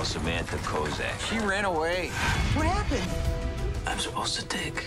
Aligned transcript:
girl, 0.00 0.06
Samantha 0.06 0.56
Kozak. 0.58 1.28
She 1.28 1.38
ran 1.46 1.66
away. 1.66 2.08
What 2.54 2.64
happened? 2.64 3.06
I'm 3.86 3.98
supposed 3.98 4.34
to 4.36 4.46
take. 4.46 4.86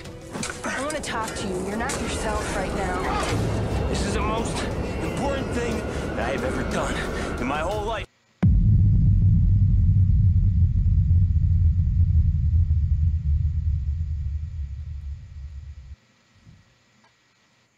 I 0.65 0.81
want 0.81 0.95
to 0.95 1.01
talk 1.03 1.27
to 1.35 1.47
you. 1.47 1.67
You're 1.67 1.77
not 1.77 1.91
yourself 2.01 2.55
right 2.55 2.73
now. 2.75 3.87
This 3.89 4.07
is 4.07 4.15
the 4.15 4.21
most 4.21 4.63
important 5.03 5.47
thing 5.51 5.77
that 6.15 6.31
I've 6.31 6.43
ever 6.43 6.63
done 6.71 7.39
in 7.39 7.45
my 7.45 7.59
whole 7.59 7.85
life. 7.85 8.07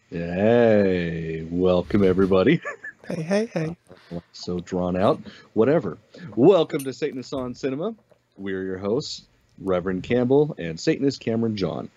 Hey, 0.09 1.45
welcome 1.51 2.05
everybody. 2.05 2.61
Hey, 3.09 3.21
hey, 3.21 3.45
hey. 3.53 3.77
so 4.31 4.59
drawn 4.59 4.95
out, 4.95 5.19
whatever. 5.53 5.97
Welcome 6.35 6.83
to 6.85 6.93
Satanist 6.93 7.33
on 7.33 7.55
Cinema. 7.55 7.93
We're 8.37 8.63
your 8.63 8.77
hosts, 8.77 9.23
Reverend 9.59 10.03
Campbell 10.03 10.55
and 10.57 10.79
Satanist 10.79 11.19
Cameron 11.19 11.57
John. 11.57 11.89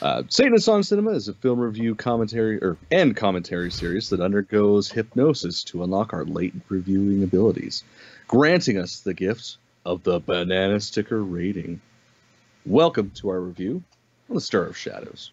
Uh, 0.00 0.22
Satanist 0.28 0.68
on 0.68 0.82
Cinema 0.82 1.10
is 1.10 1.28
a 1.28 1.34
film 1.34 1.58
review 1.58 1.94
commentary 1.94 2.62
or 2.62 2.78
and 2.90 3.14
commentary 3.14 3.70
series 3.70 4.08
that 4.10 4.20
undergoes 4.20 4.90
hypnosis 4.90 5.62
to 5.64 5.82
unlock 5.82 6.12
our 6.12 6.24
latent 6.24 6.62
reviewing 6.68 7.22
abilities, 7.22 7.84
granting 8.28 8.78
us 8.78 9.00
the 9.00 9.14
gift 9.14 9.58
of 9.84 10.02
the 10.04 10.20
banana 10.20 10.80
sticker 10.80 11.22
rating. 11.22 11.80
Welcome 12.64 13.10
to 13.16 13.28
our 13.28 13.40
review 13.40 13.82
on 14.30 14.36
the 14.36 14.40
Stir 14.40 14.66
of 14.66 14.76
Shadows. 14.76 15.32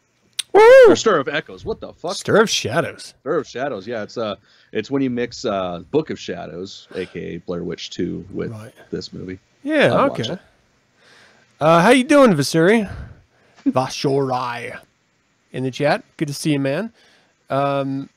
Or 0.54 0.96
Stir 0.96 1.20
of 1.20 1.28
Echoes. 1.28 1.64
What 1.64 1.80
the 1.80 1.94
fuck? 1.94 2.16
Stir 2.16 2.42
of 2.42 2.50
Shadows. 2.50 3.14
Stir 3.22 3.38
of 3.38 3.48
Shadows. 3.48 3.88
Yeah, 3.88 4.04
it's 4.04 4.18
uh 4.18 4.36
it's 4.72 4.92
when 4.92 5.02
you 5.02 5.10
mix 5.10 5.46
uh 5.46 5.80
Book 5.92 6.10
of 6.10 6.20
Shadows, 6.20 6.88
aka 6.96 7.38
Blair 7.38 7.64
Witch 7.64 7.90
2 7.92 8.26
with 8.32 8.52
Right. 8.52 8.74
this 8.90 9.14
movie. 9.14 9.40
Yeah, 9.64 9.94
I'd 9.96 10.12
okay. 10.12 10.38
Uh, 11.60 11.82
how 11.82 11.92
you 11.92 12.04
doing, 12.04 12.32
Vasuri? 12.34 12.92
Vashorai 13.66 14.80
in 15.52 15.64
the 15.64 15.70
chat. 15.72 16.04
Good 16.18 16.28
to 16.28 16.34
see 16.34 16.54
you, 16.54 16.60
man. 16.60 16.92
Um, 17.50 18.10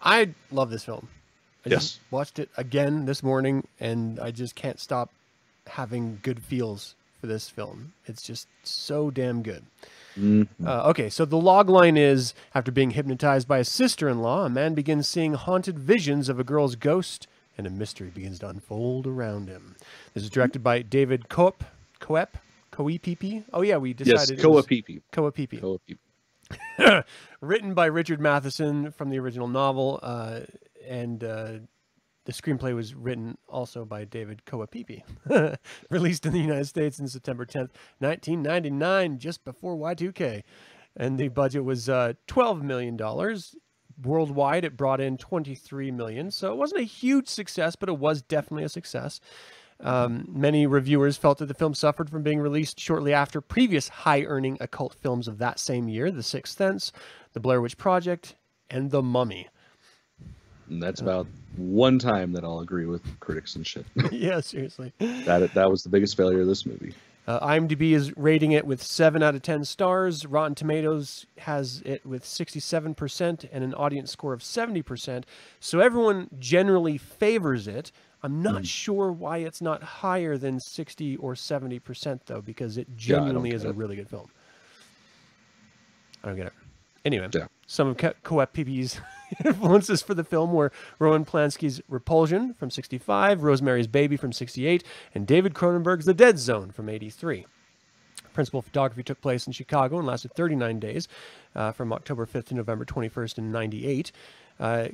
I 0.00 0.34
love 0.50 0.70
this 0.70 0.84
film. 0.84 1.06
I 1.64 1.68
just 1.70 1.96
Yes. 1.96 2.00
watched 2.10 2.38
it 2.40 2.48
again 2.56 3.06
this 3.06 3.22
morning, 3.22 3.66
and 3.78 4.18
I 4.18 4.32
just 4.32 4.54
can't 4.56 4.80
stop 4.80 5.10
having 5.68 6.18
good 6.22 6.42
feels 6.42 6.96
for 7.20 7.26
this 7.26 7.48
film. 7.48 7.92
It's 8.06 8.22
just 8.22 8.48
so 8.62 9.10
damn 9.10 9.42
good. 9.42 9.64
Uh, 10.66 10.88
okay, 10.88 11.08
so 11.08 11.24
the 11.24 11.36
log 11.38 11.68
line 11.68 11.96
is 11.96 12.34
after 12.54 12.72
being 12.72 12.90
hypnotized 12.90 13.46
by 13.46 13.58
a 13.58 13.64
sister 13.64 14.08
in 14.08 14.20
law, 14.20 14.44
a 14.44 14.48
man 14.48 14.74
begins 14.74 15.06
seeing 15.06 15.34
haunted 15.34 15.78
visions 15.78 16.28
of 16.28 16.40
a 16.40 16.44
girl's 16.44 16.74
ghost, 16.74 17.28
and 17.56 17.66
a 17.66 17.70
mystery 17.70 18.08
begins 18.08 18.40
to 18.40 18.48
unfold 18.48 19.06
around 19.06 19.48
him. 19.48 19.76
This 20.14 20.24
is 20.24 20.30
directed 20.30 20.62
by 20.64 20.82
David 20.82 21.28
Koepp. 21.28 21.60
Coep? 22.00 22.28
Coepp? 22.72 23.44
Oh, 23.52 23.62
yeah, 23.62 23.76
we 23.76 23.92
decided. 23.92 24.40
Koa 24.40 24.54
was 24.54 24.66
Peepee. 24.66 25.02
Coepp. 25.12 25.98
Written 27.40 27.74
by 27.74 27.86
Richard 27.86 28.20
Matheson 28.20 28.90
from 28.92 29.10
the 29.10 29.18
original 29.18 29.48
novel, 29.48 30.00
uh, 30.02 30.40
and 30.86 31.22
uh, 31.22 31.52
the 32.28 32.34
screenplay 32.34 32.74
was 32.74 32.94
written 32.94 33.38
also 33.48 33.86
by 33.86 34.04
David 34.04 34.42
Coapipi. 34.44 35.02
Released 35.90 36.26
in 36.26 36.34
the 36.34 36.38
United 36.38 36.66
States 36.66 36.98
in 36.98 37.08
September 37.08 37.46
10th, 37.46 37.70
1999, 38.00 39.18
just 39.18 39.46
before 39.46 39.74
Y2K. 39.78 40.42
And 40.94 41.16
the 41.16 41.28
budget 41.28 41.64
was 41.64 41.88
uh, 41.88 42.12
$12 42.26 42.60
million. 42.60 42.98
Worldwide, 44.02 44.66
it 44.66 44.76
brought 44.76 45.00
in 45.00 45.16
23 45.16 45.90
million. 45.90 46.30
So 46.30 46.52
it 46.52 46.56
wasn't 46.56 46.82
a 46.82 46.84
huge 46.84 47.28
success, 47.28 47.76
but 47.76 47.88
it 47.88 47.96
was 47.96 48.20
definitely 48.20 48.64
a 48.64 48.68
success. 48.68 49.20
Um, 49.80 50.26
many 50.28 50.66
reviewers 50.66 51.16
felt 51.16 51.38
that 51.38 51.46
the 51.46 51.54
film 51.54 51.72
suffered 51.72 52.10
from 52.10 52.22
being 52.22 52.40
released 52.40 52.78
shortly 52.78 53.14
after 53.14 53.40
previous 53.40 53.88
high 53.88 54.24
earning 54.24 54.58
occult 54.60 54.94
films 54.94 55.28
of 55.28 55.38
that 55.38 55.58
same 55.58 55.88
year 55.88 56.10
The 56.10 56.22
Sixth 56.22 56.58
Sense, 56.58 56.92
The 57.32 57.40
Blair 57.40 57.62
Witch 57.62 57.78
Project, 57.78 58.34
and 58.68 58.90
The 58.90 59.02
Mummy. 59.02 59.48
And 60.70 60.82
that's 60.82 61.00
about 61.00 61.26
one 61.56 61.98
time 61.98 62.32
that 62.32 62.44
I'll 62.44 62.60
agree 62.60 62.86
with 62.86 63.02
critics 63.20 63.56
and 63.56 63.66
shit. 63.66 63.86
yeah, 64.12 64.40
seriously. 64.40 64.92
that 64.98 65.52
that 65.54 65.70
was 65.70 65.82
the 65.82 65.88
biggest 65.88 66.16
failure 66.16 66.40
of 66.42 66.46
this 66.46 66.66
movie. 66.66 66.94
Uh, 67.26 67.46
IMDb 67.46 67.92
is 67.92 68.16
rating 68.16 68.52
it 68.52 68.66
with 68.66 68.82
7 68.82 69.22
out 69.22 69.34
of 69.34 69.42
10 69.42 69.62
stars. 69.64 70.24
Rotten 70.24 70.54
Tomatoes 70.54 71.26
has 71.36 71.82
it 71.84 72.04
with 72.06 72.24
67% 72.24 73.46
and 73.52 73.62
an 73.64 73.74
audience 73.74 74.10
score 74.10 74.32
of 74.32 74.40
70%. 74.40 75.24
So 75.60 75.80
everyone 75.80 76.28
generally 76.38 76.96
favors 76.96 77.68
it. 77.68 77.92
I'm 78.22 78.40
not 78.42 78.64
sure 78.64 79.12
why 79.12 79.38
it's 79.38 79.60
not 79.60 79.82
higher 79.82 80.38
than 80.38 80.58
60 80.58 81.16
or 81.18 81.34
70%, 81.34 82.20
though, 82.24 82.40
because 82.40 82.78
it 82.78 82.88
Yeah, 82.88 82.96
genuinely 82.96 83.50
is 83.50 83.64
a 83.64 83.68
it. 83.68 83.76
really 83.76 83.96
good 83.96 84.08
film. 84.08 84.30
I 86.24 86.28
don't 86.28 86.36
get 86.36 86.46
it. 86.46 86.52
Anyway, 87.04 87.28
Yeah. 87.32 87.46
some 87.66 87.88
of 87.88 87.96
Coep 87.98 88.52
PP's 88.54 89.00
influences 89.44 90.02
for 90.02 90.14
the 90.14 90.24
film 90.24 90.52
were 90.52 90.72
Roman 90.98 91.24
Polanski's 91.24 91.80
Repulsion 91.88 92.54
from 92.54 92.70
65, 92.70 93.42
Rosemary's 93.42 93.86
Baby 93.86 94.16
from 94.16 94.32
68, 94.32 94.84
and 95.14 95.26
David 95.26 95.54
Cronenberg's 95.54 96.04
The 96.04 96.14
Dead 96.14 96.38
Zone 96.38 96.70
from 96.70 96.88
83. 96.88 97.46
Principal 98.32 98.62
photography 98.62 99.02
took 99.02 99.20
place 99.20 99.46
in 99.46 99.52
Chicago 99.52 99.98
and 99.98 100.06
lasted 100.06 100.32
39 100.34 100.78
days, 100.78 101.08
uh, 101.54 101.72
from 101.72 101.92
October 101.92 102.26
5th 102.26 102.46
to 102.46 102.54
November 102.54 102.84
21st 102.84 103.38
in 103.38 103.52
98. 103.52 104.12
Uh, 104.60 104.88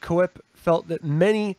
Koepp 0.00 0.40
felt 0.54 0.88
that 0.88 1.02
many 1.02 1.56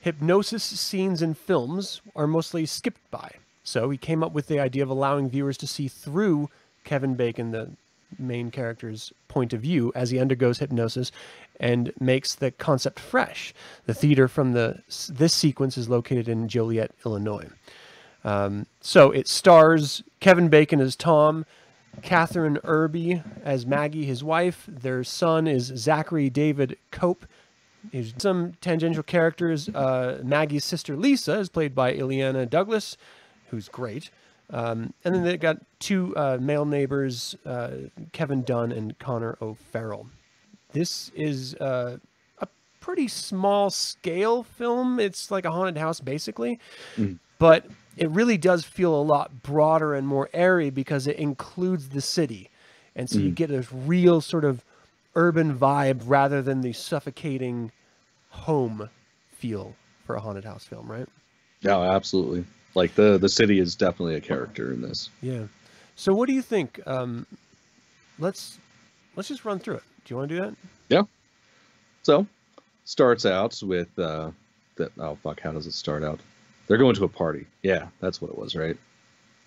hypnosis 0.00 0.62
scenes 0.62 1.22
in 1.22 1.34
films 1.34 2.00
are 2.14 2.26
mostly 2.26 2.66
skipped 2.66 3.10
by. 3.10 3.32
So 3.64 3.90
he 3.90 3.98
came 3.98 4.22
up 4.22 4.32
with 4.32 4.46
the 4.46 4.60
idea 4.60 4.84
of 4.84 4.90
allowing 4.90 5.28
viewers 5.28 5.56
to 5.58 5.66
see 5.66 5.88
through 5.88 6.48
Kevin 6.84 7.14
Bacon, 7.16 7.50
the 7.50 7.70
main 8.18 8.50
character's 8.50 9.12
point 9.28 9.52
of 9.52 9.60
view, 9.60 9.92
as 9.94 10.10
he 10.10 10.18
undergoes 10.18 10.58
hypnosis 10.58 11.12
and 11.58 11.92
makes 12.00 12.34
the 12.34 12.50
concept 12.50 12.98
fresh. 12.98 13.54
The 13.86 13.94
theater 13.94 14.28
from 14.28 14.52
the 14.52 14.82
this 15.08 15.34
sequence 15.34 15.78
is 15.78 15.88
located 15.88 16.28
in 16.28 16.48
Joliet, 16.48 16.92
Illinois. 17.04 17.48
Um, 18.24 18.66
so 18.80 19.10
it 19.10 19.28
stars 19.28 20.02
Kevin 20.20 20.48
Bacon 20.48 20.80
as 20.80 20.96
Tom, 20.96 21.46
Kathryn 22.02 22.60
Erbe 22.62 23.22
as 23.44 23.66
Maggie, 23.66 24.04
his 24.04 24.22
wife. 24.24 24.64
Their 24.68 25.04
son 25.04 25.46
is 25.46 25.66
Zachary 25.76 26.28
David 26.28 26.76
Cope. 26.90 27.26
There's 27.92 28.14
some 28.18 28.54
tangential 28.60 29.04
characters. 29.04 29.68
Uh, 29.68 30.20
Maggie's 30.24 30.64
sister 30.64 30.96
Lisa 30.96 31.38
is 31.38 31.48
played 31.48 31.74
by 31.74 31.94
Illeana 31.94 32.48
Douglas, 32.48 32.96
who's 33.50 33.68
great. 33.68 34.10
Um, 34.50 34.92
and 35.04 35.14
then 35.14 35.24
they 35.24 35.36
got 35.36 35.58
two 35.80 36.16
uh, 36.16 36.38
male 36.40 36.64
neighbors, 36.64 37.34
uh, 37.44 37.70
Kevin 38.12 38.42
Dunn 38.42 38.70
and 38.72 38.98
Conor 38.98 39.36
O'Farrell. 39.42 40.06
This 40.72 41.10
is 41.14 41.54
uh, 41.56 41.98
a 42.38 42.48
pretty 42.80 43.08
small 43.08 43.70
scale 43.70 44.42
film. 44.44 45.00
It's 45.00 45.30
like 45.30 45.44
a 45.44 45.50
haunted 45.50 45.78
house, 45.78 46.00
basically. 46.00 46.60
But 47.38 47.66
it 47.96 48.08
really 48.10 48.38
does 48.38 48.64
feel 48.64 48.94
a 48.94 49.02
lot 49.02 49.42
broader 49.42 49.94
and 49.94 50.06
more 50.06 50.28
airy 50.32 50.70
because 50.70 51.06
it 51.06 51.16
includes 51.16 51.88
the 51.88 52.00
city. 52.00 52.50
And 52.94 53.10
so 53.10 53.18
you 53.18 53.30
get 53.30 53.50
a 53.50 53.66
real 53.74 54.20
sort 54.20 54.44
of 54.44 54.64
urban 55.14 55.58
vibe 55.58 56.02
rather 56.06 56.40
than 56.40 56.60
the 56.60 56.72
suffocating 56.72 57.72
home 58.30 58.88
feel 59.32 59.74
for 60.04 60.14
a 60.16 60.20
haunted 60.20 60.44
house 60.44 60.64
film, 60.64 60.90
right? 60.90 61.08
Yeah, 61.60 61.78
absolutely. 61.80 62.44
Like 62.76 62.94
the 62.94 63.16
the 63.16 63.28
city 63.30 63.58
is 63.58 63.74
definitely 63.74 64.16
a 64.16 64.20
character 64.20 64.70
in 64.70 64.82
this. 64.82 65.08
Yeah. 65.22 65.44
So 65.96 66.14
what 66.14 66.26
do 66.26 66.34
you 66.34 66.42
think? 66.42 66.78
Um, 66.86 67.26
let's 68.18 68.58
let's 69.16 69.28
just 69.28 69.46
run 69.46 69.58
through 69.58 69.76
it. 69.76 69.82
Do 70.04 70.12
you 70.12 70.18
want 70.18 70.28
to 70.28 70.34
do 70.36 70.42
that? 70.42 70.54
Yeah. 70.90 71.02
So, 72.02 72.26
starts 72.84 73.24
out 73.24 73.58
with 73.62 73.98
uh 73.98 74.30
that 74.76 74.92
oh 75.00 75.16
fuck, 75.22 75.40
how 75.40 75.52
does 75.52 75.66
it 75.66 75.72
start 75.72 76.04
out? 76.04 76.20
They're 76.66 76.76
going 76.76 76.94
to 76.96 77.04
a 77.04 77.08
party. 77.08 77.46
Yeah, 77.62 77.86
that's 78.00 78.20
what 78.20 78.30
it 78.30 78.36
was, 78.36 78.54
right? 78.54 78.76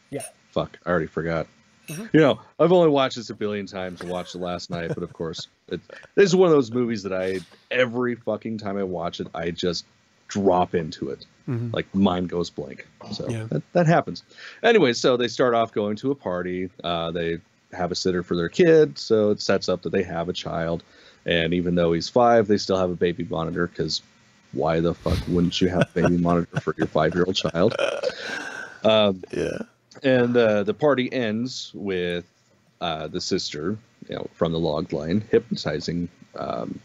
Yeah. 0.10 0.26
Fuck, 0.50 0.80
I 0.84 0.90
already 0.90 1.06
forgot. 1.06 1.46
Mhm. 1.88 2.10
You 2.12 2.22
know, 2.22 2.40
I've 2.60 2.72
only 2.72 2.90
watched 2.90 3.18
this 3.18 3.30
a 3.30 3.36
billion 3.36 3.68
times 3.68 4.02
and 4.02 4.10
watched 4.10 4.34
it 4.34 4.40
last 4.40 4.72
night, 4.72 4.90
but 4.96 5.04
of 5.04 5.14
course, 5.14 5.48
it, 5.68 5.82
this 6.16 6.26
is 6.26 6.36
one 6.36 6.48
of 6.50 6.56
those 6.56 6.72
movies 6.72 7.04
that 7.04 7.14
I 7.14 7.42
every 7.70 8.16
fucking 8.16 8.58
time 8.58 8.78
I 8.78 8.84
watch 8.84 9.20
it, 9.20 9.28
I 9.36 9.52
just 9.52 9.86
drop 10.30 10.74
into 10.74 11.10
it. 11.10 11.26
Mhm. 11.48 11.74
Like 11.74 11.94
mind 11.94 12.30
goes 12.30 12.50
blank. 12.50 12.88
So 13.12 13.28
Yeah. 13.30 13.46
that, 13.50 13.74
that 13.74 13.88
happens. 13.88 14.24
Anyway, 14.64 14.94
so 14.94 15.18
they 15.18 15.28
start 15.28 15.54
off 15.56 15.74
going 15.74 15.96
to 15.98 16.12
a 16.12 16.16
party. 16.16 16.70
Uh, 16.84 17.12
they 17.12 17.40
have 17.74 17.92
a 17.92 17.96
sitter 17.96 18.24
for 18.24 18.36
their 18.36 18.50
kid, 18.50 18.98
so 18.98 19.32
it 19.32 19.42
sets 19.42 19.68
up 19.68 19.82
that 19.82 19.90
they 19.92 20.04
have 20.04 20.30
a 20.30 20.34
child. 20.34 20.84
And 21.26 21.54
even 21.54 21.76
though 21.76 21.92
he's 21.94 22.08
five, 22.08 22.48
they 22.48 22.58
still 22.58 22.78
have 22.78 22.90
a 22.90 22.96
baby 22.96 23.26
monitor 23.30 23.68
because 23.68 24.02
why 24.54 24.80
the 24.80 24.94
fuck 24.94 25.18
wouldn't 25.28 25.60
you 25.62 25.70
have 25.70 25.82
a 25.82 26.02
baby 26.02 26.18
monitor 26.30 26.60
for 26.62 26.74
your 26.78 26.88
five 26.88 27.14
year 27.14 27.26
old 27.26 27.36
child? 27.36 27.76
Um, 28.84 29.24
Yeah. 29.32 29.58
and 30.04 30.36
uh, 30.38 30.64
the 30.64 30.74
party 30.74 31.12
ends 31.12 31.72
with 31.74 32.26
uh, 32.82 33.08
the 33.08 33.20
sister, 33.22 33.78
you 34.08 34.16
know, 34.16 34.28
from 34.36 34.52
the 34.52 34.60
log 34.60 34.94
line, 34.94 35.22
hypnotizing. 35.32 36.08
Um, 36.38 36.80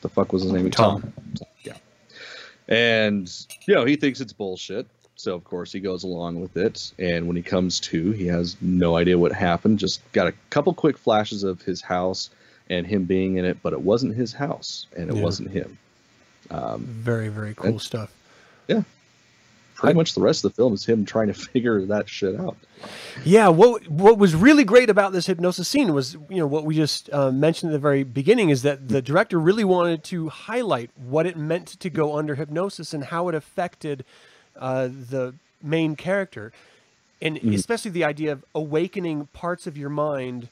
the 0.00 0.08
fuck 0.08 0.32
was 0.32 0.42
his 0.44 0.52
name? 0.52 0.70
Tom. 0.70 1.12
Yeah. 1.34 1.46
And 2.68 3.30
you 3.66 3.74
know 3.74 3.84
he 3.84 3.96
thinks 3.96 4.20
it's 4.20 4.32
bullshit, 4.32 4.86
so 5.14 5.34
of 5.34 5.44
course 5.44 5.72
he 5.72 5.80
goes 5.80 6.04
along 6.04 6.40
with 6.40 6.56
it. 6.56 6.92
And 6.98 7.26
when 7.28 7.36
he 7.36 7.42
comes 7.42 7.80
to, 7.80 8.10
he 8.12 8.26
has 8.26 8.56
no 8.60 8.96
idea 8.96 9.18
what 9.18 9.32
happened. 9.32 9.78
Just 9.78 10.00
got 10.12 10.26
a 10.26 10.32
couple 10.50 10.74
quick 10.74 10.98
flashes 10.98 11.44
of 11.44 11.62
his 11.62 11.80
house 11.80 12.30
and 12.68 12.86
him 12.86 13.04
being 13.04 13.36
in 13.36 13.44
it, 13.44 13.58
but 13.62 13.72
it 13.72 13.80
wasn't 13.80 14.14
his 14.16 14.32
house 14.32 14.86
and 14.96 15.08
it 15.10 15.16
Yeah. 15.16 15.22
wasn't 15.22 15.50
him. 15.50 15.78
Um, 16.50 16.82
Very, 16.84 17.28
very 17.28 17.54
cool 17.54 17.70
And- 17.70 17.80
stuff. 17.82 18.12
Pretty 19.76 19.94
much 19.94 20.14
the 20.14 20.20
rest 20.20 20.44
of 20.44 20.50
the 20.50 20.56
film 20.56 20.74
is 20.74 20.84
him 20.84 21.04
trying 21.04 21.28
to 21.28 21.34
figure 21.52 21.84
that 21.86 22.08
shit 22.08 22.38
out. 22.38 22.56
Yeah, 23.24 23.48
what 23.48 23.88
what 23.88 24.18
was 24.18 24.34
really 24.34 24.64
great 24.64 24.90
about 24.90 25.12
this 25.12 25.26
hypnosis 25.26 25.68
scene 25.68 25.94
was, 25.94 26.14
you 26.28 26.36
know, 26.36 26.46
what 26.46 26.64
we 26.64 26.74
just 26.74 27.12
uh, 27.12 27.30
mentioned 27.30 27.72
at 27.72 27.74
the 27.74 27.78
very 27.78 28.02
beginning 28.02 28.50
is 28.50 28.62
that 28.62 28.88
the 28.88 29.00
director 29.00 29.38
really 29.38 29.64
wanted 29.64 30.02
to 30.04 30.28
highlight 30.28 30.90
what 30.96 31.26
it 31.26 31.36
meant 31.36 31.68
to 31.80 31.90
go 31.90 32.16
under 32.16 32.34
hypnosis 32.34 32.92
and 32.92 33.04
how 33.04 33.28
it 33.28 33.34
affected 33.34 34.04
uh, 34.56 34.88
the 34.88 35.34
main 35.62 35.96
character, 35.96 36.52
and 37.20 37.36
especially 37.38 37.90
the 37.90 38.04
idea 38.04 38.32
of 38.32 38.44
awakening 38.54 39.26
parts 39.32 39.66
of 39.66 39.76
your 39.76 39.90
mind 39.90 40.48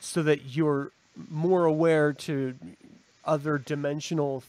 so 0.00 0.22
that 0.22 0.56
you're 0.56 0.90
more 1.30 1.64
aware 1.64 2.12
to 2.12 2.54
other 3.24 3.58
dimensional 3.58 4.42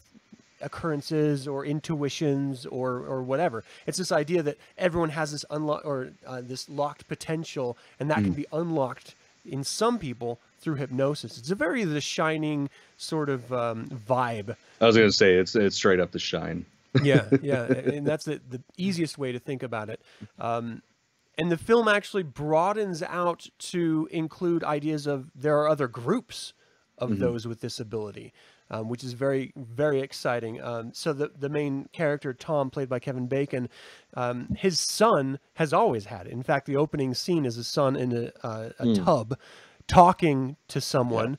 occurrences 0.64 1.48
or 1.48 1.66
intuitions 1.66 2.66
or 2.66 3.00
or 3.06 3.22
whatever. 3.22 3.64
It's 3.86 3.98
this 3.98 4.12
idea 4.12 4.44
that 4.44 4.58
everyone 4.78 5.10
has 5.10 5.32
this 5.32 5.46
unlock 5.50 5.86
or 5.86 6.12
uh, 6.26 6.42
this 6.42 6.70
locked 6.70 7.08
potential, 7.08 7.78
and 8.00 8.10
that 8.10 8.24
can 8.24 8.34
be 8.34 8.46
unlocked 8.52 9.16
in 9.46 9.64
some 9.64 10.00
people 10.00 10.40
through 10.60 10.76
hypnosis. 10.76 11.38
It's 11.38 11.52
a 11.52 11.56
very 11.56 11.84
The 11.84 12.02
Shining 12.02 12.70
sort 12.98 13.30
of 13.30 13.52
um, 13.52 13.90
vibe. 13.90 14.56
I 14.80 14.86
was 14.86 14.96
gonna 14.96 15.12
say 15.12 15.36
it's 15.36 15.56
it's 15.56 15.76
straight 15.76 16.00
up 16.00 16.12
the 16.12 16.20
shine. 16.20 16.66
Yeah, 17.02 17.26
yeah, 17.42 17.66
and 17.66 18.06
that's 18.06 18.26
the 18.26 18.40
the 18.50 18.62
easiest 18.78 19.18
way 19.18 19.32
to 19.32 19.40
think 19.40 19.64
about 19.64 19.90
it. 19.90 20.02
Um, 20.40 20.82
and 21.38 21.52
the 21.52 21.58
film 21.58 21.88
actually 21.88 22.24
broadens 22.24 23.02
out 23.02 23.48
to 23.58 24.08
include 24.12 24.64
ideas 24.64 25.08
of 25.08 25.32
there 25.36 25.58
are 25.60 25.68
other 25.68 25.88
groups 25.88 26.54
of 27.00 27.20
those 27.20 27.48
with 27.48 27.60
disability, 27.60 28.32
um, 28.72 28.90
which 28.90 29.04
is 29.04 29.14
very 29.14 29.54
very 29.56 30.02
exciting. 30.02 30.62
Um, 30.62 30.92
so 30.94 31.14
the 31.14 31.32
the 31.38 31.50
main 31.50 31.88
character 31.94 32.34
Tom, 32.34 32.70
played 32.70 32.90
by 32.90 33.00
Kevin 33.00 33.28
Bacon, 33.28 33.70
um, 34.16 34.50
his 34.58 34.80
son 34.80 35.40
has 35.56 35.74
always 35.74 36.06
had 36.06 36.28
it. 36.28 36.34
In 36.34 36.44
fact, 36.44 36.66
the 36.66 36.76
opening 36.78 37.14
scene 37.14 37.46
is 37.46 37.56
his 37.56 37.68
son 37.68 37.96
in 37.96 38.12
a, 38.16 38.46
uh, 38.46 38.70
a 38.80 38.96
tub 38.96 39.38
talking 39.88 40.56
to 40.70 40.82
someone. 40.82 41.38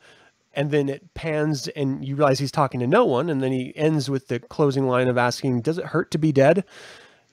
And 0.56 0.70
then 0.70 0.88
it 0.88 1.14
pans, 1.14 1.66
and 1.66 2.04
you 2.04 2.14
realize 2.14 2.38
he's 2.38 2.52
talking 2.52 2.78
to 2.78 2.86
no 2.86 3.04
one. 3.04 3.28
And 3.28 3.42
then 3.42 3.50
he 3.50 3.76
ends 3.76 4.08
with 4.08 4.28
the 4.28 4.38
closing 4.38 4.86
line 4.86 5.08
of 5.08 5.18
asking, 5.18 5.62
"Does 5.62 5.78
it 5.78 5.86
hurt 5.86 6.12
to 6.12 6.18
be 6.18 6.30
dead?" 6.30 6.64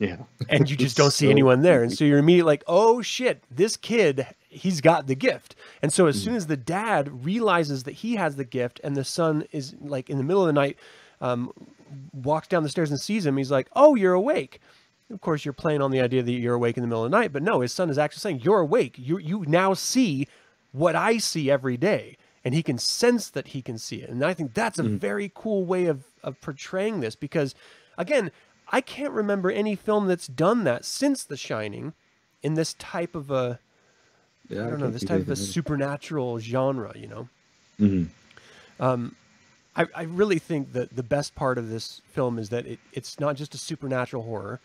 Yeah. 0.02 0.18
and 0.50 0.68
you 0.70 0.76
just 0.76 0.98
don't 0.98 1.12
see 1.12 1.28
So 1.28 1.32
anyone 1.32 1.62
there. 1.62 1.84
And 1.84 1.94
so 1.94 2.04
you're 2.04 2.18
immediately 2.18 2.48
like, 2.48 2.64
oh 2.66 3.02
shit, 3.04 3.44
this 3.52 3.78
kid, 3.78 4.26
he's 4.52 4.82
got 4.82 5.08
the 5.08 5.16
gift. 5.16 5.56
And 5.82 5.92
so 5.92 6.06
as 6.06 6.22
soon 6.22 6.36
as 6.36 6.48
the 6.48 6.58
dad 6.58 7.26
realizes 7.26 7.84
that 7.84 7.94
he 7.94 8.16
has 8.16 8.36
the 8.36 8.44
gift 8.44 8.80
and 8.84 8.96
the 8.96 9.04
son 9.04 9.46
is 9.52 9.76
like 9.80 10.10
in 10.10 10.18
the 10.18 10.24
middle 10.24 10.44
of 10.44 10.48
the 10.48 10.54
night, 10.54 10.78
um, 11.22 11.52
walks 12.14 12.48
down 12.48 12.64
the 12.64 12.70
stairs 12.70 12.92
and 12.92 13.00
sees 13.00 13.26
him, 13.26 13.38
he's 13.38 13.52
like, 13.52 13.70
oh, 13.76 13.96
you're 13.96 14.14
awake. 14.14 14.60
Of 15.12 15.22
course, 15.22 15.44
you're 15.44 15.54
playing 15.54 15.82
on 15.82 15.92
the 15.92 16.02
idea 16.02 16.22
that 16.22 16.32
you're 16.32 16.56
awake 16.56 16.78
in 16.78 16.82
the 16.82 16.88
middle 16.88 17.04
of 17.04 17.12
the 17.12 17.18
night, 17.18 17.34
but 17.34 17.44
no, 17.44 17.62
his 17.62 17.74
son 17.74 17.90
is 17.90 17.98
actually 17.98 18.20
saying, 18.20 18.42
you're 18.42 18.60
awake. 18.60 18.96
You, 18.98 19.18
you 19.18 19.46
now 19.48 19.74
see 19.74 20.28
what 20.72 20.96
I 20.96 21.18
see 21.18 21.50
every 21.50 21.78
day. 21.78 22.18
And 22.44 22.56
he 22.56 22.64
can 22.64 22.78
sense 22.78 23.30
that 23.30 23.50
he 23.50 23.62
can 23.62 23.78
see 23.78 23.98
it. 23.98 24.10
And 24.10 24.24
I 24.24 24.34
think 24.34 24.54
that's 24.54 24.80
a 24.80 24.84
very 24.84 25.32
cool 25.34 25.64
way 25.64 25.86
of, 25.86 26.06
of 26.24 26.42
portraying 26.42 27.00
this 27.00 27.16
because, 27.16 27.54
again, 28.00 28.32
I 28.70 28.82
can't 28.82 29.14
remember 29.14 29.52
any 29.52 29.76
film 29.76 30.08
that's 30.08 30.28
done 30.28 30.64
that 30.64 30.84
since 30.84 31.24
The 31.24 31.38
Shining 31.38 31.94
in 32.42 32.56
this 32.56 32.74
type 32.76 33.14
of 33.14 33.30
a 33.30 33.60
Yeah, 34.52 34.68
I 34.68 34.70
don't 34.70 34.80
know 34.80 34.90
this 34.90 35.04
type 35.04 35.22
of 35.22 35.30
a 35.30 35.36
supernatural 35.36 36.40
genre. 36.40 36.92
You 36.96 37.08
know, 37.08 37.30
Mhm. 37.80 38.08
um, 38.80 39.16
I, 39.76 39.86
I 39.96 40.04
really 40.04 40.40
think 40.40 40.74
that 40.74 40.96
the 40.96 41.04
best 41.04 41.34
part 41.36 41.58
of 41.58 41.70
this 41.70 42.02
film 42.12 42.38
is 42.38 42.50
that 42.50 42.66
it, 42.66 42.80
it's 42.94 43.20
not 43.20 43.36
just 43.38 43.56
a 43.56 43.58
supernatural 43.58 44.24
horror. 44.24 44.60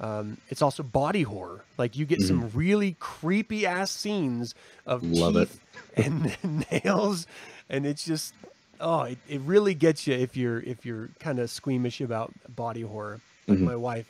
Um, 0.00 0.38
it's 0.48 0.62
also 0.62 0.82
body 0.82 1.22
horror. 1.22 1.64
Like 1.78 1.96
you 1.96 2.06
get 2.06 2.22
some 2.22 2.50
really 2.54 2.96
creepy 2.98 3.66
ass 3.66 3.90
scenes 3.90 4.54
of 4.86 5.02
Love 5.02 5.36
it. 5.36 5.48
teeth 5.48 5.60
and 6.06 6.66
nails, 6.84 7.26
and 7.68 7.84
it's 7.86 8.04
just 8.04 8.34
oh, 8.80 9.02
it, 9.02 9.18
it 9.28 9.40
really 9.42 9.74
gets 9.74 10.06
you 10.08 10.14
if 10.14 10.36
you're 10.36 10.60
if 10.60 10.84
you're 10.86 11.08
kind 11.20 11.38
of 11.38 11.50
squeamish 11.50 12.00
about 12.00 12.32
body 12.48 12.82
horror. 12.82 13.20
Like 13.48 13.58
my 13.58 13.74
wife, 13.76 14.06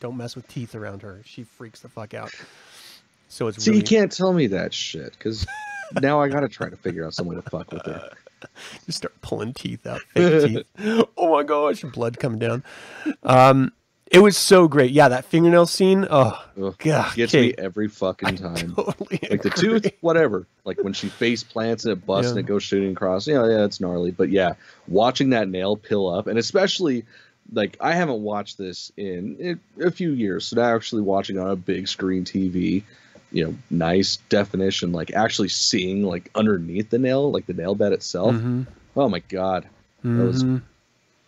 don't 0.00 0.16
mess 0.16 0.34
with 0.36 0.46
teeth 0.48 0.74
around 0.74 1.02
her. 1.02 1.22
She 1.24 1.44
freaks 1.44 1.80
the 1.80 1.88
fuck 1.88 2.14
out. 2.14 2.32
So 3.32 3.46
it's 3.46 3.64
See, 3.64 3.70
really 3.70 3.80
you 3.80 3.86
can't 3.86 4.12
tell 4.12 4.34
me 4.34 4.46
that 4.48 4.74
shit 4.74 5.12
because 5.12 5.46
now 6.02 6.20
I 6.20 6.28
gotta 6.28 6.48
try 6.48 6.68
to 6.68 6.76
figure 6.76 7.06
out 7.06 7.14
some 7.14 7.26
way 7.26 7.34
to 7.34 7.40
fuck 7.40 7.72
with 7.72 7.86
her. 7.86 8.10
just 8.84 8.98
start 8.98 9.18
pulling 9.22 9.54
teeth 9.54 9.86
out, 9.86 10.02
teeth. 10.14 10.66
Oh 11.16 11.32
my 11.32 11.42
gosh, 11.42 11.80
blood 11.80 12.18
coming 12.18 12.38
down. 12.38 12.62
Um, 13.22 13.72
it 14.10 14.18
was 14.18 14.36
so 14.36 14.68
great. 14.68 14.90
Yeah, 14.90 15.08
that 15.08 15.24
fingernail 15.24 15.64
scene. 15.64 16.06
Oh 16.10 16.44
Ugh, 16.62 16.76
god, 16.76 17.14
gets 17.14 17.34
okay. 17.34 17.48
me 17.48 17.54
every 17.56 17.88
fucking 17.88 18.36
time. 18.36 18.74
Totally 18.76 19.20
like 19.30 19.40
the 19.40 19.48
tooth, 19.48 19.90
whatever. 20.02 20.46
Like 20.66 20.82
when 20.84 20.92
she 20.92 21.08
face 21.08 21.42
plants 21.42 21.86
and 21.86 21.92
it 21.92 22.04
busts 22.04 22.32
and 22.32 22.38
it 22.38 22.42
goes 22.42 22.62
shooting 22.62 22.92
across. 22.92 23.26
Yeah, 23.26 23.48
yeah, 23.48 23.64
it's 23.64 23.80
gnarly. 23.80 24.10
But 24.10 24.28
yeah, 24.28 24.56
watching 24.88 25.30
that 25.30 25.48
nail 25.48 25.78
pill 25.78 26.06
up, 26.14 26.26
and 26.26 26.38
especially 26.38 27.06
like 27.50 27.78
I 27.80 27.94
haven't 27.94 28.20
watched 28.20 28.58
this 28.58 28.92
in 28.98 29.58
a 29.80 29.90
few 29.90 30.10
years, 30.10 30.44
so 30.44 30.56
now 30.56 30.76
actually 30.76 31.00
watching 31.00 31.38
on 31.38 31.48
a 31.48 31.56
big 31.56 31.88
screen 31.88 32.26
TV, 32.26 32.82
you 33.32 33.44
know, 33.44 33.54
nice 33.70 34.16
definition, 34.28 34.92
like 34.92 35.12
actually 35.12 35.48
seeing 35.48 36.02
like 36.02 36.30
underneath 36.34 36.90
the 36.90 36.98
nail, 36.98 37.30
like 37.32 37.46
the 37.46 37.54
nail 37.54 37.74
bed 37.74 37.92
itself. 37.92 38.34
Mhm. 38.34 38.66
Oh 38.96 39.08
my 39.08 39.20
god, 39.20 39.68
that 40.02 40.24
was 40.24 40.44
Mhm. 40.44 40.62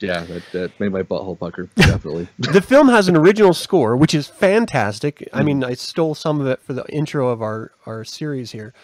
yeah, 0.00 0.24
that, 0.24 0.42
that 0.52 0.80
made 0.80 0.92
my 0.92 1.02
butthole 1.02 1.38
pucker 1.38 1.68
definitely. 1.76 2.28
the 2.38 2.60
film 2.60 2.88
has 2.88 3.08
an 3.08 3.16
original 3.16 3.54
score, 3.54 3.96
which 3.96 4.14
is 4.14 4.26
fantastic. 4.26 5.28
I 5.32 5.42
mean, 5.42 5.64
I 5.64 5.74
stole 5.74 6.14
some 6.14 6.40
of 6.40 6.46
it 6.46 6.60
for 6.62 6.72
the 6.74 6.84
intro 6.88 7.28
of 7.28 7.40
our 7.42 7.72
our 7.86 8.04
series 8.04 8.52
here, 8.52 8.74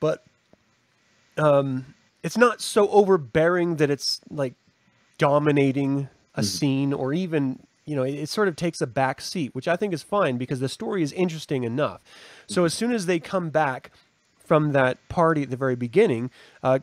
but 0.00 0.22
um, 1.38 1.94
it's 2.22 2.36
not 2.36 2.60
so 2.60 2.88
overbearing 2.88 3.76
that 3.76 3.90
it's 3.90 4.20
like 4.30 4.54
dominating 5.18 6.08
a 6.34 6.42
scene 6.42 6.92
or 6.92 7.14
even 7.14 7.60
you 7.86 7.96
know 7.96 8.02
it, 8.02 8.14
it 8.14 8.28
sort 8.28 8.48
of 8.48 8.56
takes 8.56 8.80
a 8.80 8.86
back 8.86 9.20
seat, 9.20 9.54
which 9.54 9.68
I 9.68 9.76
think 9.76 9.94
is 9.94 10.02
fine 10.02 10.36
because 10.36 10.60
the 10.60 10.68
story 10.68 11.02
is 11.02 11.12
interesting 11.12 11.64
enough. 11.64 12.02
So 12.46 12.64
as 12.64 12.74
soon 12.74 12.92
as 12.92 13.06
they 13.06 13.18
come 13.18 13.50
back 13.50 13.90
from 14.38 14.72
that 14.72 14.98
party 15.08 15.42
at 15.42 15.50
the 15.50 15.56
very 15.56 15.76
beginning, 15.76 16.30
uh, 16.62 16.80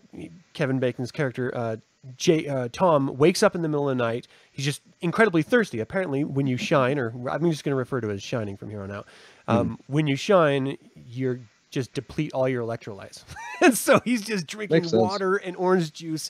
Kevin 0.54 0.80
Bacon's 0.80 1.12
character, 1.12 1.52
uh, 1.56 1.78
Jay, 2.18 2.48
uh, 2.48 2.68
Tom, 2.72 3.18
wakes 3.18 3.42
up 3.44 3.56
in 3.56 3.62
the 3.62 3.70
middle 3.70 3.90
of 3.90 3.98
the 3.98 4.04
night. 4.04 4.28
He's 4.52 4.66
just 4.66 4.82
incredibly 5.02 5.42
thirsty. 5.42 5.80
Apparently, 5.80 6.24
when 6.24 6.48
you 6.48 6.58
shine, 6.58 7.00
or 7.00 7.14
I'm 7.30 7.50
just 7.50 7.64
going 7.64 7.72
to 7.72 7.78
refer 7.78 8.02
to 8.02 8.10
it 8.10 8.14
as 8.14 8.24
shining 8.24 8.58
from 8.58 8.70
here 8.70 8.82
on 8.82 8.92
out. 8.92 9.08
Um, 9.48 9.80
When 9.88 10.08
you 10.08 10.16
shine, 10.16 10.78
you're 11.08 11.40
just 11.72 11.94
deplete 11.94 12.34
all 12.34 12.48
your 12.48 12.64
electrolytes, 12.64 13.24
and 13.62 13.78
so 13.78 14.00
he's 14.06 14.22
just 14.22 14.48
drinking 14.48 14.84
water 15.00 15.38
and 15.38 15.56
orange 15.56 15.94
juice 15.94 16.30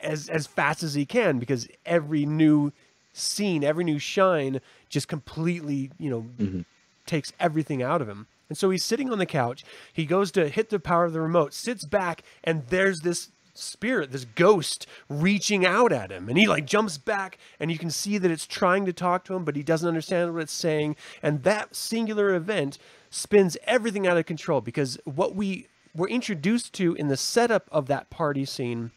as 0.00 0.28
as 0.28 0.46
fast 0.46 0.82
as 0.82 0.94
he 0.94 1.06
can 1.06 1.38
because 1.38 1.68
every 1.86 2.26
new 2.26 2.72
scene, 3.12 3.64
every 3.64 3.84
new 3.84 3.98
shine, 3.98 4.60
just 4.88 5.08
completely, 5.08 5.90
you 5.98 6.10
know, 6.10 6.22
mm-hmm. 6.38 6.60
takes 7.06 7.32
everything 7.38 7.82
out 7.82 8.02
of 8.02 8.08
him. 8.08 8.26
And 8.48 8.58
so 8.58 8.70
he's 8.70 8.84
sitting 8.84 9.10
on 9.10 9.18
the 9.18 9.26
couch. 9.26 9.64
He 9.92 10.04
goes 10.04 10.30
to 10.32 10.48
hit 10.48 10.68
the 10.68 10.78
power 10.78 11.04
of 11.04 11.12
the 11.12 11.20
remote, 11.20 11.54
sits 11.54 11.84
back, 11.84 12.22
and 12.44 12.66
there's 12.68 13.00
this 13.00 13.30
spirit, 13.54 14.12
this 14.12 14.24
ghost 14.24 14.86
reaching 15.08 15.64
out 15.64 15.92
at 15.92 16.10
him. 16.10 16.28
And 16.28 16.38
he 16.38 16.46
like 16.46 16.66
jumps 16.66 16.98
back, 16.98 17.38
and 17.60 17.70
you 17.70 17.78
can 17.78 17.90
see 17.90 18.18
that 18.18 18.30
it's 18.30 18.46
trying 18.46 18.84
to 18.86 18.92
talk 18.92 19.24
to 19.24 19.34
him, 19.34 19.44
but 19.44 19.56
he 19.56 19.62
doesn't 19.62 19.88
understand 19.88 20.32
what 20.32 20.42
it's 20.42 20.52
saying. 20.52 20.96
And 21.22 21.42
that 21.44 21.74
singular 21.74 22.34
event 22.34 22.78
spins 23.10 23.56
everything 23.64 24.06
out 24.06 24.16
of 24.16 24.26
control 24.26 24.60
because 24.60 24.98
what 25.04 25.34
we 25.34 25.68
were 25.94 26.08
introduced 26.08 26.72
to 26.74 26.94
in 26.94 27.08
the 27.08 27.16
setup 27.16 27.68
of 27.70 27.86
that 27.86 28.10
party 28.10 28.44
scene 28.44 28.90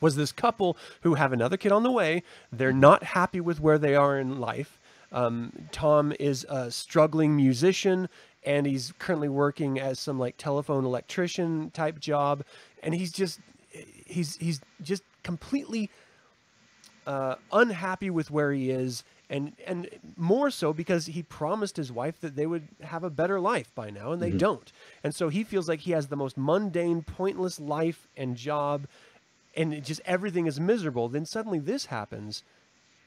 was 0.00 0.16
this 0.16 0.32
couple 0.32 0.76
who 1.02 1.14
have 1.14 1.32
another 1.32 1.56
kid 1.56 1.72
on 1.72 1.82
the 1.82 1.90
way. 1.90 2.22
They're 2.52 2.72
not 2.72 3.02
happy 3.02 3.40
with 3.40 3.60
where 3.60 3.78
they 3.78 3.94
are 3.94 4.18
in 4.18 4.40
life. 4.40 4.78
Um, 5.12 5.52
Tom 5.70 6.12
is 6.18 6.44
a 6.48 6.70
struggling 6.70 7.36
musician 7.36 8.08
and 8.44 8.66
he's 8.66 8.92
currently 8.98 9.28
working 9.28 9.80
as 9.80 9.98
some 9.98 10.18
like 10.18 10.36
telephone 10.36 10.84
electrician 10.84 11.70
type 11.70 11.98
job. 11.98 12.44
And 12.82 12.94
he's 12.94 13.12
just, 13.12 13.40
he's, 14.06 14.36
he's 14.36 14.60
just 14.82 15.02
completely 15.22 15.90
uh, 17.06 17.36
unhappy 17.52 18.10
with 18.10 18.30
where 18.30 18.52
he 18.52 18.70
is. 18.70 19.04
And, 19.30 19.52
and 19.66 19.88
more 20.16 20.50
so 20.50 20.72
because 20.72 21.06
he 21.06 21.22
promised 21.22 21.76
his 21.76 21.90
wife 21.90 22.20
that 22.20 22.36
they 22.36 22.46
would 22.46 22.68
have 22.82 23.04
a 23.04 23.10
better 23.10 23.40
life 23.40 23.74
by 23.74 23.90
now 23.90 24.12
and 24.12 24.20
they 24.20 24.30
don't. 24.30 24.70
And 25.02 25.14
so 25.14 25.30
he 25.30 25.44
feels 25.44 25.66
like 25.68 25.80
he 25.80 25.92
has 25.92 26.08
the 26.08 26.16
most 26.16 26.36
mundane, 26.36 27.02
pointless 27.02 27.58
life 27.58 28.06
and 28.16 28.36
job 28.36 28.86
and 29.56 29.72
it 29.74 29.84
just 29.84 30.00
everything 30.04 30.46
is 30.46 30.58
miserable. 30.60 31.08
Then 31.08 31.24
suddenly 31.26 31.58
this 31.58 31.86
happens, 31.86 32.42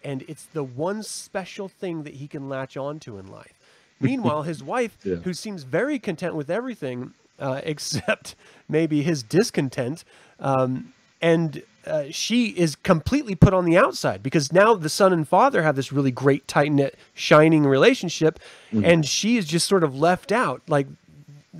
and 0.03 0.23
it's 0.27 0.45
the 0.45 0.63
one 0.63 1.03
special 1.03 1.67
thing 1.67 2.03
that 2.03 2.15
he 2.15 2.27
can 2.27 2.49
latch 2.49 2.77
onto 2.77 3.17
in 3.17 3.27
life. 3.27 3.53
Meanwhile, 3.99 4.43
his 4.43 4.63
wife, 4.63 4.97
Yeah. 5.03 5.15
who 5.17 5.33
seems 5.33 5.63
very 5.63 5.97
content 5.99 6.35
with 6.35 6.49
everything 6.49 7.13
uh, 7.39 7.61
except 7.65 8.35
maybe 8.69 9.01
his 9.03 9.23
discontent, 9.23 10.03
um, 10.39 10.93
and 11.21 11.63
uh, 11.85 12.03
she 12.11 12.47
is 12.49 12.75
completely 12.75 13.33
put 13.33 13.53
on 13.53 13.65
the 13.65 13.77
outside 13.77 14.21
because 14.21 14.51
now 14.51 14.75
the 14.75 14.89
son 14.89 15.13
and 15.13 15.27
father 15.27 15.63
have 15.63 15.75
this 15.75 15.91
really 15.91 16.11
great, 16.11 16.47
tight 16.47 16.71
knit, 16.71 16.95
shining 17.13 17.63
relationship, 17.65 18.39
and 18.71 19.05
she 19.05 19.37
is 19.37 19.45
just 19.47 19.67
sort 19.67 19.83
of 19.83 19.97
left 19.97 20.31
out. 20.31 20.61
Like 20.67 20.85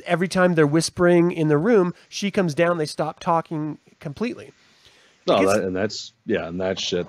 every 0.06 0.28
time 0.28 0.54
they're 0.56 0.68
whispering 0.68 1.32
in 1.32 1.48
the 1.48 1.58
room, 1.58 1.94
she 2.10 2.30
comes 2.30 2.54
down, 2.54 2.78
they 2.78 2.86
stop 2.86 3.20
talking 3.20 3.78
completely. 4.00 4.52
No, 5.28 5.46
that, 5.46 5.64
and 5.64 5.76
that's 5.76 6.14
yeah, 6.26 6.48
and 6.48 6.60
that 6.62 6.80
shit. 6.80 7.08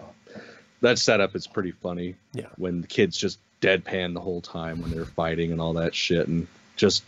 That 0.81 0.99
setup 0.99 1.35
is 1.35 1.47
pretty 1.47 1.73
funny. 1.73 2.15
Yeah. 2.33 2.47
When 2.57 2.81
the 2.81 2.87
kids 2.87 3.17
just 3.17 3.39
deadpan 3.61 4.15
the 4.15 4.21
whole 4.21 4.41
time 4.41 4.81
when 4.81 4.91
they're 4.91 5.05
fighting 5.05 5.51
and 5.53 5.61
all 5.61 5.73
that 5.75 5.95
shit, 5.95 6.29
and 6.29 6.47
just 6.77 7.05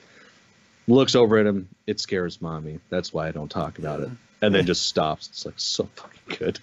looks 0.88 1.14
over 1.14 1.38
at 1.38 1.46
him. 1.46 1.68
It 1.86 2.00
scares 2.00 2.40
mommy. 2.40 2.80
That's 2.88 3.12
why 3.12 3.28
I 3.28 3.30
don't 3.30 3.50
talk 3.50 3.78
about 3.78 4.00
it. 4.00 4.10
And 4.42 4.54
then 4.54 4.66
just 4.66 4.86
stops. 4.86 5.28
It's 5.28 5.44
like 5.44 5.54
so 5.58 5.88
fucking 5.96 6.38
good. 6.38 6.60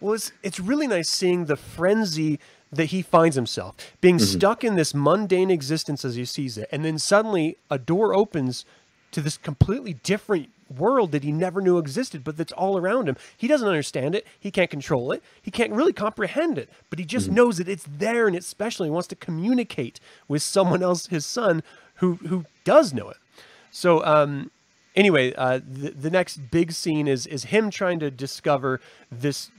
Well, 0.00 0.14
it's 0.14 0.32
it's 0.42 0.60
really 0.60 0.86
nice 0.86 1.08
seeing 1.08 1.46
the 1.46 1.56
frenzy 1.56 2.38
that 2.70 2.86
he 2.86 3.02
finds 3.02 3.36
himself 3.36 3.76
being 4.00 4.16
mm-hmm. 4.16 4.38
stuck 4.38 4.64
in 4.64 4.74
this 4.74 4.92
mundane 4.92 5.50
existence 5.50 6.04
as 6.04 6.16
he 6.16 6.24
sees 6.24 6.58
it, 6.58 6.68
and 6.70 6.84
then 6.84 6.98
suddenly 6.98 7.56
a 7.70 7.78
door 7.78 8.14
opens 8.14 8.64
to 9.12 9.20
this 9.20 9.36
completely 9.36 9.94
different 9.94 10.50
world 10.68 11.12
that 11.12 11.24
he 11.24 11.32
never 11.32 11.60
knew 11.60 11.78
existed, 11.78 12.24
but 12.24 12.36
that's 12.36 12.52
all 12.52 12.76
around 12.76 13.08
him. 13.08 13.16
He 13.36 13.46
doesn't 13.46 13.66
understand 13.68 14.14
it. 14.14 14.26
He 14.38 14.50
can't 14.50 14.70
control 14.70 15.12
it. 15.12 15.22
He 15.42 15.50
can't 15.50 15.72
really 15.72 15.92
comprehend 15.92 16.58
it, 16.58 16.70
but 16.90 16.98
he 16.98 17.04
just 17.04 17.30
knows 17.30 17.58
that 17.58 17.68
it's 17.68 17.86
there 17.88 18.26
and 18.26 18.36
it's 18.36 18.46
special. 18.46 18.84
He 18.84 18.90
wants 18.90 19.08
to 19.08 19.16
communicate 19.16 20.00
with 20.28 20.42
someone 20.42 20.82
else, 20.82 21.06
his 21.06 21.26
son, 21.26 21.62
who 21.96 22.14
who 22.14 22.44
does 22.64 22.92
know 22.92 23.08
it. 23.10 23.16
So, 23.70 24.04
um, 24.04 24.50
anyway, 24.94 25.34
uh, 25.34 25.60
the, 25.66 25.90
the 25.90 26.10
next 26.10 26.50
big 26.50 26.72
scene 26.72 27.08
is 27.08 27.26
is 27.26 27.44
him 27.44 27.70
trying 27.70 28.00
to 28.00 28.10
discover 28.10 28.80
this 29.10 29.50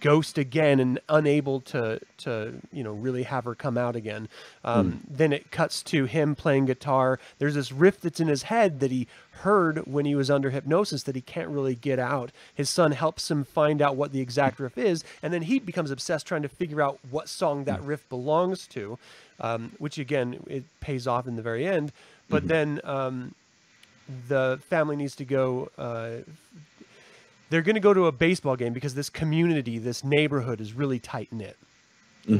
ghost 0.00 0.38
again 0.38 0.80
and 0.80 0.98
unable 1.08 1.60
to 1.60 2.00
to 2.18 2.54
you 2.72 2.82
know 2.82 2.92
really 2.92 3.24
have 3.24 3.44
her 3.44 3.54
come 3.54 3.76
out 3.78 3.96
again. 3.96 4.28
Um, 4.64 5.00
Then 5.08 5.32
it 5.32 5.50
cuts 5.50 5.82
to 5.84 6.04
him 6.06 6.34
playing 6.34 6.66
guitar. 6.66 7.18
There's 7.38 7.54
this 7.54 7.72
riff 7.72 8.00
that's 8.00 8.20
in 8.20 8.28
his 8.28 8.44
head 8.44 8.80
that 8.80 8.90
he 8.90 9.06
heard 9.42 9.78
when 9.86 10.04
he 10.06 10.14
was 10.14 10.30
under 10.30 10.50
hypnosis 10.50 11.02
that 11.02 11.14
he 11.14 11.20
can't 11.20 11.48
really 11.48 11.74
get 11.74 11.98
out. 11.98 12.30
His 12.54 12.70
son 12.70 12.92
helps 12.92 13.30
him 13.30 13.44
find 13.44 13.82
out 13.82 13.96
what 13.96 14.12
the 14.12 14.20
exact 14.20 14.60
riff 14.60 14.78
is, 14.78 15.04
and 15.22 15.32
then 15.32 15.42
he 15.42 15.58
becomes 15.58 15.90
obsessed 15.90 16.26
trying 16.26 16.42
to 16.42 16.48
figure 16.48 16.80
out 16.80 16.98
what 17.10 17.28
song 17.28 17.64
that 17.64 17.82
riff 17.82 18.08
belongs 18.08 18.66
to, 18.68 18.98
um, 19.40 19.72
which 19.78 19.98
again 19.98 20.42
it 20.46 20.64
pays 20.80 21.06
off 21.06 21.26
in 21.26 21.36
the 21.36 21.42
very 21.42 21.66
end. 21.66 21.92
But 22.28 22.48
then 22.48 22.80
um, 22.84 23.34
the 24.28 24.60
family 24.68 24.96
needs 24.96 25.16
to 25.16 25.24
go. 25.24 25.70
Uh, 25.76 26.10
they're 27.54 27.62
going 27.62 27.76
to 27.76 27.80
go 27.80 27.94
to 27.94 28.06
a 28.06 28.12
baseball 28.12 28.56
game 28.56 28.72
because 28.72 28.96
this 28.96 29.08
community, 29.08 29.78
this 29.78 30.02
neighborhood 30.02 30.60
is 30.60 30.72
really 30.72 30.98
tight 30.98 31.32
knit. 31.32 31.56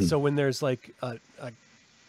So 0.08 0.18
when 0.18 0.34
there's 0.34 0.60
like 0.60 0.92
a, 1.02 1.18
a 1.40 1.52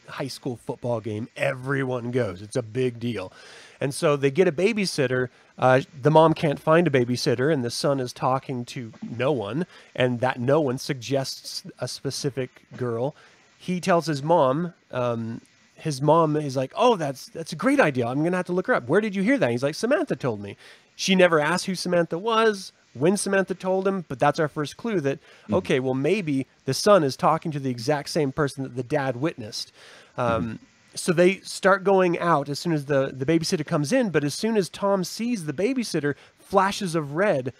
high 0.07 0.27
school 0.27 0.55
football 0.55 0.99
game, 0.99 1.27
everyone 1.37 2.09
goes. 2.09 2.41
It's 2.41 2.55
a 2.55 2.63
big 2.63 2.99
deal. 2.99 3.31
And 3.79 3.93
so 3.93 4.15
they 4.15 4.31
get 4.31 4.47
a 4.47 4.51
babysitter. 4.51 5.29
Uh, 5.59 5.81
the 6.01 6.09
mom 6.09 6.33
can't 6.33 6.59
find 6.59 6.87
a 6.87 6.89
babysitter, 6.89 7.53
and 7.53 7.63
the 7.63 7.69
son 7.69 7.99
is 7.99 8.11
talking 8.11 8.65
to 8.65 8.91
no 9.15 9.31
one. 9.31 9.67
And 9.95 10.19
that 10.21 10.39
no 10.39 10.59
one 10.59 10.79
suggests 10.79 11.63
a 11.77 11.87
specific 11.87 12.63
girl. 12.75 13.13
He 13.59 13.79
tells 13.79 14.07
his 14.07 14.23
mom, 14.23 14.73
um, 14.89 15.41
his 15.75 16.01
mom 16.01 16.37
is 16.37 16.55
like, 16.55 16.71
"Oh, 16.75 16.95
that's 16.95 17.27
that's 17.27 17.53
a 17.53 17.55
great 17.55 17.79
idea. 17.79 18.07
I'm 18.07 18.23
gonna 18.23 18.37
have 18.37 18.47
to 18.47 18.53
look 18.53 18.65
her 18.65 18.73
up. 18.73 18.87
Where 18.87 19.01
did 19.01 19.15
you 19.15 19.21
hear 19.21 19.37
that?" 19.37 19.51
He's 19.51 19.61
like, 19.61 19.75
"Samantha 19.75 20.15
told 20.15 20.41
me." 20.41 20.57
She 20.95 21.13
never 21.13 21.39
asked 21.39 21.65
who 21.65 21.75
Samantha 21.75 22.17
was, 22.17 22.71
when 22.95 23.17
Samantha 23.17 23.53
told 23.55 23.87
him, 23.87 24.05
but 24.07 24.19
that's 24.19 24.39
our 24.39 24.47
first 24.47 24.77
clue 24.77 24.99
that 25.01 25.19
okay, 25.51 25.79
well 25.79 25.93
maybe 25.93 26.47
the 26.65 26.73
son 26.73 27.03
is 27.03 27.15
talking 27.15 27.51
to 27.51 27.59
the 27.59 27.69
exact 27.69 28.09
same 28.09 28.31
person 28.31 28.63
that 28.63 28.75
the 28.75 28.83
dad 28.83 29.17
witnessed. 29.17 29.71
Um, 30.17 30.59
So 30.95 31.11
they 31.11 31.39
start 31.41 31.83
going 31.83 32.17
out 32.19 32.47
as 32.47 32.57
soon 32.57 32.71
as 32.71 32.85
the 32.85 33.11
the 33.13 33.25
babysitter 33.25 33.65
comes 33.65 33.91
in, 33.91 34.09
but 34.11 34.23
as 34.23 34.33
soon 34.33 34.55
as 34.55 34.69
Tom 34.69 35.03
sees 35.03 35.45
the 35.45 35.53
babysitter, 35.53 36.15
flashes 36.39 36.95
of 36.95 37.15
red 37.15 37.51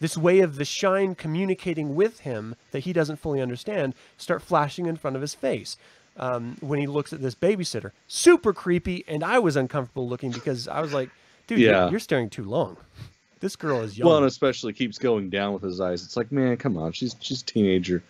this 0.00 0.16
way 0.16 0.40
of 0.40 0.56
the 0.56 0.64
shine 0.64 1.14
communicating 1.14 1.94
with 1.96 2.20
him 2.20 2.54
that 2.72 2.80
he 2.80 2.92
doesn't 2.92 3.16
fully 3.16 3.40
understand 3.40 3.94
start 4.16 4.42
flashing 4.42 4.86
in 4.86 4.96
front 4.96 5.16
of 5.16 5.22
his 5.22 5.34
face 5.34 5.76
um, 6.16 6.56
when 6.60 6.78
he 6.78 6.86
looks 6.86 7.12
at 7.12 7.20
this 7.22 7.34
babysitter. 7.34 7.90
Super 8.06 8.52
creepy, 8.52 9.04
and 9.08 9.24
I 9.24 9.38
was 9.40 9.56
uncomfortable 9.56 10.08
looking 10.08 10.30
because 10.30 10.68
I 10.68 10.80
was 10.80 10.92
like, 10.92 11.10
dude, 11.48 11.58
you're- 11.58 11.90
you're, 11.90 12.00
staring 12.00 12.28
too 12.30 12.44
long. 12.44 12.76
This 13.44 13.56
girl 13.56 13.82
is 13.82 13.98
young. 13.98 14.08
Well, 14.08 14.16
and 14.16 14.24
especially 14.26 14.72
keeps 14.72 14.96
going 14.96 15.28
down 15.28 15.52
with 15.52 15.62
his 15.62 15.78
eyes. 15.78 16.02
It's 16.02 16.16
like, 16.16 16.32
man, 16.32 16.56
come 16.56 16.78
on, 16.78 16.92
she's 16.92 17.14
she's 17.20 17.42
a 17.42 17.44
teenager. 17.44 18.02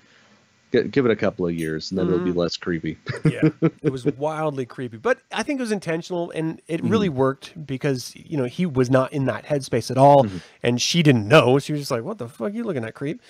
G- 0.73 0.85
give 0.85 1.05
it 1.07 1.11
a 1.11 1.17
couple 1.17 1.45
of 1.45 1.53
years, 1.53 1.91
and 1.91 1.99
then 1.99 2.07
it'll 2.07 2.21
be 2.25 2.31
less 2.31 2.57
creepy. 2.57 2.97
yeah, 3.25 3.49
it 3.83 3.91
was 3.91 4.05
wildly 4.07 4.65
creepy, 4.65 4.97
but 4.97 5.19
I 5.33 5.43
think 5.43 5.59
it 5.59 5.63
was 5.63 5.73
intentional, 5.73 6.31
and 6.31 6.63
it 6.69 6.85
really 6.85 7.09
worked 7.09 7.67
because 7.67 8.15
you 8.15 8.37
know 8.37 8.45
he 8.45 8.65
was 8.65 8.91
not 8.91 9.13
in 9.13 9.25
that 9.25 9.45
headspace 9.45 9.91
at 9.91 9.99
all, 9.99 10.25
and 10.63 10.81
she 10.81 11.03
didn't 11.03 11.27
know. 11.27 11.59
She 11.59 11.73
was 11.73 11.81
just 11.81 11.91
like, 11.91 12.05
"What 12.05 12.19
the 12.19 12.29
fuck? 12.29 12.55
You 12.55 12.63
looking 12.63 12.85
at 12.85 12.95
creep?" 12.95 13.21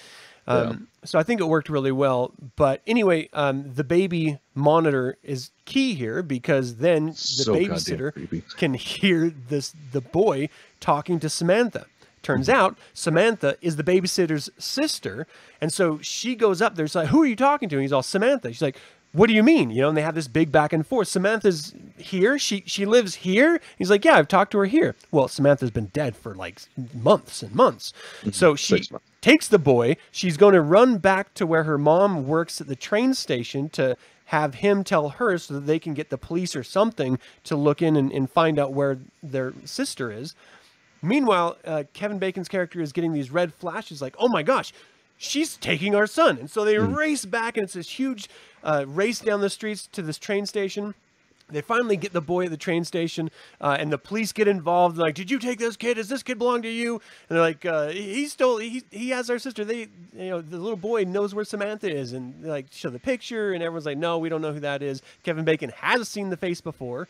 Um, 0.46 0.88
So 1.04 1.18
I 1.18 1.22
think 1.22 1.40
it 1.40 1.44
worked 1.44 1.68
really 1.68 1.92
well. 1.92 2.32
But 2.56 2.82
anyway, 2.86 3.28
um, 3.32 3.72
the 3.72 3.84
baby 3.84 4.38
monitor 4.54 5.16
is 5.22 5.50
key 5.64 5.94
here 5.94 6.22
because 6.22 6.76
then 6.76 7.06
the 7.06 7.14
So 7.14 7.54
babysitter 7.54 8.42
can 8.56 8.74
hear 8.74 9.30
this 9.48 9.74
the 9.92 10.00
boy 10.00 10.48
talking 10.80 11.18
to 11.20 11.28
Samantha. 11.28 11.86
Turns 12.24 12.48
out 12.48 12.76
Samantha 12.94 13.56
is 13.60 13.76
the 13.76 13.84
babysitter's 13.84 14.50
sister, 14.58 15.26
and 15.60 15.72
so 15.72 15.98
she 16.00 16.34
goes 16.34 16.62
up 16.62 16.74
there. 16.74 16.86
It's 16.86 16.94
like, 16.94 17.08
"Who 17.08 17.22
are 17.22 17.26
you 17.26 17.36
talking 17.36 17.68
to?" 17.68 17.76
And 17.76 17.82
he's 17.82 17.92
all 17.92 18.02
Samantha. 18.02 18.48
She's 18.48 18.62
like, 18.62 18.78
"What 19.12 19.28
do 19.28 19.34
you 19.34 19.42
mean?" 19.42 19.70
You 19.70 19.82
know, 19.82 19.88
and 19.90 19.96
they 19.96 20.02
have 20.02 20.14
this 20.14 20.26
big 20.26 20.50
back 20.50 20.72
and 20.72 20.86
forth. 20.86 21.08
Samantha's 21.08 21.74
here. 21.98 22.38
She 22.38 22.64
she 22.66 22.86
lives 22.86 23.16
here. 23.16 23.60
He's 23.76 23.90
like, 23.90 24.04
"Yeah, 24.06 24.16
I've 24.16 24.26
talked 24.26 24.52
to 24.52 24.58
her 24.58 24.64
here." 24.64 24.96
Well, 25.10 25.28
Samantha's 25.28 25.70
been 25.70 25.90
dead 25.92 26.16
for 26.16 26.34
like 26.34 26.62
months 26.94 27.42
and 27.42 27.54
months. 27.54 27.92
Mm-hmm. 28.20 28.30
So 28.30 28.56
she 28.56 28.86
months. 28.90 29.06
takes 29.20 29.46
the 29.46 29.58
boy. 29.58 29.96
She's 30.10 30.38
going 30.38 30.54
to 30.54 30.62
run 30.62 30.96
back 30.98 31.34
to 31.34 31.46
where 31.46 31.64
her 31.64 31.76
mom 31.78 32.26
works 32.26 32.60
at 32.60 32.66
the 32.66 32.76
train 32.76 33.12
station 33.12 33.68
to 33.70 33.96
have 34.26 34.56
him 34.56 34.82
tell 34.82 35.10
her 35.10 35.36
so 35.36 35.54
that 35.54 35.66
they 35.66 35.78
can 35.78 35.92
get 35.92 36.08
the 36.08 36.16
police 36.16 36.56
or 36.56 36.64
something 36.64 37.18
to 37.44 37.54
look 37.54 37.82
in 37.82 37.96
and, 37.96 38.10
and 38.10 38.30
find 38.30 38.58
out 38.58 38.72
where 38.72 38.98
their 39.22 39.52
sister 39.66 40.10
is. 40.10 40.34
Meanwhile, 41.04 41.58
uh, 41.64 41.84
Kevin 41.92 42.18
Bacon's 42.18 42.48
character 42.48 42.80
is 42.80 42.92
getting 42.92 43.12
these 43.12 43.30
red 43.30 43.52
flashes 43.52 44.00
like, 44.00 44.14
oh 44.18 44.28
my 44.28 44.42
gosh, 44.42 44.72
she's 45.18 45.56
taking 45.56 45.94
our 45.94 46.06
son. 46.06 46.38
And 46.38 46.50
so 46.50 46.64
they 46.64 46.78
race 46.78 47.24
back, 47.24 47.56
and 47.56 47.64
it's 47.64 47.74
this 47.74 47.90
huge 47.90 48.28
uh, 48.62 48.84
race 48.86 49.20
down 49.20 49.40
the 49.40 49.50
streets 49.50 49.86
to 49.88 50.02
this 50.02 50.18
train 50.18 50.46
station. 50.46 50.94
They 51.50 51.60
finally 51.60 51.98
get 51.98 52.14
the 52.14 52.22
boy 52.22 52.46
at 52.46 52.50
the 52.50 52.56
train 52.56 52.84
station, 52.84 53.30
uh, 53.60 53.76
and 53.78 53.92
the 53.92 53.98
police 53.98 54.32
get 54.32 54.48
involved. 54.48 54.96
They're 54.96 55.04
like, 55.04 55.14
"Did 55.14 55.30
you 55.30 55.38
take 55.38 55.58
this 55.58 55.76
kid? 55.76 55.94
Does 55.94 56.08
this 56.08 56.22
kid 56.22 56.38
belong 56.38 56.62
to 56.62 56.70
you?" 56.70 56.94
And 57.28 57.36
they're 57.36 57.40
like, 57.40 57.66
uh, 57.66 57.88
"He 57.88 58.26
stole. 58.28 58.56
He 58.56 58.82
he 58.90 59.10
has 59.10 59.28
our 59.28 59.38
sister. 59.38 59.62
They, 59.62 59.88
you 60.16 60.30
know, 60.30 60.40
the 60.40 60.56
little 60.56 60.78
boy 60.78 61.04
knows 61.04 61.34
where 61.34 61.44
Samantha 61.44 61.94
is." 61.94 62.14
And 62.14 62.42
they 62.42 62.48
like 62.48 62.66
show 62.72 62.88
the 62.88 62.98
picture, 62.98 63.52
and 63.52 63.62
everyone's 63.62 63.84
like, 63.84 63.98
"No, 63.98 64.16
we 64.16 64.30
don't 64.30 64.40
know 64.40 64.54
who 64.54 64.60
that 64.60 64.82
is." 64.82 65.02
Kevin 65.22 65.44
Bacon 65.44 65.70
has 65.76 66.08
seen 66.08 66.30
the 66.30 66.38
face 66.38 66.62
before, 66.62 67.08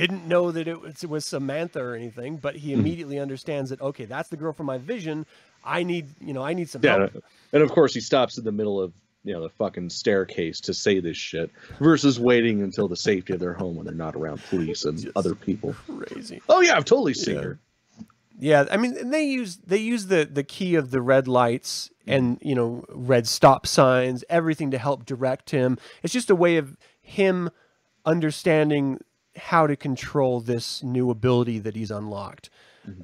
didn't 0.00 0.26
know 0.26 0.50
that 0.50 0.68
it 0.68 0.80
was, 0.80 1.04
it 1.04 1.10
was 1.10 1.24
Samantha 1.24 1.80
or 1.80 1.94
anything, 1.94 2.36
but 2.36 2.56
he 2.56 2.72
hmm. 2.72 2.80
immediately 2.80 3.18
understands 3.18 3.70
that 3.70 3.80
okay, 3.80 4.04
that's 4.04 4.28
the 4.28 4.36
girl 4.36 4.52
from 4.52 4.66
my 4.66 4.78
vision. 4.78 5.26
I 5.64 5.82
need, 5.82 6.06
you 6.20 6.32
know, 6.32 6.44
I 6.44 6.52
need 6.54 6.68
some 6.68 6.82
Yeah, 6.84 6.98
help. 6.98 7.24
and 7.52 7.62
of 7.62 7.72
course 7.72 7.92
he 7.92 8.00
stops 8.00 8.38
in 8.38 8.44
the 8.44 8.52
middle 8.52 8.80
of 8.80 8.92
you 9.24 9.32
know 9.32 9.42
the 9.42 9.48
fucking 9.50 9.90
staircase 9.90 10.60
to 10.60 10.72
say 10.72 11.00
this 11.00 11.16
shit 11.16 11.50
versus 11.80 12.18
waiting 12.20 12.62
until 12.62 12.86
the 12.86 12.96
safety 12.96 13.32
of 13.32 13.40
their 13.40 13.54
home 13.54 13.74
when 13.74 13.84
they're 13.84 13.94
not 13.94 14.14
around 14.14 14.40
police 14.44 14.84
and 14.84 15.10
other 15.16 15.34
people. 15.34 15.74
Crazy. 16.08 16.40
Oh 16.48 16.60
yeah, 16.60 16.76
I've 16.76 16.84
totally 16.84 17.14
seen 17.14 17.34
Yeah. 17.34 17.42
her. 17.42 17.58
Yeah, 18.38 18.66
I 18.70 18.76
mean, 18.76 18.96
and 18.98 19.12
they 19.12 19.24
use 19.24 19.56
they 19.56 19.78
use 19.78 20.06
the 20.06 20.28
the 20.30 20.44
key 20.44 20.74
of 20.74 20.90
the 20.90 21.00
red 21.00 21.26
lights 21.26 21.90
hmm. 22.04 22.12
and 22.12 22.38
you 22.40 22.54
know 22.54 22.84
red 22.88 23.26
stop 23.26 23.66
signs, 23.66 24.24
everything 24.28 24.70
to 24.70 24.78
help 24.78 25.04
direct 25.04 25.50
him. 25.50 25.78
It's 26.02 26.12
just 26.12 26.30
a 26.30 26.36
way 26.36 26.56
of 26.56 26.76
him 27.02 27.50
understanding 28.04 29.00
how 29.36 29.66
to 29.66 29.76
control 29.76 30.40
this 30.40 30.82
new 30.82 31.10
ability 31.10 31.58
that 31.60 31.76
he's 31.76 31.90
unlocked. 31.90 32.50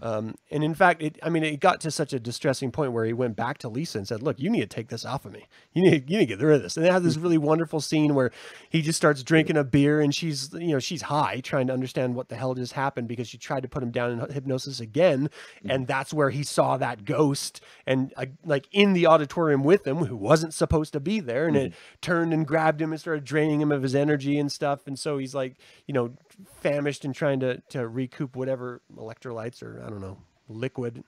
Um, 0.01 0.35
and 0.51 0.65
in 0.65 0.75
fact, 0.75 1.03
it, 1.03 1.19
I 1.23 1.29
mean, 1.29 1.45
it 1.45 1.61
got 1.61 1.81
to 1.83 1.91
such 1.91 2.13
a 2.13 2.21
distressing 2.21 2.71
point 2.71 2.93
where 2.93 3.05
he 3.05 3.13
went 3.13 3.37
back 3.37 3.59
to 3.59 3.69
Lisa 3.69 3.99
and 3.99 4.09
said, 4.09 4.23
"Look, 4.23 4.39
you 4.39 4.51
need 4.51 4.61
to 4.61 4.67
take 4.67 4.89
this 4.89 5.05
off 5.05 5.25
of 5.25 5.33
me. 5.33 5.47
You 5.73 5.83
need, 5.83 6.11
you 6.11 6.19
need 6.19 6.29
to 6.29 6.37
get 6.37 6.45
rid 6.45 6.57
of 6.57 6.63
this." 6.63 6.77
And 6.77 6.85
they 6.85 6.91
have 6.91 7.03
this 7.03 7.17
really 7.17 7.39
wonderful 7.39 7.81
scene 7.81 8.15
where 8.15 8.31
he 8.69 8.83
just 8.83 8.97
starts 8.97 9.23
drinking 9.23 9.57
a 9.57 9.65
beer, 9.65 10.01
and 10.01 10.15
she's, 10.15 10.53
you 10.53 10.69
know, 10.69 10.79
she's 10.79 11.03
high, 11.03 11.41
trying 11.41 11.67
to 11.69 11.73
understand 11.73 12.15
what 12.15 12.29
the 12.29 12.37
hell 12.37 12.55
just 12.55 12.73
happened 12.73 13.09
because 13.09 13.29
she 13.29 13.39
tried 13.39 13.63
to 13.63 13.69
put 13.69 13.83
him 13.83 13.91
down 13.91 14.11
in 14.13 14.33
hypnosis 14.33 14.81
again, 14.81 15.31
and 15.65 15.87
that's 15.87 16.13
where 16.13 16.31
he 16.31 16.43
saw 16.43 16.77
that 16.77 17.05
ghost, 17.05 17.61
and 17.87 18.13
uh, 18.17 18.27
like 18.45 18.69
in 18.73 18.93
the 18.93 19.07
auditorium 19.07 19.65
with 19.65 19.87
him, 19.87 19.99
who 19.99 20.17
wasn't 20.17 20.55
supposed 20.55 20.93
to 20.93 21.01
be 21.01 21.21
there, 21.21 21.47
and 21.47 21.57
it 21.57 21.75
turned 22.01 22.33
and 22.33 22.47
grabbed 22.47 22.81
him 22.81 22.93
and 22.93 23.01
started 23.01 23.25
draining 23.25 23.61
him 23.61 23.73
of 23.73 23.83
his 23.83 23.95
energy 23.95 24.39
and 24.39 24.51
stuff, 24.51 24.87
and 24.87 24.99
so 24.99 25.19
he's 25.19 25.35
like, 25.35 25.57
you 25.87 25.95
know, 25.95 26.13
famished 26.61 27.05
and 27.05 27.15
trying 27.15 27.41
to 27.41 27.63
to 27.71 27.87
recoup 27.87 28.37
whatever 28.37 28.83
electrolytes 28.97 29.63
or 29.63 29.83
I 29.85 29.89
don't 29.89 30.01
know 30.01 30.19
liquid. 30.49 31.03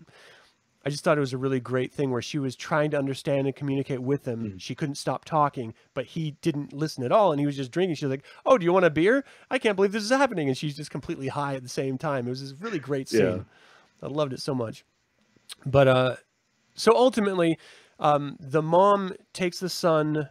I 0.87 0.91
just 0.91 1.03
thought 1.03 1.17
it 1.17 1.21
was 1.21 1.33
a 1.33 1.39
really 1.39 1.61
great 1.61 1.93
thing 1.93 2.11
where 2.11 2.21
she 2.21 2.39
was 2.39 2.55
trying 2.55 2.91
to 2.91 2.99
understand 2.99 3.47
and 3.47 3.57
communicate 3.57 4.03
with 4.03 4.29
him. 4.29 4.59
She 4.59 4.75
couldn't 4.75 4.97
stop 4.97 5.25
talking, 5.25 5.73
but 5.95 6.05
he 6.05 6.33
didn't 6.43 6.75
listen 6.75 7.03
at 7.05 7.13
all, 7.13 7.33
and 7.33 7.41
he 7.41 7.47
was 7.47 7.57
just 7.57 7.71
drinking. 7.71 7.97
She 7.97 8.05
was 8.05 8.11
like, 8.11 8.25
"Oh, 8.45 8.59
do 8.59 8.65
you 8.65 8.73
want 8.73 8.85
a 8.85 8.91
beer? 8.91 9.25
I 9.51 9.59
can't 9.59 9.77
believe 9.77 9.93
this 9.93 10.03
is 10.03 10.11
happening," 10.11 10.49
and 10.49 10.57
she's 10.57 10.77
just 10.77 10.91
completely 10.91 11.29
high 11.29 11.55
at 11.55 11.63
the 11.63 11.71
same 11.71 11.97
time. 11.97 12.27
It 12.27 12.31
was 12.31 12.43
this 12.43 12.61
really 12.61 12.79
great 12.79 13.09
scene. 13.09 13.21
Yeah. 13.21 13.39
I 14.03 14.09
loved 14.09 14.35
it 14.35 14.41
so 14.41 14.55
much. 14.55 14.85
But 15.65 15.89
uh, 15.89 16.17
so 16.75 16.95
ultimately, 16.95 17.59
um, 17.99 18.37
the 18.39 18.63
mom 18.63 19.15
takes 19.33 19.61
the 19.61 19.71
son 19.71 20.29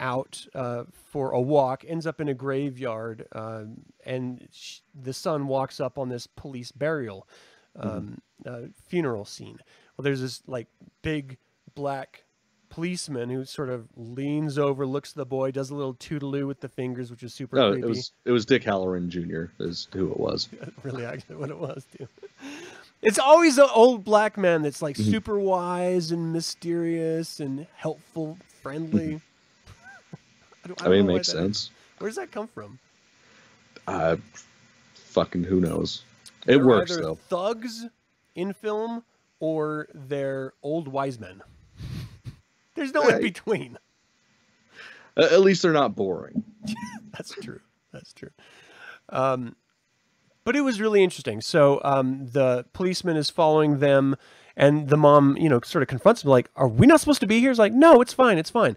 out 0.00 0.46
uh, 0.54 0.84
for 0.92 1.30
a 1.30 1.40
walk, 1.40 1.84
ends 1.86 2.06
up 2.06 2.20
in 2.20 2.28
a 2.28 2.34
graveyard, 2.34 3.26
um, 3.32 3.82
and 4.04 4.48
sh- 4.52 4.80
the 4.94 5.12
son 5.12 5.46
walks 5.46 5.80
up 5.80 5.98
on 5.98 6.08
this 6.08 6.26
police 6.26 6.72
burial 6.72 7.28
um, 7.76 8.20
uh, 8.46 8.62
funeral 8.88 9.24
scene. 9.24 9.58
Well, 9.96 10.02
there's 10.02 10.20
this 10.20 10.42
like 10.46 10.66
big 11.02 11.38
black 11.74 12.24
policeman 12.70 13.30
who 13.30 13.44
sort 13.44 13.68
of 13.70 13.86
leans 13.96 14.58
over, 14.58 14.84
looks 14.84 15.10
at 15.12 15.16
the 15.16 15.24
boy, 15.26 15.52
does 15.52 15.70
a 15.70 15.74
little 15.76 15.94
toodaloo 15.94 16.46
with 16.48 16.60
the 16.60 16.68
fingers, 16.68 17.10
which 17.10 17.22
is 17.22 17.32
super 17.32 17.56
No, 17.56 17.70
creepy. 17.72 17.86
it 17.86 17.88
was 17.88 18.12
it 18.24 18.32
was 18.32 18.44
Dick 18.44 18.64
Hallorann 18.64 19.08
Jr. 19.08 19.44
is 19.62 19.86
who 19.92 20.10
it 20.10 20.18
was. 20.18 20.48
really 20.82 21.04
actually 21.04 21.36
what 21.36 21.50
it 21.50 21.58
was 21.58 21.86
too. 21.96 22.08
It's 23.02 23.18
always 23.18 23.56
the 23.56 23.70
old 23.70 24.02
black 24.04 24.36
man 24.38 24.62
that's 24.62 24.82
like 24.82 24.96
Mm-hmm. 24.96 25.10
super 25.10 25.38
wise 25.38 26.10
and 26.10 26.32
mysterious 26.32 27.38
and 27.38 27.66
helpful, 27.76 28.38
friendly. 28.62 29.20
I, 30.64 30.68
don't, 30.68 30.82
I 30.82 30.88
mean, 30.88 31.00
it 31.00 31.12
makes 31.12 31.28
sense. 31.28 31.70
Where 31.98 32.08
does 32.08 32.16
that 32.16 32.30
come 32.30 32.48
from? 32.48 32.78
Uh, 33.86 34.16
fucking 34.94 35.44
who 35.44 35.60
knows? 35.60 36.04
It 36.46 36.56
They're 36.56 36.66
works 36.66 36.96
though. 36.96 37.16
Thugs 37.28 37.86
in 38.34 38.52
film 38.52 39.04
or 39.40 39.88
they're 39.94 40.52
old 40.62 40.88
wise 40.88 41.20
men. 41.20 41.42
There's 42.74 42.92
no 42.92 43.06
in 43.08 43.20
between. 43.20 43.78
At 45.16 45.40
least 45.40 45.62
they're 45.62 45.72
not 45.72 45.94
boring. 45.94 46.42
That's 47.12 47.30
true. 47.30 47.60
That's 47.92 48.12
true. 48.12 48.30
Um, 49.10 49.54
but 50.44 50.56
it 50.56 50.62
was 50.62 50.80
really 50.80 51.04
interesting. 51.04 51.40
So 51.40 51.80
um, 51.84 52.26
the 52.26 52.66
policeman 52.72 53.16
is 53.16 53.30
following 53.30 53.78
them, 53.78 54.16
and 54.56 54.88
the 54.88 54.96
mom, 54.96 55.36
you 55.36 55.48
know, 55.48 55.60
sort 55.64 55.82
of 55.82 55.88
confronts 55.88 56.24
him, 56.24 56.30
like, 56.30 56.50
"Are 56.56 56.68
we 56.68 56.86
not 56.86 57.00
supposed 57.00 57.20
to 57.20 57.26
be 57.26 57.40
here?" 57.40 57.50
He's 57.50 57.58
like, 57.58 57.72
"No, 57.72 58.00
it's 58.00 58.12
fine. 58.12 58.38
It's 58.38 58.50
fine." 58.50 58.76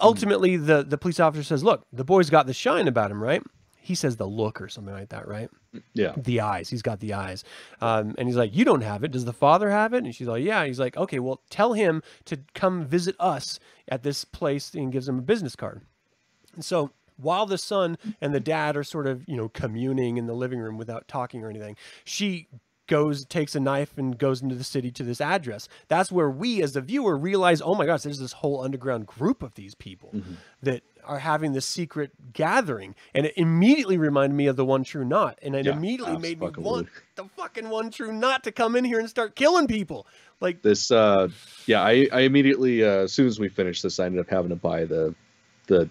Ultimately, 0.00 0.56
the 0.56 0.82
the 0.82 0.98
police 0.98 1.20
officer 1.20 1.42
says, 1.42 1.64
"Look, 1.64 1.86
the 1.92 2.04
boy's 2.04 2.30
got 2.30 2.46
the 2.46 2.54
shine 2.54 2.88
about 2.88 3.10
him, 3.10 3.22
right?" 3.22 3.42
He 3.84 3.94
says 3.94 4.16
the 4.16 4.26
look 4.26 4.62
or 4.62 4.68
something 4.68 4.94
like 4.94 5.10
that, 5.10 5.28
right? 5.28 5.50
Yeah. 5.92 6.14
the 6.16 6.40
eyes. 6.40 6.70
He's 6.70 6.80
got 6.80 7.00
the 7.00 7.12
eyes. 7.12 7.44
Um, 7.82 8.14
and 8.16 8.26
he's 8.26 8.36
like, 8.36 8.54
You 8.56 8.64
don't 8.64 8.80
have 8.80 9.04
it. 9.04 9.10
Does 9.10 9.26
the 9.26 9.32
father 9.34 9.70
have 9.70 9.92
it? 9.92 10.04
And 10.04 10.14
she's 10.14 10.26
like, 10.26 10.42
Yeah. 10.42 10.64
He's 10.64 10.80
like, 10.80 10.96
Okay, 10.96 11.18
well, 11.18 11.42
tell 11.50 11.74
him 11.74 12.02
to 12.24 12.38
come 12.54 12.86
visit 12.86 13.14
us 13.20 13.60
at 13.88 14.02
this 14.02 14.24
place 14.24 14.72
and 14.72 14.90
gives 14.90 15.06
him 15.06 15.18
a 15.18 15.22
business 15.22 15.54
card. 15.54 15.82
And 16.54 16.64
so 16.64 16.92
while 17.18 17.44
the 17.44 17.58
son 17.58 17.98
and 18.22 18.34
the 18.34 18.40
dad 18.40 18.74
are 18.76 18.84
sort 18.84 19.06
of, 19.06 19.22
you 19.28 19.36
know, 19.36 19.50
communing 19.50 20.16
in 20.16 20.26
the 20.26 20.34
living 20.34 20.60
room 20.60 20.78
without 20.78 21.06
talking 21.06 21.44
or 21.44 21.50
anything, 21.50 21.76
she 22.04 22.48
goes, 22.86 23.24
takes 23.24 23.54
a 23.54 23.60
knife 23.60 23.96
and 23.96 24.18
goes 24.18 24.42
into 24.42 24.54
the 24.54 24.64
city 24.64 24.90
to 24.92 25.02
this 25.02 25.20
address. 25.20 25.68
That's 25.88 26.12
where 26.12 26.30
we, 26.30 26.62
as 26.62 26.72
the 26.72 26.80
viewer, 26.80 27.16
realize, 27.16 27.62
oh 27.62 27.74
my 27.74 27.86
gosh, 27.86 28.02
there's 28.02 28.18
this 28.18 28.32
whole 28.32 28.62
underground 28.62 29.06
group 29.06 29.42
of 29.42 29.54
these 29.54 29.74
people 29.74 30.14
that 30.62 30.82
are 31.04 31.18
having 31.18 31.52
this 31.52 31.66
secret 31.66 32.10
gathering. 32.32 32.94
And 33.14 33.26
it 33.26 33.34
immediately 33.36 33.98
reminded 33.98 34.36
me 34.36 34.46
of 34.46 34.56
the 34.56 34.64
one 34.64 34.84
true 34.84 35.04
knot. 35.04 35.38
And 35.42 35.54
it 35.54 35.66
Yeah, 35.66 35.72
immediately 35.72 36.16
made 36.16 36.40
me 36.40 36.50
want 36.56 36.88
the 37.16 37.24
fucking 37.36 37.68
one 37.68 37.90
true 37.90 38.12
knot 38.12 38.44
to 38.44 38.52
come 38.52 38.76
in 38.76 38.84
here 38.84 38.98
and 38.98 39.08
start 39.08 39.34
killing 39.36 39.66
people. 39.66 40.06
Like, 40.40 40.62
This, 40.62 40.90
uh, 40.90 41.28
yeah, 41.66 41.82
I, 41.82 42.08
I 42.12 42.20
immediately, 42.20 42.84
uh, 42.84 43.04
as 43.04 43.12
soon 43.12 43.26
as 43.26 43.38
we 43.38 43.48
finished 43.48 43.82
this, 43.82 43.98
I 43.98 44.06
ended 44.06 44.20
up 44.20 44.28
having 44.28 44.50
to 44.50 44.56
buy 44.56 44.84
the, 44.84 45.14
the 45.66 45.88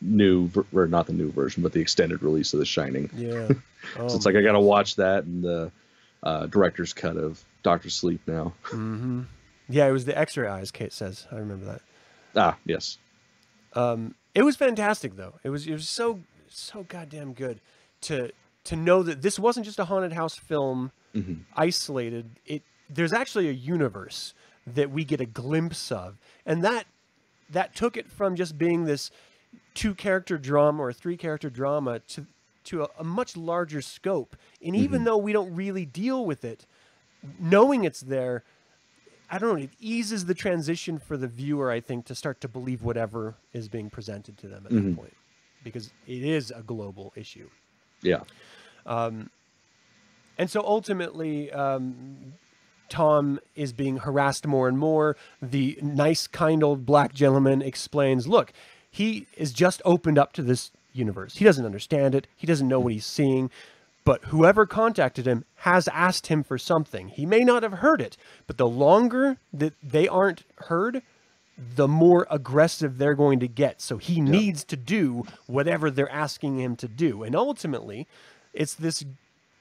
new, 0.00 0.50
or 0.72 0.86
not 0.86 1.06
the 1.06 1.12
new 1.12 1.32
version, 1.32 1.62
but 1.62 1.72
the 1.72 1.80
extended 1.80 2.22
release 2.22 2.52
of 2.52 2.60
The 2.60 2.66
Shining. 2.66 3.10
yeah. 3.14 3.48
Oh, 3.96 4.08
so 4.08 4.16
it's 4.16 4.26
like 4.26 4.34
I 4.34 4.42
got 4.42 4.52
to 4.52 4.60
watch 4.60 4.96
that 4.96 5.24
and 5.24 5.44
the 5.44 5.62
uh, 5.66 5.70
director's 6.22 6.92
cut 6.92 7.16
of 7.16 7.44
Doctor 7.62 7.90
Sleep 7.90 8.20
now. 8.26 8.52
hmm 8.64 9.22
Yeah, 9.68 9.86
it 9.86 9.92
was 9.92 10.04
the 10.04 10.16
X-ray 10.18 10.48
eyes. 10.48 10.70
Kate 10.70 10.92
says. 10.92 11.26
I 11.32 11.36
remember 11.36 11.64
that. 11.66 11.82
Ah, 12.36 12.56
yes. 12.64 12.98
Um, 13.74 14.14
it 14.34 14.42
was 14.42 14.56
fantastic 14.56 15.16
though. 15.16 15.34
It 15.42 15.50
was 15.50 15.66
it 15.66 15.72
was 15.72 15.88
so 15.88 16.20
so 16.48 16.84
goddamn 16.88 17.32
good 17.34 17.60
to 18.02 18.30
to 18.64 18.76
know 18.76 19.02
that 19.02 19.22
this 19.22 19.38
wasn't 19.38 19.66
just 19.66 19.78
a 19.78 19.84
haunted 19.86 20.12
house 20.12 20.36
film 20.36 20.92
Mhm. 21.14 21.40
isolated. 21.56 22.30
It 22.46 22.62
there's 22.90 23.12
actually 23.12 23.48
a 23.48 23.52
universe 23.52 24.34
that 24.66 24.90
we 24.90 25.04
get 25.04 25.20
a 25.20 25.26
glimpse 25.26 25.90
of, 25.92 26.18
and 26.46 26.62
that 26.64 26.86
that 27.50 27.74
took 27.74 27.96
it 27.96 28.10
from 28.10 28.36
just 28.36 28.56
being 28.58 28.84
this 28.84 29.10
two 29.74 29.94
character 29.94 30.36
drama 30.38 30.82
or 30.82 30.92
three 30.92 31.16
character 31.16 31.48
drama 31.50 31.98
to 32.00 32.26
to 32.68 32.84
a, 32.84 32.88
a 32.98 33.04
much 33.04 33.36
larger 33.36 33.82
scope. 33.82 34.36
And 34.64 34.74
even 34.74 34.98
mm-hmm. 34.98 35.04
though 35.04 35.16
we 35.16 35.32
don't 35.32 35.54
really 35.54 35.84
deal 35.84 36.24
with 36.24 36.44
it, 36.44 36.66
knowing 37.38 37.84
it's 37.84 38.00
there, 38.00 38.44
I 39.30 39.38
don't 39.38 39.50
know, 39.50 39.62
it 39.64 39.70
eases 39.80 40.24
the 40.24 40.34
transition 40.34 40.98
for 40.98 41.16
the 41.16 41.28
viewer, 41.28 41.70
I 41.70 41.80
think, 41.80 42.06
to 42.06 42.14
start 42.14 42.40
to 42.42 42.48
believe 42.48 42.82
whatever 42.82 43.34
is 43.52 43.68
being 43.68 43.90
presented 43.90 44.38
to 44.38 44.48
them 44.48 44.64
at 44.64 44.72
that 44.72 44.80
mm-hmm. 44.80 44.94
point. 44.94 45.16
Because 45.62 45.92
it 46.06 46.22
is 46.22 46.50
a 46.50 46.62
global 46.62 47.12
issue. 47.16 47.50
Yeah. 48.02 48.20
Um, 48.86 49.30
and 50.38 50.48
so 50.48 50.62
ultimately, 50.64 51.50
um, 51.52 52.34
Tom 52.88 53.40
is 53.54 53.72
being 53.72 53.98
harassed 53.98 54.46
more 54.46 54.68
and 54.68 54.78
more. 54.78 55.16
The 55.42 55.78
nice, 55.82 56.26
kind 56.26 56.62
old 56.62 56.86
black 56.86 57.12
gentleman 57.12 57.60
explains 57.60 58.26
look, 58.26 58.52
he 58.90 59.26
is 59.36 59.52
just 59.52 59.82
opened 59.84 60.18
up 60.18 60.32
to 60.34 60.42
this 60.42 60.70
universe. 60.98 61.36
He 61.36 61.44
doesn't 61.44 61.64
understand 61.64 62.14
it, 62.14 62.26
he 62.36 62.46
doesn't 62.46 62.68
know 62.68 62.80
what 62.80 62.92
he's 62.92 63.06
seeing. 63.06 63.50
But 64.04 64.24
whoever 64.26 64.64
contacted 64.64 65.26
him 65.26 65.44
has 65.56 65.86
asked 65.88 66.28
him 66.28 66.42
for 66.42 66.56
something. 66.56 67.08
He 67.08 67.26
may 67.26 67.44
not 67.44 67.62
have 67.62 67.74
heard 67.74 68.00
it, 68.00 68.16
but 68.46 68.56
the 68.56 68.66
longer 68.66 69.36
that 69.52 69.74
they 69.82 70.08
aren't 70.08 70.44
heard, 70.56 71.02
the 71.58 71.88
more 71.88 72.26
aggressive 72.30 72.96
they're 72.96 73.14
going 73.14 73.40
to 73.40 73.48
get. 73.48 73.82
So 73.82 73.98
he 73.98 74.20
needs 74.20 74.64
to 74.64 74.76
do 74.76 75.24
whatever 75.46 75.90
they're 75.90 76.10
asking 76.10 76.58
him 76.58 76.74
to 76.76 76.88
do. 76.88 77.22
And 77.22 77.36
ultimately, 77.36 78.06
it's 78.54 78.74
this 78.74 79.04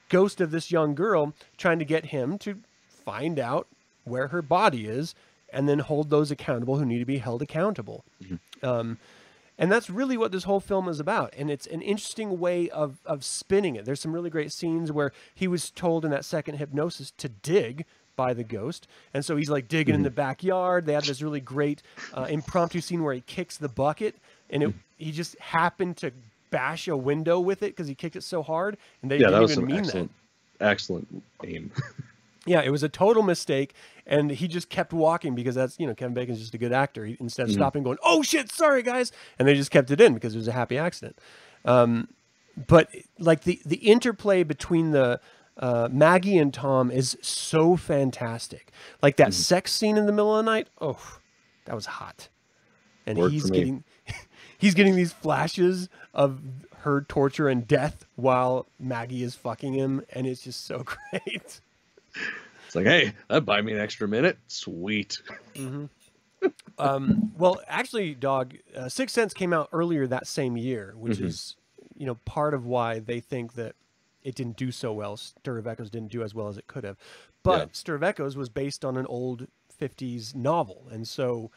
ghost 0.07 0.39
of 0.39 0.51
this 0.51 0.71
young 0.71 0.95
girl 0.95 1.33
trying 1.57 1.79
to 1.79 1.85
get 1.85 2.05
him 2.05 2.37
to 2.37 2.59
find 2.87 3.39
out 3.39 3.67
where 4.05 4.29
her 4.29 4.41
body 4.41 4.85
is 4.85 5.13
and 5.51 5.67
then 5.67 5.79
hold 5.79 6.09
those 6.09 6.31
accountable 6.31 6.77
who 6.77 6.85
need 6.85 6.99
to 6.99 7.05
be 7.05 7.17
held 7.17 7.41
accountable. 7.41 8.05
Um, 8.63 8.97
and 9.57 9.71
that's 9.71 9.89
really 9.89 10.17
what 10.17 10.31
this 10.31 10.43
whole 10.43 10.59
film 10.59 10.87
is 10.87 10.99
about. 10.99 11.33
And 11.37 11.49
it's 11.49 11.65
an 11.67 11.81
interesting 11.81 12.39
way 12.39 12.69
of, 12.69 12.97
of 13.05 13.23
spinning 13.23 13.75
it. 13.75 13.85
There's 13.85 13.99
some 13.99 14.13
really 14.13 14.29
great 14.29 14.51
scenes 14.51 14.91
where 14.91 15.11
he 15.33 15.47
was 15.47 15.71
told 15.71 16.05
in 16.05 16.11
that 16.11 16.25
second 16.25 16.55
hypnosis 16.55 17.11
to 17.17 17.29
dig 17.29 17.85
by 18.15 18.33
the 18.33 18.43
ghost. 18.43 18.87
And 19.13 19.23
so 19.23 19.35
he's 19.35 19.49
like 19.49 19.67
digging 19.67 19.95
in 19.95 20.03
the 20.03 20.09
backyard. 20.09 20.85
They 20.85 20.93
had 20.93 21.03
this 21.03 21.21
really 21.21 21.39
great 21.39 21.81
uh, 22.13 22.27
impromptu 22.29 22.81
scene 22.81 23.03
where 23.03 23.13
he 23.13 23.21
kicks 23.21 23.57
the 23.57 23.69
bucket 23.69 24.15
and 24.49 24.63
it, 24.63 24.73
he 24.97 25.11
just 25.11 25.37
happened 25.39 25.97
to 25.97 26.11
bash 26.49 26.87
a 26.87 26.97
window 26.97 27.39
with 27.39 27.61
it 27.63 27.67
because 27.75 27.87
he 27.87 27.95
kicked 27.95 28.15
it 28.15 28.23
so 28.23 28.41
hard. 28.41 28.77
And 29.01 29.11
they 29.11 29.17
Yeah, 29.17 29.29
didn't 29.29 29.51
even 29.51 29.65
mean 29.65 29.75
that. 29.77 29.85
excellent, 29.87 30.11
excellent 30.59 31.23
aim. 31.43 31.71
Yeah, 32.47 32.61
it 32.61 32.69
was 32.69 32.81
a 32.83 32.89
total 32.89 33.23
mistake, 33.23 33.73
and 34.05 34.31
he 34.31 34.47
just 34.47 34.69
kept 34.69 34.93
walking 34.93 35.35
because 35.35 35.55
that's 35.55 35.79
you 35.79 35.85
know 35.85 35.93
Kevin 35.93 36.13
Bacon's 36.13 36.39
just 36.39 36.53
a 36.53 36.57
good 36.57 36.73
actor. 36.73 37.05
He, 37.05 37.17
instead 37.19 37.47
of 37.47 37.51
stopping, 37.53 37.83
going, 37.83 37.97
"Oh 38.03 38.23
shit, 38.23 38.51
sorry 38.51 38.81
guys," 38.81 39.11
and 39.37 39.47
they 39.47 39.53
just 39.53 39.71
kept 39.71 39.91
it 39.91 40.01
in 40.01 40.13
because 40.13 40.33
it 40.33 40.37
was 40.37 40.47
a 40.47 40.53
happy 40.53 40.77
accident. 40.77 41.19
Um, 41.65 42.07
but 42.67 42.89
like 43.19 43.41
the 43.43 43.61
the 43.65 43.77
interplay 43.77 44.43
between 44.43 44.91
the 44.91 45.19
uh, 45.57 45.89
Maggie 45.91 46.37
and 46.37 46.53
Tom 46.53 46.91
is 46.91 47.17
so 47.21 47.75
fantastic. 47.75 48.71
Like 49.01 49.17
that 49.17 49.33
sex 49.33 49.71
scene 49.73 49.97
in 49.97 50.05
the 50.05 50.11
middle 50.11 50.37
of 50.37 50.45
the 50.45 50.51
night. 50.51 50.67
Oh, 50.79 51.19
that 51.65 51.75
was 51.75 51.85
hot. 51.85 52.29
And 53.05 53.17
Worked 53.17 53.33
he's 53.33 53.49
getting 53.49 53.83
he's 54.57 54.73
getting 54.73 54.95
these 54.95 55.13
flashes 55.13 55.89
of 56.13 56.41
her 56.79 57.01
torture 57.01 57.49
and 57.49 57.67
death 57.67 58.05
while 58.15 58.67
Maggie 58.79 59.23
is 59.23 59.35
fucking 59.35 59.73
him, 59.73 60.03
and 60.11 60.25
it's 60.27 60.41
just 60.41 60.65
so 60.65 60.83
great. 61.11 61.61
It's 62.65 62.75
like, 62.75 62.85
hey, 62.85 63.13
that 63.29 63.45
buy 63.45 63.61
me 63.61 63.73
an 63.73 63.79
extra 63.79 64.07
minute. 64.07 64.37
Sweet. 64.47 65.21
Um, 66.79 67.31
well, 67.35 67.59
actually, 67.67 68.13
dog, 68.13 68.55
uh, 68.75 68.89
Sixth 68.89 69.15
Sense 69.15 69.33
came 69.33 69.53
out 69.53 69.69
earlier 69.71 70.05
that 70.07 70.27
same 70.27 70.57
year, 70.57 70.93
which 70.95 71.17
Mhm. 71.17 71.25
is, 71.25 71.55
you 71.95 72.05
know, 72.05 72.15
part 72.25 72.53
of 72.53 72.65
why 72.65 72.99
they 72.99 73.19
think 73.19 73.53
that 73.53 73.75
it 74.21 74.35
didn't 74.35 74.57
do 74.57 74.71
so 74.71 74.93
well. 74.93 75.17
Stir 75.17 75.57
of 75.57 75.65
Echoes 75.67 75.89
didn't 75.89 76.11
do 76.11 76.21
as 76.21 76.35
well 76.35 76.47
as 76.49 76.57
it 76.57 76.67
could 76.67 76.83
have. 76.83 76.97
But 77.41 77.59
Yeah. 77.59 77.71
Stir 77.71 77.95
of 77.95 78.03
Echoes 78.03 78.35
was 78.35 78.49
based 78.49 78.83
on 78.85 78.97
an 78.97 79.05
old 79.07 79.47
50s 79.69 80.35
novel. 80.35 80.87
And 80.91 81.07
so 81.07 81.49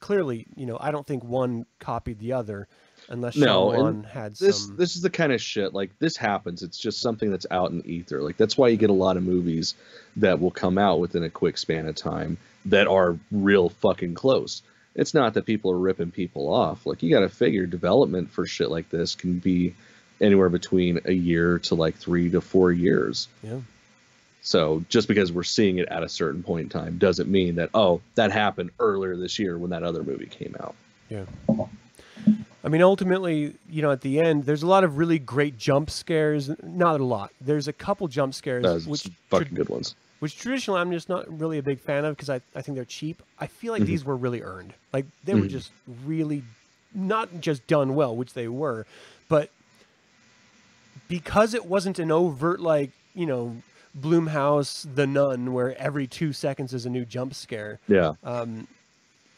clearly, 0.00 0.46
you 0.54 0.66
know, 0.66 0.78
I 0.80 0.90
don't 0.90 1.06
think 1.06 1.24
one 1.24 1.66
copied 1.78 2.18
the 2.18 2.32
other 2.32 2.68
unless 3.08 3.36
No, 3.36 3.68
Shyamalan 3.68 4.04
had 4.06 4.34
This 4.36 4.64
some. 4.66 4.76
this 4.76 4.96
is 4.96 5.02
the 5.02 5.10
kind 5.10 5.32
of 5.32 5.40
shit 5.40 5.74
like 5.74 5.90
this 5.98 6.16
happens. 6.16 6.62
It's 6.62 6.78
just 6.78 7.00
something 7.00 7.30
that's 7.30 7.46
out 7.50 7.70
in 7.70 7.84
ether. 7.86 8.22
Like 8.22 8.36
that's 8.36 8.56
why 8.56 8.68
you 8.68 8.76
get 8.76 8.90
a 8.90 8.94
lot 8.94 9.16
of 9.16 9.22
movies 9.22 9.74
that 10.16 10.40
will 10.40 10.50
come 10.50 10.78
out 10.78 11.00
within 11.00 11.22
a 11.24 11.30
quick 11.30 11.58
span 11.58 11.86
of 11.86 11.94
time 11.94 12.36
that 12.66 12.86
are 12.86 13.18
real 13.30 13.68
fucking 13.68 14.14
close. 14.14 14.62
It's 14.94 15.12
not 15.14 15.34
that 15.34 15.44
people 15.44 15.70
are 15.72 15.78
ripping 15.78 16.12
people 16.12 16.52
off. 16.52 16.86
Like 16.86 17.02
you 17.02 17.10
got 17.10 17.20
to 17.20 17.28
figure 17.28 17.66
development 17.66 18.30
for 18.30 18.46
shit 18.46 18.70
like 18.70 18.88
this 18.90 19.14
can 19.16 19.38
be 19.38 19.74
anywhere 20.20 20.48
between 20.48 21.00
a 21.04 21.12
year 21.12 21.58
to 21.58 21.74
like 21.74 21.96
3 21.96 22.30
to 22.30 22.40
4 22.40 22.72
years. 22.72 23.28
yeah. 23.42 23.60
So 24.42 24.84
just 24.90 25.08
because 25.08 25.32
we're 25.32 25.42
seeing 25.42 25.78
it 25.78 25.88
at 25.88 26.02
a 26.02 26.08
certain 26.08 26.42
point 26.42 26.64
in 26.64 26.68
time 26.68 26.98
doesn't 26.98 27.30
mean 27.30 27.54
that 27.56 27.70
oh 27.72 28.02
that 28.14 28.30
happened 28.30 28.72
earlier 28.78 29.16
this 29.16 29.38
year 29.38 29.56
when 29.56 29.70
that 29.70 29.82
other 29.82 30.02
movie 30.04 30.26
came 30.26 30.54
out. 30.60 30.74
Yeah. 31.08 31.24
I 32.64 32.68
mean, 32.68 32.80
ultimately, 32.80 33.54
you 33.68 33.82
know, 33.82 33.90
at 33.92 34.00
the 34.00 34.18
end, 34.20 34.44
there's 34.46 34.62
a 34.62 34.66
lot 34.66 34.84
of 34.84 34.96
really 34.96 35.18
great 35.18 35.58
jump 35.58 35.90
scares. 35.90 36.50
Not 36.62 36.98
a 36.98 37.04
lot. 37.04 37.30
There's 37.40 37.68
a 37.68 37.72
couple 37.74 38.08
jump 38.08 38.32
scares, 38.34 38.86
which 38.86 39.08
fucking 39.28 39.54
good 39.54 39.68
ones. 39.68 39.94
which 40.20 40.38
traditionally 40.38 40.80
I'm 40.80 40.90
just 40.90 41.10
not 41.10 41.28
really 41.38 41.58
a 41.58 41.62
big 41.62 41.78
fan 41.78 42.06
of 42.06 42.16
because 42.16 42.30
I, 42.30 42.40
I 42.54 42.62
think 42.62 42.76
they're 42.76 42.86
cheap. 42.86 43.22
I 43.38 43.46
feel 43.46 43.74
like 43.74 43.82
Mhm. 43.82 43.86
these 43.86 44.04
were 44.06 44.16
really 44.16 44.40
earned. 44.40 44.72
Like 44.94 45.04
they 45.24 45.34
were 45.34 45.42
Mhm. 45.42 45.50
just 45.50 45.70
really 46.06 46.42
not 46.94 47.40
just 47.40 47.66
done 47.66 47.94
well, 47.94 48.16
which 48.16 48.32
they 48.32 48.48
were, 48.48 48.86
but 49.28 49.50
because 51.08 51.52
it 51.52 51.66
wasn't 51.66 51.98
an 51.98 52.10
overt 52.10 52.60
like, 52.60 52.90
you 53.14 53.26
know, 53.26 53.56
Blumhouse 54.00 54.86
the 54.94 55.06
Nun 55.06 55.52
where 55.52 55.76
every 55.78 56.06
2 56.06 56.32
seconds 56.32 56.72
is 56.72 56.86
a 56.86 56.90
new 56.90 57.04
jump 57.04 57.34
scare. 57.34 57.78
Yeah. 57.86 58.14
Um 58.24 58.66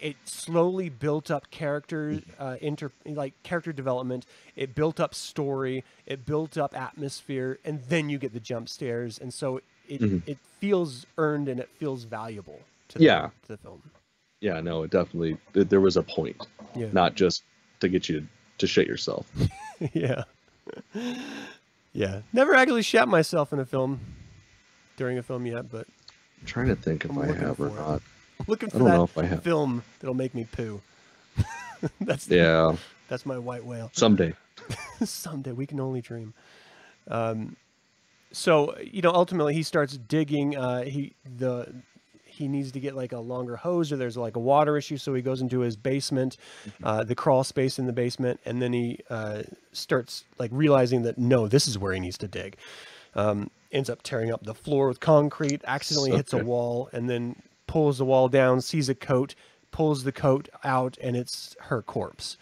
it 0.01 0.17
slowly 0.25 0.89
built 0.89 1.31
up 1.31 1.51
character 1.51 2.21
uh, 2.39 2.57
inter 2.61 2.91
like 3.07 3.33
character 3.43 3.73
development. 3.73 4.27
It 4.57 4.75
built 4.75 5.01
up 5.01 5.15
story. 5.15 5.85
It 6.07 6.27
built 6.27 6.57
up 6.59 6.77
atmosphere. 6.79 7.59
And 7.65 7.83
then 7.89 8.09
you 8.11 8.19
get 8.19 8.33
the 8.33 8.41
jump 8.41 8.69
scares. 8.69 9.19
And 9.19 9.33
so 9.33 9.61
it 9.89 10.01
Mhm. 10.01 10.23
it 10.27 10.39
feels 10.61 11.07
earned 11.19 11.49
and 11.49 11.61
it 11.61 11.69
feels 11.79 12.05
valuable 12.05 12.61
to 12.89 13.01
Yeah. 13.03 13.31
the, 13.43 13.47
to 13.47 13.53
the 13.53 13.57
film. 13.59 13.83
Yeah, 14.41 14.61
no, 14.61 14.83
it 14.83 14.91
definitely 14.91 15.39
th- 15.55 15.69
there 15.69 15.81
was 15.81 15.97
a 15.97 16.03
point, 16.03 16.47
yeah. 16.75 16.89
Not 16.93 17.15
just 17.15 17.43
to 17.81 17.89
get 17.89 18.09
you 18.09 18.27
to 18.59 18.67
shit 18.67 18.87
yourself. 18.87 19.27
yeah. 19.95 20.25
Yeah. 21.93 22.21
Never 22.33 22.55
actually 22.55 22.83
shat 22.83 23.09
myself 23.09 23.53
in 23.53 23.59
a 23.61 23.65
film 23.65 24.01
during 24.97 25.19
a 25.19 25.23
film 25.23 25.45
yet 25.47 25.71
but 25.71 25.87
I'm 26.41 26.47
trying 26.47 26.69
to 26.69 26.77
think 26.77 27.05
if 27.05 27.11
I'm 27.11 27.19
I 27.19 27.27
have 27.33 27.61
or 27.61 27.71
not 27.71 27.97
it. 27.97 28.03
Looking 28.47 28.71
for 28.71 28.79
that 28.85 29.01
if 29.03 29.19
I 29.19 29.25
have. 29.27 29.43
film 29.43 29.83
that'll 30.01 30.15
make 30.15 30.35
me 30.35 30.47
poo. 30.51 30.81
That's 32.01 32.27
the- 32.27 32.37
Yeah, 32.37 32.77
that's 33.09 33.25
my 33.27 33.39
white 33.39 33.65
whale. 33.65 33.91
Someday. 33.93 34.33
someday. 35.05 35.53
We 35.53 35.67
can 35.67 35.79
only 35.81 36.01
dream. 36.01 36.35
Um 37.09 37.57
so 38.33 38.77
you 38.79 39.01
know 39.03 39.13
ultimately 39.13 39.55
he 39.55 39.63
starts 39.63 39.97
digging 39.97 40.57
uh 40.57 40.83
he 40.83 41.15
the 41.39 41.73
he 42.25 42.49
needs 42.49 42.73
to 42.73 42.81
get 42.81 42.95
like 42.95 43.13
a 43.13 43.19
longer 43.19 43.57
hose 43.57 43.91
or 43.93 43.97
there's 43.97 44.17
like 44.17 44.37
a 44.37 44.41
water 44.41 44.77
issue 44.77 44.97
so 44.99 45.15
he 45.15 45.23
goes 45.23 45.41
into 45.41 45.61
his 45.61 45.75
basement 45.77 46.37
uh 46.83 47.03
the 47.05 47.15
crawl 47.15 47.45
space 47.45 47.79
in 47.79 47.87
the 47.87 47.93
basement 47.95 48.39
and 48.45 48.61
then 48.61 48.73
he 48.73 48.99
uh 49.09 49.43
starts 49.73 50.25
like 50.39 50.51
realizing 50.53 51.03
that 51.03 51.17
no 51.17 51.47
this 51.49 51.67
is 51.69 51.79
where 51.79 51.93
he 51.95 52.01
needs 52.01 52.19
to 52.19 52.29
dig. 52.29 52.57
Um 53.15 53.51
ends 53.73 53.89
up 53.89 54.03
tearing 54.03 54.33
up 54.33 54.43
the 54.43 54.55
floor 54.55 54.89
with 54.89 54.99
concrete 55.01 55.63
accidentally 55.67 56.11
hits 56.11 56.33
a 56.33 56.39
wall 56.45 56.89
and 56.93 57.09
then 57.09 57.37
pulls 57.67 57.99
the 57.99 58.05
wall 58.05 58.29
down 58.29 58.61
sees 58.61 58.89
a 58.89 58.95
coat 58.95 59.35
pulls 59.71 60.05
the 60.05 60.13
coat 60.13 60.49
out 60.65 60.97
and 61.03 61.17
it's 61.17 61.57
her 61.61 61.83
corpse 61.83 62.37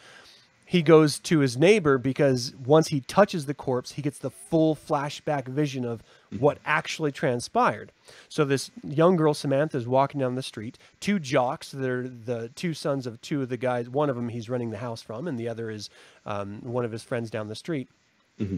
he 0.74 0.82
goes 0.82 1.20
to 1.20 1.38
his 1.38 1.56
neighbor 1.56 1.98
because 1.98 2.52
once 2.56 2.88
he 2.88 3.00
touches 3.00 3.46
the 3.46 3.54
corpse, 3.54 3.92
he 3.92 4.02
gets 4.02 4.18
the 4.18 4.30
full 4.30 4.74
flashback 4.74 5.46
vision 5.46 5.84
of 5.84 6.02
what 6.38 6.58
actually 6.64 7.12
transpired. 7.12 7.92
So 8.28 8.44
this 8.44 8.72
young 8.82 9.14
girl 9.14 9.34
Samantha 9.34 9.76
is 9.76 9.86
walking 9.86 10.18
down 10.18 10.34
the 10.34 10.42
street. 10.42 10.78
Two 10.98 11.18
jocks, 11.18 11.70
they're 11.70 12.08
the 12.08 12.48
two 12.56 12.74
sons 12.74 13.06
of 13.06 13.20
two 13.20 13.42
of 13.42 13.50
the 13.50 13.56
guys. 13.56 13.88
One 13.88 14.10
of 14.10 14.16
them 14.16 14.30
he's 14.30 14.48
running 14.48 14.70
the 14.70 14.78
house 14.78 15.02
from, 15.02 15.28
and 15.28 15.38
the 15.38 15.48
other 15.48 15.70
is 15.70 15.90
um, 16.26 16.60
one 16.62 16.84
of 16.84 16.90
his 16.90 17.04
friends 17.04 17.30
down 17.30 17.48
the 17.48 17.54
street. 17.54 17.88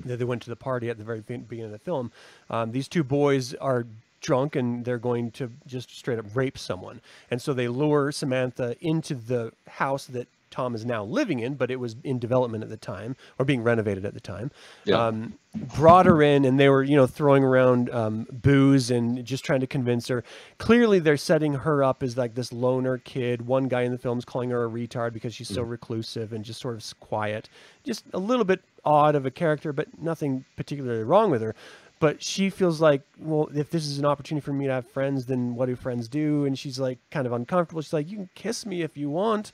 They 0.06 0.16
they 0.16 0.24
went 0.24 0.40
to 0.42 0.48
the 0.48 0.56
party 0.56 0.88
at 0.88 0.96
the 0.96 1.04
very 1.04 1.20
beginning 1.20 1.66
of 1.66 1.70
the 1.70 1.78
film. 1.78 2.12
Um, 2.48 2.72
these 2.72 2.88
two 2.88 3.04
boys 3.04 3.52
are 3.54 3.84
drunk 4.20 4.56
and 4.56 4.84
they're 4.84 4.98
going 4.98 5.30
to 5.32 5.50
just 5.66 5.96
straight 5.96 6.18
up 6.18 6.26
rape 6.34 6.58
someone. 6.58 7.00
And 7.30 7.40
so 7.40 7.52
they 7.52 7.68
lure 7.68 8.12
Samantha 8.12 8.76
into 8.80 9.14
the 9.14 9.52
house 9.66 10.06
that 10.06 10.28
Tom 10.50 10.74
is 10.74 10.86
now 10.86 11.04
living 11.04 11.40
in, 11.40 11.54
but 11.54 11.70
it 11.70 11.78
was 11.78 11.96
in 12.02 12.18
development 12.18 12.64
at 12.64 12.70
the 12.70 12.76
time 12.78 13.14
or 13.38 13.44
being 13.44 13.62
renovated 13.62 14.06
at 14.06 14.14
the 14.14 14.20
time. 14.20 14.50
Yeah. 14.84 15.06
Um, 15.06 15.34
brought 15.76 16.06
her 16.06 16.22
in 16.22 16.44
and 16.44 16.58
they 16.58 16.68
were, 16.68 16.82
you 16.82 16.96
know, 16.96 17.06
throwing 17.06 17.44
around 17.44 17.90
um, 17.90 18.26
booze 18.32 18.90
and 18.90 19.24
just 19.24 19.44
trying 19.44 19.60
to 19.60 19.66
convince 19.66 20.08
her. 20.08 20.24
Clearly, 20.58 20.98
they're 20.98 21.16
setting 21.16 21.54
her 21.54 21.82
up 21.84 22.02
as 22.02 22.16
like 22.16 22.34
this 22.34 22.52
loner 22.52 22.98
kid. 22.98 23.46
One 23.46 23.68
guy 23.68 23.82
in 23.82 23.92
the 23.92 23.98
film 23.98 24.18
is 24.18 24.24
calling 24.24 24.50
her 24.50 24.64
a 24.64 24.68
retard 24.70 25.12
because 25.12 25.34
she's 25.34 25.48
so 25.48 25.62
reclusive 25.62 26.32
and 26.32 26.44
just 26.44 26.60
sort 26.60 26.74
of 26.74 26.80
s- 26.80 26.94
quiet. 26.94 27.48
Just 27.84 28.04
a 28.14 28.18
little 28.18 28.44
bit 28.44 28.62
odd 28.84 29.14
of 29.14 29.26
a 29.26 29.30
character, 29.30 29.72
but 29.72 30.00
nothing 30.00 30.44
particularly 30.56 31.02
wrong 31.02 31.30
with 31.30 31.42
her. 31.42 31.54
But 31.98 32.22
she 32.22 32.50
feels 32.50 32.80
like, 32.80 33.02
well, 33.18 33.48
if 33.54 33.70
this 33.70 33.86
is 33.86 33.98
an 33.98 34.04
opportunity 34.04 34.44
for 34.44 34.52
me 34.52 34.66
to 34.66 34.72
have 34.72 34.86
friends, 34.86 35.26
then 35.26 35.54
what 35.54 35.66
do 35.66 35.76
friends 35.76 36.08
do? 36.08 36.44
And 36.44 36.58
she's 36.58 36.78
like 36.78 36.98
kind 37.10 37.26
of 37.26 37.32
uncomfortable. 37.32 37.80
She's 37.80 37.92
like, 37.92 38.10
you 38.10 38.16
can 38.16 38.30
kiss 38.34 38.66
me 38.66 38.82
if 38.82 38.96
you 38.96 39.08
want. 39.08 39.50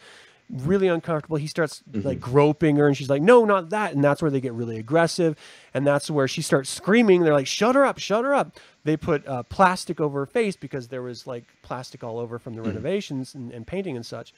Really 0.51 0.89
uncomfortable. 0.89 1.37
He 1.37 1.47
starts 1.47 1.83
like 1.93 2.21
groping 2.21 2.77
her, 2.77 2.87
and 2.87 2.97
she's 2.97 3.09
like, 3.09 3.23
no, 3.23 3.45
not 3.45 3.71
that. 3.71 3.95
And 3.95 4.03
that's 4.03 4.21
where 4.21 4.31
they 4.31 4.41
get 4.41 4.53
really 4.53 4.77
aggressive. 4.77 5.39
And 5.73 5.87
that's 5.87 6.11
where 6.11 6.29
she 6.29 6.43
starts 6.43 6.69
screaming. 6.69 7.23
They're 7.23 7.33
like, 7.33 7.47
shut 7.47 7.75
her 7.75 7.87
up, 7.87 7.99
shut 7.99 8.25
her 8.25 8.35
up. 8.35 8.59
They 8.85 8.97
put 8.97 9.27
uh, 9.27 9.45
plastic 9.45 10.01
over 10.01 10.19
her 10.21 10.27
face 10.27 10.57
because 10.57 10.89
there 10.89 11.01
was 11.01 11.27
like 11.27 11.45
plastic 11.63 12.03
all 12.03 12.19
over 12.19 12.39
from 12.39 12.55
the 12.55 12.63
renovations 12.63 13.35
and, 13.35 13.53
and 13.53 13.67
painting 13.67 13.97
and 13.97 14.05
such 14.05 14.35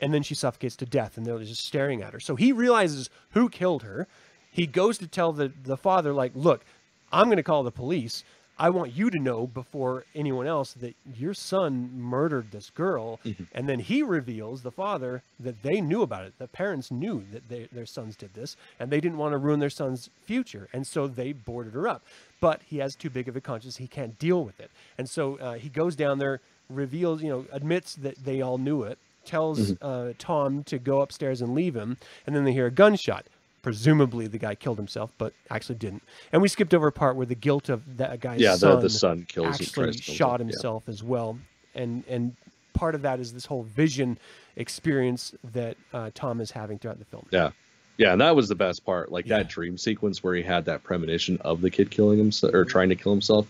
and 0.00 0.14
then 0.14 0.22
she 0.22 0.34
suffocates 0.34 0.76
to 0.76 0.86
death 0.86 1.16
and 1.16 1.26
they're 1.26 1.38
just 1.40 1.64
staring 1.64 2.02
at 2.02 2.12
her 2.12 2.20
so 2.20 2.36
he 2.36 2.52
realizes 2.52 3.10
who 3.32 3.48
killed 3.48 3.82
her 3.82 4.08
he 4.50 4.66
goes 4.66 4.98
to 4.98 5.06
tell 5.06 5.32
the, 5.32 5.52
the 5.62 5.76
father 5.76 6.12
like 6.12 6.32
look 6.34 6.64
i'm 7.12 7.26
going 7.26 7.36
to 7.36 7.42
call 7.42 7.62
the 7.62 7.70
police. 7.70 8.24
I 8.58 8.68
want 8.68 8.94
you 8.94 9.08
to 9.08 9.18
know 9.18 9.46
before 9.46 10.04
anyone 10.14 10.46
else 10.46 10.74
that 10.74 10.94
your 11.16 11.32
son 11.32 11.90
murdered 11.98 12.50
this 12.50 12.68
girl 12.68 13.18
and 13.54 13.66
then 13.66 13.78
he 13.80 14.02
reveals 14.02 14.60
the 14.60 14.70
father 14.70 15.22
that 15.40 15.62
they 15.62 15.80
knew 15.80 16.02
about 16.02 16.26
it. 16.26 16.34
The 16.38 16.46
parents 16.46 16.90
knew 16.90 17.24
that 17.32 17.48
they, 17.48 17.68
their 17.72 17.86
sons 17.86 18.16
did 18.16 18.34
this 18.34 18.56
and 18.78 18.90
they 18.90 19.00
didn't 19.00 19.16
want 19.16 19.32
to 19.32 19.38
ruin 19.38 19.60
their 19.60 19.70
son's 19.70 20.10
future 20.26 20.68
and 20.74 20.86
so 20.86 21.06
they 21.08 21.32
boarded 21.32 21.72
her 21.72 21.88
up. 21.88 22.02
But 22.38 22.60
he 22.66 22.76
has 22.78 22.94
too 22.94 23.08
big 23.08 23.28
of 23.28 23.36
a 23.36 23.40
conscience. 23.40 23.78
He 23.78 23.86
can't 23.86 24.18
deal 24.18 24.44
with 24.44 24.60
it. 24.60 24.70
And 24.98 25.08
so 25.08 25.38
uh, 25.38 25.54
he 25.54 25.70
goes 25.70 25.96
down 25.96 26.18
there 26.18 26.40
reveals 26.68 27.22
you 27.22 27.30
know 27.30 27.46
admits 27.52 27.94
that 27.96 28.24
they 28.24 28.42
all 28.42 28.58
knew 28.58 28.82
it 28.82 28.98
tells 29.24 29.80
uh, 29.82 30.12
Tom 30.18 30.64
to 30.64 30.78
go 30.78 31.00
upstairs 31.00 31.42
and 31.42 31.54
leave 31.54 31.76
him, 31.76 31.96
and 32.26 32.34
then 32.34 32.44
they 32.44 32.52
hear 32.52 32.66
a 32.66 32.70
gunshot. 32.70 33.26
Presumably, 33.62 34.26
the 34.26 34.38
guy 34.38 34.54
killed 34.54 34.78
himself, 34.78 35.12
but 35.18 35.32
actually 35.50 35.74
didn't. 35.74 36.02
And 36.32 36.40
we 36.40 36.48
skipped 36.48 36.72
over 36.72 36.86
a 36.86 36.92
part 36.92 37.16
where 37.16 37.26
the 37.26 37.34
guilt 37.34 37.68
of 37.68 37.98
that 37.98 38.20
guy's 38.20 38.40
Yeah, 38.40 38.54
son 38.56 38.76
the, 38.76 38.82
the 38.82 38.90
son 38.90 39.26
kills 39.28 39.46
and 39.46 39.54
actually 39.54 39.66
tries 39.92 40.00
shot 40.00 40.40
him. 40.40 40.48
himself 40.48 40.88
as 40.88 41.02
well. 41.02 41.38
And 41.74 42.02
and 42.08 42.34
part 42.72 42.94
of 42.94 43.02
that 43.02 43.20
is 43.20 43.32
this 43.34 43.44
whole 43.44 43.64
vision 43.64 44.18
experience 44.56 45.34
that 45.52 45.76
uh, 45.92 46.10
Tom 46.14 46.40
is 46.40 46.50
having 46.50 46.78
throughout 46.78 46.98
the 46.98 47.04
film. 47.04 47.26
Yeah. 47.30 47.38
yeah. 47.44 47.50
Yeah, 47.96 48.12
and 48.12 48.20
that 48.22 48.34
was 48.34 48.48
the 48.48 48.54
best 48.54 48.86
part. 48.86 49.12
Like 49.12 49.26
Yeah. 49.26 49.38
that 49.38 49.48
dream 49.50 49.76
sequence 49.76 50.24
where 50.24 50.34
he 50.34 50.42
had 50.42 50.64
that 50.64 50.82
premonition 50.82 51.36
of 51.42 51.60
the 51.60 51.68
kid 51.70 51.90
killing 51.90 52.16
himself 52.16 52.54
or 52.54 52.64
trying 52.64 52.88
to 52.88 52.96
kill 52.96 53.12
himself. 53.12 53.46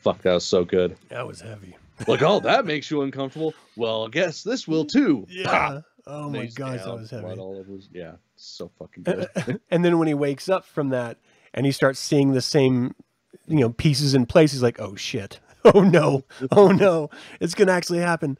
Fuck, 0.00 0.22
that 0.22 0.32
was 0.32 0.44
so 0.46 0.64
good. 0.64 0.96
That 1.10 1.26
was 1.26 1.42
heavy. 1.42 1.76
Like, 2.08 2.22
oh, 2.22 2.40
that 2.40 2.64
makes 2.72 2.90
you 2.90 3.02
uncomfortable. 3.02 3.52
Well, 3.76 4.06
I 4.06 4.08
guess 4.08 4.42
this 4.42 4.66
will 4.66 4.86
too. 4.86 5.26
Yeah. 5.28 5.80
Oh 6.06 6.30
my 6.30 6.44
he's 6.44 6.54
gosh, 6.54 6.84
that 6.84 6.94
was 6.94 7.10
blood 7.10 7.24
heavy. 7.24 7.38
all 7.40 7.58
over 7.58 7.72
his- 7.72 7.88
yeah, 7.92 8.12
so 8.36 8.70
fucking 8.78 9.02
good. 9.02 9.60
and 9.70 9.84
then 9.84 9.98
when 9.98 10.08
he 10.08 10.14
wakes 10.14 10.48
up 10.48 10.64
from 10.64 10.90
that 10.90 11.18
and 11.54 11.66
he 11.66 11.72
starts 11.72 11.98
seeing 11.98 12.32
the 12.32 12.40
same 12.42 12.94
you 13.46 13.60
know 13.60 13.70
pieces 13.70 14.14
in 14.14 14.26
place 14.26 14.52
he's 14.52 14.62
like 14.62 14.80
oh 14.80 14.94
shit. 14.96 15.40
Oh 15.74 15.80
no. 15.80 16.22
Oh 16.52 16.68
no. 16.68 17.10
It's 17.40 17.56
gonna 17.56 17.72
actually 17.72 17.98
happen. 17.98 18.38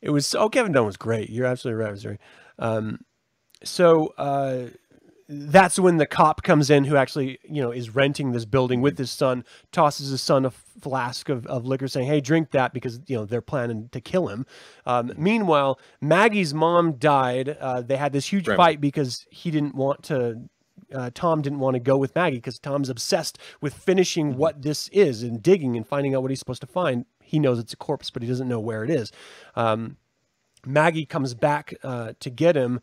It 0.00 0.10
was 0.10 0.32
oh 0.36 0.48
kevin 0.48 0.70
dunn 0.70 0.86
was 0.86 0.96
great. 0.96 1.28
You're 1.28 1.46
absolutely 1.46 1.82
right 1.82 1.90
Missouri. 1.90 2.18
um 2.60 3.00
so 3.64 4.14
uh 4.16 4.66
that's 5.28 5.78
when 5.78 5.98
the 5.98 6.06
cop 6.06 6.42
comes 6.42 6.70
in 6.70 6.84
who 6.84 6.96
actually 6.96 7.38
you 7.44 7.60
know 7.60 7.70
is 7.70 7.94
renting 7.94 8.32
this 8.32 8.46
building 8.46 8.80
with 8.80 8.96
his 8.96 9.10
son 9.10 9.44
tosses 9.72 10.08
his 10.08 10.22
son 10.22 10.46
a 10.46 10.50
flask 10.50 11.28
of, 11.28 11.46
of 11.46 11.66
liquor 11.66 11.86
saying 11.86 12.06
hey 12.06 12.20
drink 12.20 12.50
that 12.52 12.72
because 12.72 13.00
you 13.06 13.16
know 13.16 13.24
they're 13.24 13.42
planning 13.42 13.88
to 13.92 14.00
kill 14.00 14.28
him. 14.28 14.46
Um, 14.86 15.12
meanwhile 15.16 15.78
maggie's 16.00 16.54
mom 16.54 16.92
died. 16.92 17.56
Uh, 17.60 17.82
they 17.82 17.96
had 17.96 18.12
this 18.12 18.26
huge 18.26 18.46
Grandma. 18.46 18.62
fight 18.64 18.80
because 18.80 19.26
he 19.30 19.50
didn't 19.50 19.74
want 19.74 20.02
to 20.04 20.48
uh, 20.94 21.10
tom 21.14 21.42
didn't 21.42 21.58
want 21.58 21.74
to 21.74 21.80
go 21.80 21.98
with 21.98 22.14
maggie 22.14 22.38
because 22.38 22.58
tom's 22.58 22.88
obsessed 22.88 23.38
with 23.60 23.74
finishing 23.74 24.36
what 24.36 24.62
this 24.62 24.88
is 24.88 25.22
and 25.22 25.42
digging 25.42 25.76
and 25.76 25.86
finding 25.86 26.14
out 26.14 26.22
what 26.22 26.30
he's 26.30 26.38
supposed 26.38 26.62
to 26.62 26.66
find. 26.66 27.04
He 27.22 27.38
knows 27.38 27.58
it's 27.58 27.74
a 27.74 27.76
corpse 27.76 28.10
but 28.10 28.22
he 28.22 28.28
doesn't 28.28 28.48
know 28.48 28.60
where 28.60 28.82
it 28.82 28.90
is. 28.90 29.12
Um, 29.56 29.98
Maggie 30.66 31.06
comes 31.06 31.34
back 31.34 31.74
uh, 31.82 32.12
to 32.20 32.30
get 32.30 32.56
him, 32.56 32.80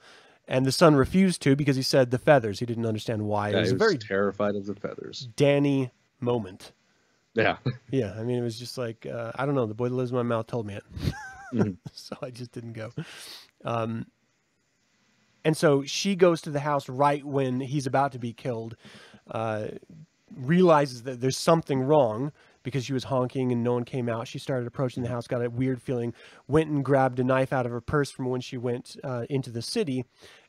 and 0.48 0.66
the 0.66 0.72
son 0.72 0.96
refused 0.96 1.42
to 1.44 1.56
because 1.56 1.76
he 1.76 1.82
said 1.82 2.12
the 2.12 2.18
feathers. 2.20 2.60
He 2.60 2.66
didn't 2.66 2.86
understand 2.86 3.24
why. 3.24 3.50
Yeah, 3.50 3.58
it 3.58 3.60
was 3.62 3.70
he 3.70 3.74
was 3.76 3.80
very 3.82 3.98
terrified 3.98 4.56
of 4.56 4.66
the 4.66 4.76
feathers. 4.76 5.28
Danny 5.36 5.92
moment. 6.20 6.72
Yeah. 7.34 7.58
Yeah, 7.92 8.14
I 8.18 8.24
mean, 8.24 8.38
it 8.40 8.42
was 8.44 8.58
just 8.60 8.78
like 8.78 9.06
uh, 9.06 9.32
I 9.36 9.46
don't 9.46 9.56
know. 9.56 9.66
The 9.66 9.74
boy 9.74 9.90
that 9.90 9.96
lives 9.96 10.12
in 10.12 10.18
my 10.18 10.24
mouth 10.24 10.48
told 10.48 10.66
me 10.66 10.76
it, 10.76 10.84
Mhm. 11.54 11.78
so 11.94 12.16
I 12.22 12.30
just 12.30 12.52
didn't 12.52 12.74
go. 12.74 12.92
Um, 13.64 14.08
and 15.44 15.56
so 15.56 15.84
she 15.84 16.16
goes 16.16 16.42
to 16.42 16.50
the 16.50 16.60
house 16.60 16.90
right 16.90 17.24
when 17.24 17.60
he's 17.60 17.86
about 17.88 18.12
to 18.14 18.20
be 18.20 18.34
killed. 18.34 18.76
Uh, 19.30 19.68
realizes 20.36 21.04
that 21.04 21.22
there's 21.22 21.38
something 21.38 21.82
wrong 21.82 22.32
because 22.66 22.84
she 22.84 22.92
was 22.92 23.06
honking 23.06 23.54
and 23.54 23.64
no 23.64 23.74
one 23.74 23.86
came 23.86 24.10
out. 24.10 24.28
She 24.28 24.40
started 24.40 24.68
approaching 24.68 25.04
the 25.04 25.10
house, 25.10 25.28
got 25.28 25.46
a 25.46 25.50
weird 25.50 25.82
feeling, 25.82 26.14
went 26.48 26.70
and 26.70 26.84
grabbed 26.84 27.20
a 27.20 27.24
knife 27.24 27.54
out 27.54 27.66
of 27.66 27.72
her 27.72 27.80
purse 27.80 28.12
from 28.12 28.26
when 28.26 28.42
she 28.42 28.58
went 28.58 28.98
uh, 29.04 29.26
into 29.30 29.52
the 29.52 29.62
city 29.62 30.04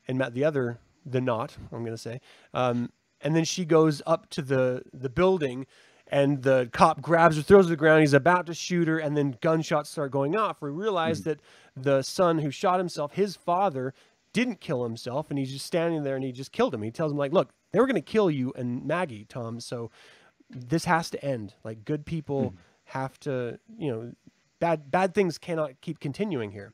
and 0.08 0.18
met 0.18 0.34
the 0.34 0.42
other, 0.42 0.78
the 1.04 1.20
knot, 1.20 1.56
I'm 1.70 1.80
going 1.80 1.92
to 1.92 1.98
say. 1.98 2.20
Um, 2.54 2.90
and 3.20 3.36
then 3.36 3.44
she 3.44 3.64
goes 3.64 4.02
up 4.06 4.28
to 4.30 4.42
the, 4.42 4.82
the 4.92 5.10
building 5.10 5.66
and 6.08 6.42
the 6.42 6.70
cop 6.72 7.02
grabs 7.02 7.36
her, 7.36 7.42
throws 7.42 7.66
her 7.66 7.68
to 7.68 7.70
the 7.70 7.76
ground. 7.76 8.00
He's 8.00 8.14
about 8.14 8.46
to 8.46 8.54
shoot 8.54 8.88
her, 8.88 8.98
and 8.98 9.16
then 9.16 9.36
gunshots 9.40 9.90
start 9.90 10.12
going 10.12 10.36
off. 10.36 10.62
We 10.62 10.70
realize 10.70 11.22
that 11.22 11.40
the 11.76 12.02
son 12.02 12.38
who 12.38 12.50
shot 12.50 12.78
himself, 12.78 13.12
his 13.12 13.36
father, 13.36 13.92
didn't 14.32 14.60
kill 14.60 14.84
himself, 14.84 15.30
and 15.30 15.38
he's 15.38 15.50
just 15.50 15.66
standing 15.66 16.02
there 16.02 16.14
and 16.14 16.24
he 16.24 16.30
just 16.30 16.52
killed 16.52 16.74
him. 16.74 16.82
He 16.82 16.90
tells 16.90 17.10
him, 17.10 17.18
like, 17.18 17.32
look, 17.32 17.50
they 17.72 17.80
were 17.80 17.86
going 17.86 17.96
to 17.96 18.02
kill 18.02 18.30
you 18.30 18.52
and 18.56 18.86
Maggie, 18.86 19.26
Tom. 19.28 19.60
So 19.60 19.90
this 20.50 20.84
has 20.84 21.10
to 21.10 21.24
end. 21.24 21.54
Like, 21.64 21.84
good 21.84 22.04
people 22.06 22.54
have 22.84 23.18
to, 23.20 23.58
you 23.78 23.90
know, 23.90 24.12
bad 24.60 24.90
bad 24.90 25.14
things 25.14 25.38
cannot 25.38 25.80
keep 25.80 26.00
continuing 26.00 26.50
here. 26.50 26.72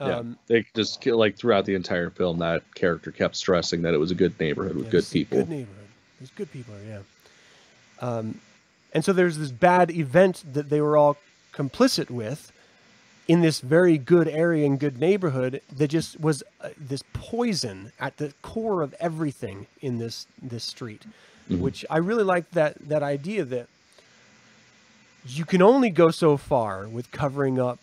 Yeah. 0.00 0.18
Um, 0.18 0.38
They 0.46 0.66
just 0.74 1.04
like 1.06 1.36
throughout 1.36 1.64
the 1.64 1.74
entire 1.74 2.10
film, 2.10 2.38
that 2.38 2.62
character 2.74 3.12
kept 3.12 3.36
stressing 3.36 3.82
that 3.82 3.94
it 3.94 3.98
was 3.98 4.10
a 4.10 4.14
good 4.14 4.38
neighborhood 4.40 4.76
with 4.76 4.86
Yeah, 4.86 4.90
good 4.90 4.98
this 5.02 5.06
is 5.08 5.12
a 5.12 5.14
people. 5.14 5.38
Good 5.38 5.48
neighborhood. 5.48 5.88
There's 6.18 6.30
good 6.30 6.50
people 6.52 6.74
here, 6.84 7.04
yeah. 8.00 8.08
Um, 8.08 8.40
and 8.92 9.04
so 9.04 9.12
there's 9.12 9.38
this 9.38 9.52
bad 9.52 9.90
event 9.90 10.42
that 10.52 10.68
they 10.70 10.80
were 10.80 10.96
all 10.96 11.16
complicit 11.52 12.10
with 12.10 12.52
in 13.28 13.40
this 13.40 13.60
very 13.60 13.98
good 13.98 14.26
area 14.28 14.66
and 14.66 14.80
good 14.80 14.98
neighborhood 14.98 15.60
that 15.76 15.88
just 15.88 16.20
was 16.20 16.42
uh, 16.60 16.70
this 16.76 17.02
poison 17.12 17.92
at 18.00 18.16
the 18.16 18.32
core 18.42 18.82
of 18.82 18.94
everything 18.98 19.66
in 19.80 19.98
this 19.98 20.26
this 20.42 20.64
street, 20.64 21.04
Mm-hmm. 21.50 21.60
which 21.60 21.84
I 21.90 21.98
really 21.98 22.22
like 22.22 22.50
that 22.52 22.76
that 22.88 23.02
idea 23.02 23.44
that 23.44 23.66
you 25.26 25.44
can 25.44 25.60
only 25.60 25.90
go 25.90 26.10
so 26.10 26.36
far 26.36 26.86
with 26.88 27.10
covering 27.10 27.60
up 27.60 27.78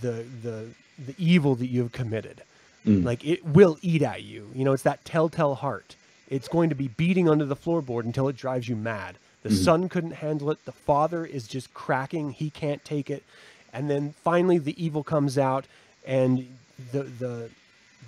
the 0.00 0.24
the 0.42 0.66
the 0.98 1.14
evil 1.18 1.54
that 1.56 1.66
you 1.66 1.82
have 1.82 1.92
committed. 1.92 2.42
Mm. 2.86 3.04
Like 3.04 3.24
it 3.24 3.44
will 3.44 3.78
eat 3.82 4.02
at 4.02 4.22
you. 4.22 4.50
You 4.54 4.64
know, 4.64 4.72
it's 4.72 4.82
that 4.82 5.04
telltale 5.04 5.54
heart. 5.54 5.96
It's 6.28 6.48
going 6.48 6.68
to 6.70 6.74
be 6.74 6.88
beating 6.88 7.28
under 7.28 7.44
the 7.44 7.56
floorboard 7.56 8.04
until 8.04 8.28
it 8.28 8.36
drives 8.36 8.68
you 8.68 8.76
mad. 8.76 9.16
The 9.42 9.50
mm-hmm. 9.50 9.64
son 9.64 9.88
couldn't 9.88 10.12
handle 10.12 10.50
it. 10.50 10.64
The 10.64 10.72
father 10.72 11.24
is 11.24 11.46
just 11.46 11.74
cracking. 11.74 12.32
He 12.32 12.50
can't 12.50 12.84
take 12.84 13.10
it. 13.10 13.22
And 13.72 13.90
then 13.90 14.14
finally 14.22 14.58
the 14.58 14.82
evil 14.82 15.02
comes 15.02 15.38
out 15.38 15.66
and 16.06 16.46
the 16.92 17.04
the 17.04 17.50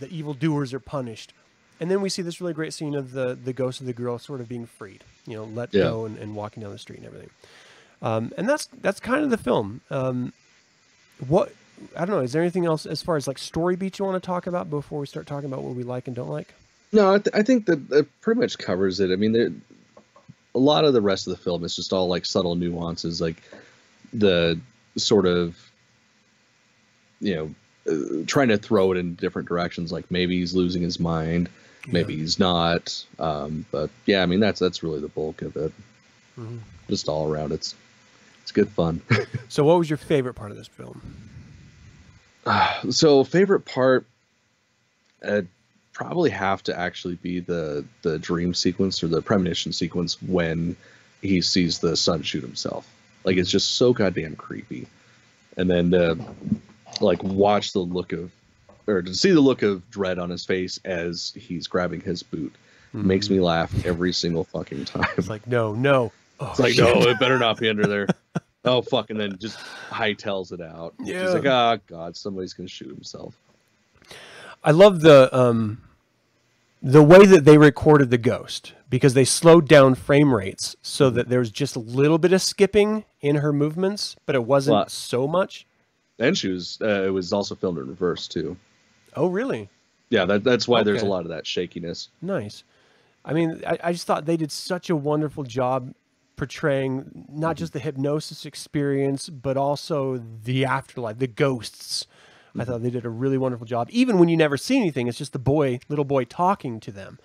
the 0.01 0.09
evil 0.09 0.35
doers 0.35 0.75
are 0.75 0.81
punished. 0.81 1.33
And 1.81 1.91
then 1.91 2.01
we 2.01 2.09
see 2.09 2.23
this 2.23 2.41
really 2.41 2.53
great 2.55 2.73
scene 2.73 2.95
of 2.95 3.13
the 3.13 3.35
the 3.35 3.53
ghost 3.53 3.81
of 3.81 3.87
the 3.87 3.93
girl 3.93 4.19
sort 4.19 4.41
of 4.41 4.49
being 4.49 4.67
freed, 4.67 5.05
you 5.27 5.37
know, 5.37 5.45
let 5.45 5.73
Yeah. 5.75 5.83
go 5.83 6.05
and, 6.07 6.17
and 6.19 6.35
walking 6.35 6.63
down 6.63 6.73
the 6.73 6.79
street 6.79 6.99
and 6.99 7.07
everything. 7.07 7.31
Um, 8.03 8.33
and 8.37 8.49
that's 8.49 8.67
that's 8.81 9.01
kind 9.01 9.25
of 9.25 9.31
the 9.31 9.39
film. 9.39 9.81
Um, 9.91 10.33
what 11.29 11.53
I 11.97 12.05
don't 12.05 12.17
know. 12.17 12.23
Is 12.23 12.33
there 12.33 12.43
anything 12.43 12.65
else 12.67 12.87
as 12.87 13.03
far 13.03 13.17
as 13.17 13.27
like 13.27 13.39
story 13.39 13.77
beats 13.77 13.99
you 13.99 14.05
want 14.05 14.23
to 14.23 14.27
talk 14.27 14.47
about 14.47 14.71
before 14.71 15.01
we 15.01 15.07
start 15.07 15.27
talking 15.27 15.47
about 15.51 15.63
what 15.63 15.75
we 15.75 15.83
like 15.83 16.07
and 16.07 16.15
don't 16.15 16.29
like? 16.31 16.55
No, 16.93 17.15
I, 17.15 17.19
th- 17.19 17.35
I 17.35 17.43
think 17.43 17.67
that 17.67 17.91
it 17.91 18.21
pretty 18.21 18.41
much 18.41 18.57
covers 18.59 19.01
it. 19.01 19.11
I 19.11 19.17
mean, 19.17 19.33
there, 19.33 19.51
a 20.55 20.59
lot 20.59 20.85
of 20.85 20.93
the 20.93 21.01
rest 21.01 21.27
of 21.27 21.33
the 21.37 21.43
film 21.43 21.65
is 21.65 21.75
just 21.75 21.93
all 21.93 22.07
like 22.07 22.25
subtle 22.25 22.55
nuances, 22.55 23.21
like 23.21 23.43
the 24.13 24.61
sort 24.97 25.27
of, 25.27 25.57
you 27.21 27.35
know, 27.35 27.55
uh, 27.93 28.25
trying 28.27 28.49
to 28.49 28.57
throw 28.59 28.93
it 28.93 28.97
in 28.99 29.15
different 29.17 29.49
directions. 29.49 29.91
Like 29.91 30.09
maybe 30.11 30.39
he's 30.39 30.55
losing 30.55 30.83
his 30.83 31.01
mind, 31.01 31.49
maybe 31.87 32.17
he's 32.17 32.39
not. 32.39 33.05
Um, 33.19 33.67
but 33.71 33.91
yeah, 34.07 34.23
I 34.23 34.27
mean 34.27 34.41
that's 34.41 34.61
that's 34.61 34.83
really 34.83 35.01
the 35.01 35.09
bulk 35.09 35.43
of 35.43 35.57
it. 35.57 35.73
Mhm. 36.39 36.61
Just 36.89 37.09
all 37.09 37.31
around, 37.33 37.53
it's 37.53 37.75
it's 38.43 38.53
good 38.53 38.69
fun. 38.69 39.01
So, 39.49 39.65
what 39.65 39.79
was 39.79 39.89
your 39.89 39.99
favorite 39.99 40.35
part 40.35 40.51
of 40.51 40.57
this 40.57 40.67
film? 40.67 41.01
so 42.91 43.25
favorite 43.25 43.65
part 43.65 44.05
I'd 45.27 45.47
probably 45.93 46.31
have 46.31 46.63
to 46.65 46.79
actually 46.79 47.15
be 47.17 47.41
the 47.41 47.85
the 48.03 48.19
dream 48.19 48.53
sequence 48.55 49.03
or 49.03 49.09
the 49.09 49.23
premonition 49.23 49.73
sequence 49.73 50.21
when 50.21 50.77
he 51.23 51.41
sees 51.41 51.79
the 51.79 51.97
son 51.97 52.23
shoot 52.23 52.43
himself 52.43 52.87
like 53.25 53.37
it's 53.37 53.51
just 53.51 53.77
so 53.77 53.93
goddamn 53.93 54.37
creepy 54.37 54.87
and 55.57 55.71
then 55.71 55.91
to 55.93 56.19
like 57.01 57.23
watch 57.23 57.73
the 57.73 57.79
look 57.79 58.13
of 58.13 58.31
or 58.87 59.03
to 59.03 59.15
see 59.15 59.31
the 59.31 59.41
look 59.41 59.63
of 59.63 59.89
dread 59.91 60.19
on 60.19 60.31
his 60.31 60.45
face 60.45 60.79
as 60.85 61.33
he's 61.37 61.67
grabbing 61.67 62.01
his 62.01 62.23
boot 62.23 62.55
makes 62.93 63.29
me 63.29 63.41
laugh 63.41 63.85
every 63.85 64.13
single 64.13 64.45
fucking 64.45 64.85
time 64.85 65.09
It's 65.17 65.29
like, 65.29 65.47
no, 65.49 65.75
no. 65.75 66.13
Oh, 66.39 66.51
it's 66.51 66.61
like, 66.61 66.75
shit. 66.75 66.85
no, 66.85 67.03
it 67.11 67.19
better 67.19 67.39
not 67.39 67.59
be 67.59 67.69
under 67.69 67.87
there. 67.87 68.07
oh 68.65 68.83
fuck, 68.83 69.11
and 69.11 69.19
then 69.19 69.37
just 69.39 69.59
hightails 69.91 70.53
it 70.53 70.61
out. 70.61 70.95
Yeah. 71.01 71.25
It's 71.25 71.35
like, 71.35 71.47
ah, 71.47 71.79
god, 71.89 72.17
somebody's 72.17 72.53
gonna 72.53 72.69
shoot 72.69 72.89
himself. 72.89 73.35
I 74.63 74.71
love 74.71 75.01
the 75.01 75.29
um, 75.37 75.81
the 76.83 77.03
way 77.03 77.27
that 77.27 77.45
they 77.45 77.59
recorded 77.59 78.11
the 78.11 78.19
ghost 78.19 78.75
because 78.91 79.15
they 79.15 79.25
slowed 79.25 79.67
down 79.69 79.95
frame 79.95 80.33
rates 80.35 80.77
so 80.83 81.11
that 81.11 81.29
there 81.29 81.39
was 81.41 81.51
just 81.51 81.77
a 81.77 81.81
little 81.81 82.19
bit 82.19 82.33
of 82.33 82.43
skipping 82.43 83.05
in 83.21 83.37
her 83.37 83.53
movements, 83.53 84.15
but 84.27 84.35
it 84.37 84.45
wasn't 84.45 84.75
Well- 84.75 84.89
so 84.89 85.27
much. 85.27 85.67
And 86.21 86.39
she 86.39 86.49
was, 86.49 86.79
uh, 86.81 87.03
it 87.07 87.11
was 87.11 87.33
also 87.33 87.57
filmed 87.57 87.79
in 87.79 87.89
reverse 87.89 88.29
too. 88.29 88.57
Oh, 89.17 89.29
really? 89.29 89.69
Yeah, 90.11 90.25
that, 90.27 90.45
that's 90.45 90.69
why 90.69 90.83
there's 90.83 91.03
a 91.03 91.07
lot 91.07 91.23
of 91.23 91.29
that 91.29 91.47
shakiness. 91.47 92.09
Nice. 92.23 92.65
I 93.25 93.33
mean, 93.33 93.63
I, 93.67 93.79
I 93.85 93.93
just 93.93 94.07
thought 94.07 94.27
they 94.27 94.37
did 94.37 94.53
such 94.53 94.91
a 94.91 94.97
wonderful 94.97 95.45
job 95.45 95.95
portraying 96.37 97.27
not 97.29 97.51
mm-hmm. 97.51 97.59
just 97.59 97.73
the 97.73 97.79
hypnosis 97.79 98.45
experience, 98.45 99.29
but 99.29 99.57
also 99.57 100.23
the 100.45 100.65
afterlife, 100.65 101.19
the 101.19 101.27
ghosts. 101.27 102.07
I 102.55 102.59
mm-hmm. 102.59 102.71
thought 102.71 102.83
they 102.83 102.91
did 102.91 103.05
a 103.05 103.11
really 103.11 103.39
wonderful 103.39 103.67
job. 103.67 103.89
Even 103.91 104.19
when 104.19 104.29
you 104.29 104.37
never 104.37 104.57
see 104.57 104.77
anything, 104.77 105.09
it's 105.09 105.19
just 105.19 105.33
the 105.33 105.39
boy, 105.39 105.81
little 105.89 106.05
boy 106.05 106.25
talking 106.25 106.81
to 106.81 106.93
them. 106.93 107.19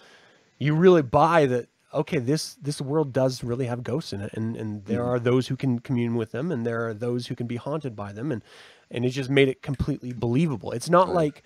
You 0.58 0.76
really 0.76 1.02
buy 1.02 1.46
that. 1.48 1.68
Okay, 1.92 2.20
this 2.20 2.54
this 2.62 2.80
world 2.80 3.14
does 3.14 3.44
really 3.44 3.66
have 3.66 3.84
ghosts 3.84 4.14
in 4.14 4.22
it, 4.22 4.32
and 4.34 4.56
and 4.56 4.86
there 4.86 5.00
mm-hmm. 5.00 5.10
are 5.10 5.20
those 5.20 5.48
who 5.48 5.56
can 5.56 5.80
commune 5.80 6.16
with 6.16 6.32
them, 6.32 6.52
and 6.52 6.64
there 6.64 6.88
are 6.88 6.94
those 6.94 7.28
who 7.28 7.36
can 7.36 7.48
be 7.48 7.56
haunted 7.56 7.96
by 7.96 8.14
them, 8.14 8.32
and 8.32 8.44
and 8.92 9.06
it 9.06 9.10
just 9.10 9.30
made 9.30 9.48
it 9.48 9.64
completely 9.64 10.14
believable. 10.14 10.72
It's 10.72 10.90
not 10.90 11.10
like 11.10 11.42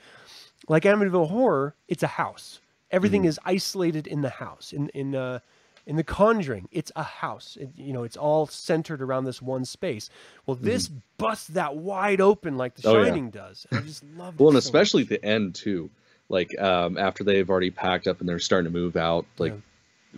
like 0.68 0.84
Amityville 0.84 1.30
Horror, 1.30 1.76
it's 1.88 2.04
a 2.04 2.08
house. 2.08 2.60
Everything 2.92 3.26
is 3.26 3.40
isolated 3.44 4.06
in 4.08 4.22
the 4.22 4.30
house. 4.30 4.72
In 4.72 4.90
in 4.90 5.16
uh, 5.16 5.40
in 5.86 5.96
The 5.98 6.04
Conjuring, 6.04 6.70
it's 6.72 6.92
a 6.96 7.04
house. 7.04 7.58
It, 7.60 7.72
you 7.76 7.92
know, 7.92 8.04
it's 8.04 8.16
all 8.16 8.48
centered 8.48 9.02
around 9.02 9.26
this 9.26 9.42
one 9.42 9.66
space. 9.66 10.10
Well, 10.46 10.56
this 10.56 10.88
busts 11.18 11.48
that 11.48 11.76
wide 11.76 12.22
open 12.22 12.56
like 12.56 12.76
The 12.76 12.90
Oh, 12.90 13.00
yeah. 13.00 13.06
Shining 13.06 13.30
does. 13.32 13.68
I 13.72 13.80
just 13.80 14.04
love. 14.18 14.40
Well, 14.40 14.50
and 14.50 14.58
especially 14.58 15.02
at 15.04 15.10
the 15.10 15.24
end 15.26 15.56
too, 15.56 15.90
like 16.30 16.58
um, 16.60 16.98
after 16.98 17.24
they've 17.24 17.50
already 17.50 17.72
packed 17.72 18.08
up 18.08 18.20
and 18.20 18.30
they're 18.30 18.40
starting 18.40 18.72
to 18.72 18.78
move 18.78 18.96
out, 18.96 19.26
like 19.38 19.54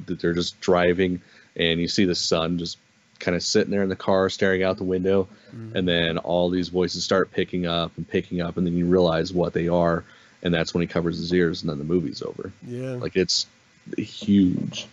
that 0.06 0.20
they're 0.20 0.34
just 0.34 0.60
driving, 0.60 1.22
and 1.56 1.80
you 1.80 1.88
see 1.88 2.06
the 2.06 2.16
son 2.16 2.58
just 2.60 2.78
kind 3.20 3.36
of 3.36 3.42
sitting 3.42 3.72
there 3.72 3.82
in 3.82 3.90
the 3.90 3.96
car, 3.96 4.30
staring 4.30 4.62
out 4.62 4.78
the 4.78 4.84
window, 4.84 5.28
and 5.74 5.88
then 5.88 6.18
all 6.18 6.50
these 6.50 6.68
voices 6.68 7.04
start 7.06 7.32
picking 7.32 7.66
up 7.66 7.94
and 7.96 8.08
picking 8.08 8.42
up, 8.42 8.58
and 8.58 8.68
then 8.68 8.76
you 8.76 8.86
realize 8.86 9.32
what 9.34 9.54
they 9.54 9.70
are, 9.70 10.04
and 10.44 10.54
that's 10.54 10.74
when 10.74 10.82
he 10.82 10.88
covers 10.88 11.18
his 11.18 11.34
ears, 11.34 11.62
and 11.62 11.70
then 11.70 11.78
the 11.78 11.84
movie's 11.84 12.22
over. 12.22 12.52
Yeah. 12.66 12.92
Like 12.94 13.16
it's 13.16 13.46
huge. 13.98 14.88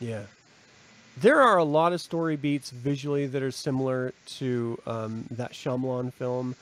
Yeah. 0.00 0.22
There 1.18 1.40
are 1.40 1.56
a 1.56 1.64
lot 1.64 1.92
of 1.94 2.00
story 2.00 2.36
beats 2.36 2.70
visually 2.70 3.26
that 3.26 3.42
are 3.42 3.50
similar 3.50 4.12
to 4.38 4.78
um, 4.86 5.24
that 5.30 5.52
Shyamalan 5.52 6.12
film. 6.12 6.54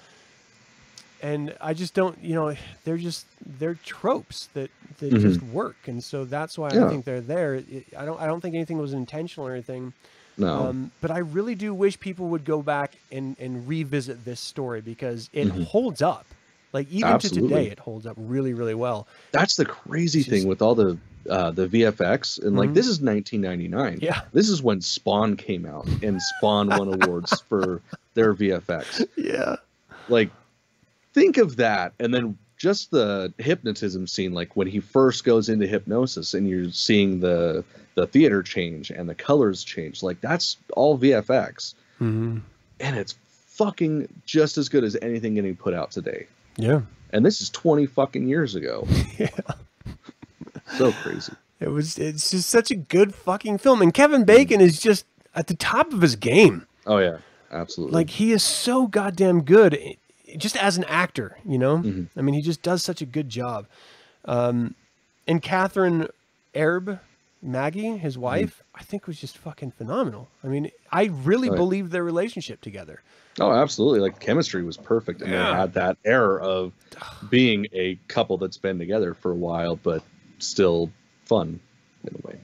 and 1.23 1.55
I 1.61 1.75
just 1.75 1.95
don't, 1.95 2.19
you 2.23 2.35
know, 2.35 2.55
they're 2.85 2.99
just 2.99 3.27
they're 3.59 3.75
tropes 3.85 4.49
that 4.55 4.71
that 4.99 5.13
Mhm. 5.13 5.21
just 5.21 5.43
work, 5.43 5.77
and 5.87 6.03
so 6.05 6.25
that's 6.25 6.57
why 6.59 6.69
I 6.69 6.89
think 6.89 7.05
they're 7.05 7.21
there. 7.21 7.55
It, 7.57 7.87
I 7.99 8.05
don't 8.05 8.21
I 8.21 8.27
don't 8.27 8.41
think 8.41 8.55
anything 8.55 8.79
was 8.79 8.93
intentional 8.93 9.47
or 9.49 9.53
anything. 9.53 9.93
No. 10.37 10.67
Um, 10.69 10.91
but 11.01 11.11
I 11.13 11.19
really 11.19 11.55
do 11.55 11.73
wish 11.73 11.99
people 11.99 12.29
would 12.31 12.45
go 12.45 12.61
back 12.61 12.97
and, 13.13 13.37
and 13.39 13.69
revisit 13.69 14.25
this 14.25 14.41
story 14.41 14.81
because 14.81 15.31
it 15.33 15.47
Mhm. 15.49 15.65
holds 15.67 16.03
up. 16.03 16.27
Like 16.75 16.91
even 16.91 17.19
to 17.21 17.29
today, 17.31 17.69
it 17.69 17.79
holds 17.79 18.05
up 18.05 18.17
really, 18.19 18.53
really 18.53 18.75
well. 18.75 19.07
That's 19.31 19.55
the 19.57 19.65
crazy 19.65 20.21
It's 20.21 20.29
thing 20.29 20.47
with 20.49 20.61
all 20.61 20.75
the 20.75 20.99
uh, 21.31 21.53
the 21.53 21.67
VFX 21.69 22.43
and 22.45 22.55
like 22.57 22.71
Mhm. 22.71 22.75
this 22.75 22.87
is 22.87 23.01
1999. 23.01 24.01
Yeah, 24.03 24.21
This 24.35 24.51
is 24.51 24.63
when 24.63 24.83
Spawn 24.83 25.37
came 25.37 25.65
out 25.65 25.87
and 26.03 26.21
Spawn 26.21 26.69
won 26.69 26.89
awards 27.01 27.43
for 27.49 27.81
their 28.13 28.35
VFX. 28.35 29.07
yeah, 29.17 29.57
Like 30.09 30.31
think 31.15 31.39
of 31.39 31.57
that 31.57 31.95
and 32.01 32.13
then 32.13 32.37
just 32.59 32.91
the 32.91 33.33
hypnotism 33.39 34.07
scene 34.07 34.33
like 34.35 34.55
when 34.57 34.67
he 34.67 34.81
first 34.81 35.25
goes 35.25 35.49
into 35.49 35.67
hypnosis 35.67 36.35
and 36.35 36.49
you're 36.49 36.71
seeing 36.73 37.21
the 37.21 37.65
the 37.95 38.07
theater 38.07 38.43
change 38.43 38.91
and 38.91 39.09
the 39.09 39.15
colors 39.15 39.63
change 39.65 40.03
like 40.03 40.21
that's 40.21 40.57
all 40.75 40.99
VFX 40.99 41.75
hmm 41.99 42.39
and 42.81 42.97
it's 42.97 43.15
fucking 43.47 44.09
just 44.27 44.59
as 44.59 44.69
good 44.69 44.83
as 44.85 44.97
anything 45.01 45.35
getting 45.35 45.55
put 45.57 45.73
out 45.75 45.91
today. 45.93 46.27
Yeah. 46.57 46.83
And 47.11 47.25
this 47.25 47.41
is 47.41 47.51
20 47.51 47.87
fucking 47.87 48.27
years 48.29 48.55
ago. 48.55 48.87
Yeah. 49.19 49.29
So 50.77 50.91
crazy. 50.93 51.33
It 51.61 51.69
was. 51.69 51.99
It's 51.99 52.31
just 52.33 52.49
such 52.51 52.71
a 52.73 52.75
good 52.75 53.15
fucking 53.15 53.59
film, 53.59 53.81
and 53.81 53.95
Kevin 53.95 54.25
Bacon 54.25 54.61
is 54.61 54.81
just 54.81 55.07
at 55.35 55.47
the 55.47 55.55
top 55.55 55.93
of 55.93 56.01
his 56.03 56.17
game. 56.17 56.67
Oh 56.87 56.99
yeah, 56.99 57.19
absolutely. 57.53 57.95
Like 57.95 58.11
he 58.11 58.33
is 58.33 58.43
so 58.43 58.87
goddamn 58.89 59.43
good, 59.43 59.79
just 60.37 60.57
as 60.57 60.77
an 60.77 60.85
actor. 60.85 61.39
You 61.47 61.59
know, 61.59 61.79
Mhm. 61.79 62.09
I 62.17 62.23
mean, 62.23 62.35
he 62.35 62.43
just 62.43 62.63
does 62.63 62.83
such 62.83 63.01
a 63.03 63.07
good 63.07 63.29
job. 63.29 63.67
Um, 64.25 64.75
and 65.29 65.41
Kathryn 65.41 66.09
Erbe, 66.55 66.99
Maggie, 67.45 67.97
his 67.99 68.15
mm-hmm. 68.15 68.23
wife, 68.23 68.63
I 68.75 68.83
think 68.83 69.07
was 69.07 69.21
just 69.21 69.37
fucking 69.37 69.73
phenomenal. 69.73 70.29
I 70.43 70.49
mean, 70.49 70.71
I 70.91 71.05
really 71.05 71.51
Right. 71.51 71.57
believe 71.57 71.91
their 71.91 72.03
relationship 72.05 72.61
together. 72.61 73.03
oh, 73.41 73.51
absolutely. 73.51 73.99
Like 73.99 74.21
chemistry 74.21 74.63
was 74.63 74.77
perfect, 74.77 75.21
and 75.21 75.31
Yeah. 75.31 75.51
they 75.51 75.57
had 75.57 75.75
that 75.75 75.97
air 76.05 76.39
of 76.39 76.73
being 77.29 77.67
a 77.73 77.99
couple 78.07 78.39
that's 78.39 78.57
been 78.57 78.79
together 78.79 79.13
for 79.13 79.33
a 79.33 79.37
while, 79.37 79.75
but 79.75 80.05
still 80.39 80.91
fun 81.25 81.59
in 82.05 82.15
a 82.15 82.27
way. 82.27 82.39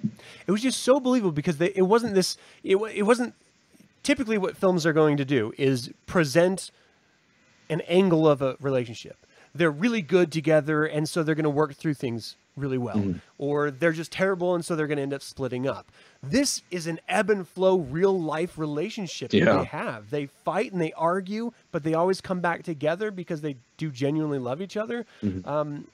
It 0.48 0.50
was 0.50 0.62
just 0.62 0.82
so 0.82 0.98
believable 0.98 1.30
because 1.32 1.58
they, 1.58 1.72
it 1.76 1.82
wasn't 1.82 2.14
this. 2.14 2.36
It, 2.64 2.76
it 2.92 3.02
wasn't 3.02 3.34
typically 4.02 4.36
what 4.36 4.56
films 4.56 4.84
are 4.84 4.92
going 4.92 5.16
to 5.16 5.24
do 5.24 5.52
is 5.56 5.90
present 6.06 6.72
an 7.68 7.82
angle 7.82 8.28
of 8.28 8.42
a 8.42 8.56
relationship. 8.60 9.26
They're 9.54 9.70
really 9.70 10.02
good 10.02 10.32
together, 10.32 10.84
and 10.84 11.08
so 11.08 11.22
they're 11.22 11.36
going 11.36 11.44
to 11.44 11.50
work 11.50 11.74
through 11.74 11.94
things 11.94 12.36
really 12.60 12.78
well. 12.78 12.96
Mm-hmm. 12.96 13.18
Or 13.38 13.70
they're 13.70 13.92
just 13.92 14.12
terrible, 14.12 14.54
and 14.54 14.64
so 14.64 14.76
they're 14.76 14.86
going 14.86 14.96
to 14.98 15.02
end 15.02 15.14
up 15.14 15.22
splitting 15.22 15.66
up. 15.66 15.90
This 16.22 16.62
is 16.70 16.86
an 16.86 17.00
ebb 17.08 17.30
and 17.30 17.48
flow, 17.48 17.78
real 17.78 18.18
life 18.20 18.58
relationship 18.58 19.30
that 19.30 19.44
they 19.44 19.64
have. 19.64 20.10
They 20.10 20.26
fight 20.26 20.72
and 20.72 20.80
they 20.80 20.92
argue, 20.92 21.52
but 21.72 21.82
they 21.82 21.94
always 21.94 22.20
come 22.20 22.40
back 22.40 22.62
together 22.62 23.10
because 23.10 23.40
they 23.40 23.56
do 23.78 23.90
genuinely 23.90 24.38
love 24.38 24.60
each 24.60 24.76
other. 24.76 25.06
Mm-hmm. 25.22 25.48
Um, 25.48 25.86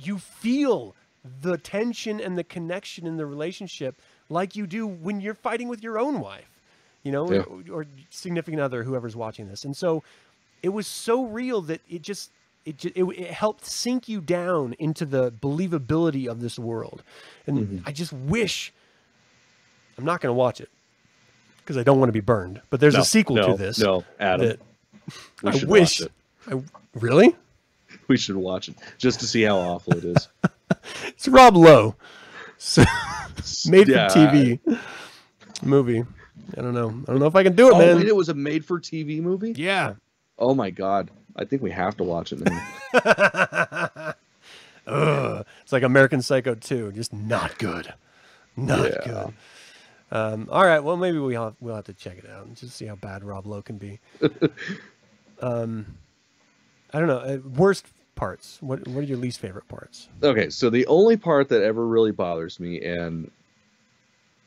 you 0.00 0.18
feel 0.18 0.94
the 1.42 1.58
tension 1.58 2.20
and 2.20 2.38
the 2.38 2.44
connection 2.44 3.06
in 3.06 3.16
the 3.16 3.26
relationship 3.26 3.96
like 4.28 4.56
you 4.56 4.66
do 4.66 4.86
when 4.86 5.20
you're 5.20 5.34
fighting 5.34 5.68
with 5.68 5.82
your 5.82 5.98
own 5.98 6.20
wife, 6.20 6.48
you 7.02 7.12
know, 7.12 7.30
Yeah. 7.30 7.40
or, 7.40 7.62
or 7.80 7.86
significant 8.10 8.60
other, 8.60 8.82
whoever's 8.84 9.16
watching 9.16 9.48
this. 9.48 9.64
And 9.64 9.76
so 9.76 10.02
it 10.62 10.70
was 10.70 10.86
so 10.86 11.24
real 11.24 11.60
that 11.62 11.80
it 11.88 12.02
just 12.02 12.30
it 12.66 12.84
it, 12.84 13.02
it 13.04 13.30
helped 13.30 13.64
sink 13.64 14.08
you 14.08 14.20
down 14.20 14.74
into 14.78 15.06
the 15.06 15.30
believability 15.32 16.26
of 16.26 16.40
this 16.40 16.58
world. 16.58 17.02
And 17.46 17.58
Mm-hmm. 17.58 17.78
I 17.88 17.92
just 17.92 18.12
wish 18.12 18.72
I'm 19.96 20.04
not 20.04 20.20
going 20.20 20.30
to 20.30 20.34
watch 20.38 20.60
it 20.60 20.68
because 21.58 21.76
I 21.78 21.82
don't 21.82 21.98
want 21.98 22.08
to 22.08 22.12
be 22.12 22.20
burned. 22.20 22.60
But 22.70 22.80
there's 22.80 22.94
No, 22.94 23.00
a 23.00 23.04
sequel 23.04 23.36
no, 23.36 23.46
to 23.52 23.56
this. 23.56 23.78
No, 23.78 24.04
Adam. 24.20 24.58
we 25.42 25.50
I 25.50 25.64
wish. 25.64 26.00
watch 26.00 26.00
it. 26.02 26.12
I, 26.52 26.62
really? 26.94 27.34
We 28.08 28.16
should 28.16 28.36
watch 28.36 28.68
it 28.68 28.74
just 28.98 29.20
to 29.20 29.26
see 29.26 29.42
how 29.42 29.56
awful 29.56 29.94
it 29.96 30.04
is. 30.04 30.28
It's 31.06 31.28
Rob 31.28 31.56
Lowe. 31.56 31.94
So, 32.58 32.82
made 33.66 33.86
Yeah. 33.88 34.08
for 34.08 34.18
TV 34.18 34.58
movie. 35.62 36.04
I 36.56 36.60
don't 36.60 36.74
know. 36.74 36.88
I 36.88 37.10
don't 37.12 37.18
know 37.20 37.26
if 37.26 37.36
I 37.36 37.42
can 37.44 37.54
do 37.54 37.68
it, 37.68 37.74
Oh, 37.74 37.78
man. 37.78 37.96
wait, 37.96 38.06
it 38.08 38.16
was 38.16 38.28
a 38.28 38.34
made-for-TV 38.34 39.20
movie. 39.22 39.52
yeah. 39.56 39.94
Oh 40.38 40.54
my 40.54 40.70
god, 40.70 41.10
I 41.36 41.44
think 41.44 41.62
we 41.62 41.70
have 41.70 41.96
to 41.98 42.04
watch 42.04 42.32
it 42.32 42.40
now. 42.40 42.66
Ugh. 44.86 45.44
It's 45.62 45.72
like 45.72 45.82
American 45.82 46.22
Psycho 46.22 46.54
2, 46.54 46.92
just 46.92 47.12
not 47.12 47.58
good. 47.58 47.92
Not 48.56 48.88
Yeah. 48.90 49.04
good. 49.04 49.34
Um, 50.12 50.48
all 50.52 50.64
right, 50.64 50.78
well 50.78 50.96
maybe 50.96 51.18
we'll 51.18 51.42
have, 51.42 51.54
we'll 51.60 51.74
have 51.74 51.84
to 51.86 51.92
check 51.92 52.16
it 52.18 52.30
out 52.30 52.46
and 52.46 52.56
just 52.56 52.76
see 52.76 52.86
how 52.86 52.94
bad 52.94 53.24
Rob 53.24 53.44
Lowe 53.46 53.60
can 53.62 53.76
be. 53.76 53.98
um, 55.40 55.84
I 56.94 56.98
don't 57.00 57.08
know. 57.08 57.18
Uh, 57.18 57.38
worst 57.56 57.86
parts. 58.14 58.58
What 58.60 58.86
what 58.88 59.00
are 59.00 59.06
your 59.06 59.18
least 59.18 59.40
favorite 59.40 59.66
parts? 59.68 60.08
okay, 60.22 60.48
so 60.48 60.70
the 60.70 60.86
only 60.86 61.16
part 61.16 61.48
that 61.48 61.62
ever 61.62 61.84
really 61.84 62.12
bothers 62.12 62.60
me, 62.60 62.80
and 62.82 63.30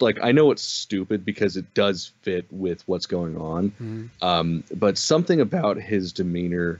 like 0.01 0.17
I 0.21 0.31
know 0.31 0.51
it's 0.51 0.63
stupid 0.63 1.25
because 1.25 1.57
it 1.57 1.73
does 1.73 2.11
fit 2.21 2.45
with 2.51 2.83
what's 2.87 3.05
going 3.05 3.37
on, 3.37 3.71
Mhm. 3.81 4.09
um, 4.21 4.63
but 4.75 4.97
something 4.97 5.41
about 5.41 5.77
his 5.77 6.11
demeanor 6.13 6.79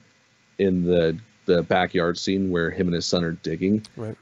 in 0.57 0.83
the 0.83 1.17
the 1.45 1.63
backyard 1.63 2.17
scene 2.17 2.51
where 2.51 2.69
him 2.69 2.87
and 2.87 2.93
his 2.95 3.05
son 3.07 3.23
are 3.23 3.31
digging, 3.31 3.83
Right. 3.95 4.15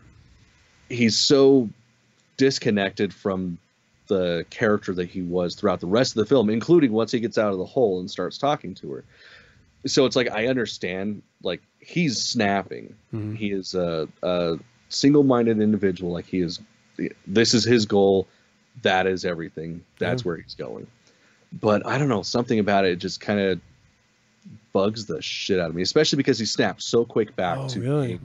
he's 0.87 1.17
so 1.17 1.69
disconnected 2.37 3.13
from 3.13 3.57
the 4.07 4.45
character 4.49 4.93
that 4.93 5.09
he 5.09 5.21
was 5.21 5.53
throughout 5.55 5.81
the 5.81 5.87
rest 5.87 6.11
of 6.15 6.19
the 6.19 6.25
film, 6.25 6.49
including 6.49 6.93
once 6.93 7.11
he 7.11 7.19
gets 7.19 7.37
out 7.37 7.51
of 7.51 7.57
the 7.57 7.65
hole 7.65 7.99
and 7.99 8.09
starts 8.09 8.37
talking 8.37 8.73
to 8.75 8.91
her. 8.93 9.03
So 9.85 10.05
it's 10.05 10.15
like 10.15 10.31
I 10.31 10.47
understand, 10.47 11.21
like 11.43 11.61
he's 11.79 12.17
snapping. 12.23 12.95
Mhm. 13.13 13.35
He 13.35 13.51
is 13.51 13.73
a, 13.75 14.07
a 14.23 14.57
single-minded 14.87 15.59
individual. 15.59 16.13
Like 16.13 16.25
he 16.25 16.39
is, 16.39 16.61
this 17.25 17.53
is 17.53 17.65
his 17.65 17.85
goal. 17.85 18.27
That 18.83 19.07
is 19.07 19.25
everything. 19.25 19.83
That's 19.99 20.21
Yeah. 20.23 20.27
where 20.27 20.37
he's 20.37 20.53
going. 20.55 20.87
But 21.61 21.85
I 21.85 21.97
don't 21.97 22.09
know, 22.09 22.23
something 22.23 22.59
about 22.59 22.85
it 22.85 22.97
just 22.97 23.19
kind 23.21 23.39
of 23.39 23.59
bugs 24.73 25.05
the 25.05 25.21
shit 25.21 25.59
out 25.59 25.69
of 25.69 25.75
me, 25.75 25.81
especially 25.81 26.17
because 26.17 26.39
he 26.39 26.45
snaps 26.45 26.85
so 26.85 27.05
quick 27.05 27.35
back 27.35 27.57
Oh, 27.57 27.67
to 27.69 27.79
really? 27.81 28.19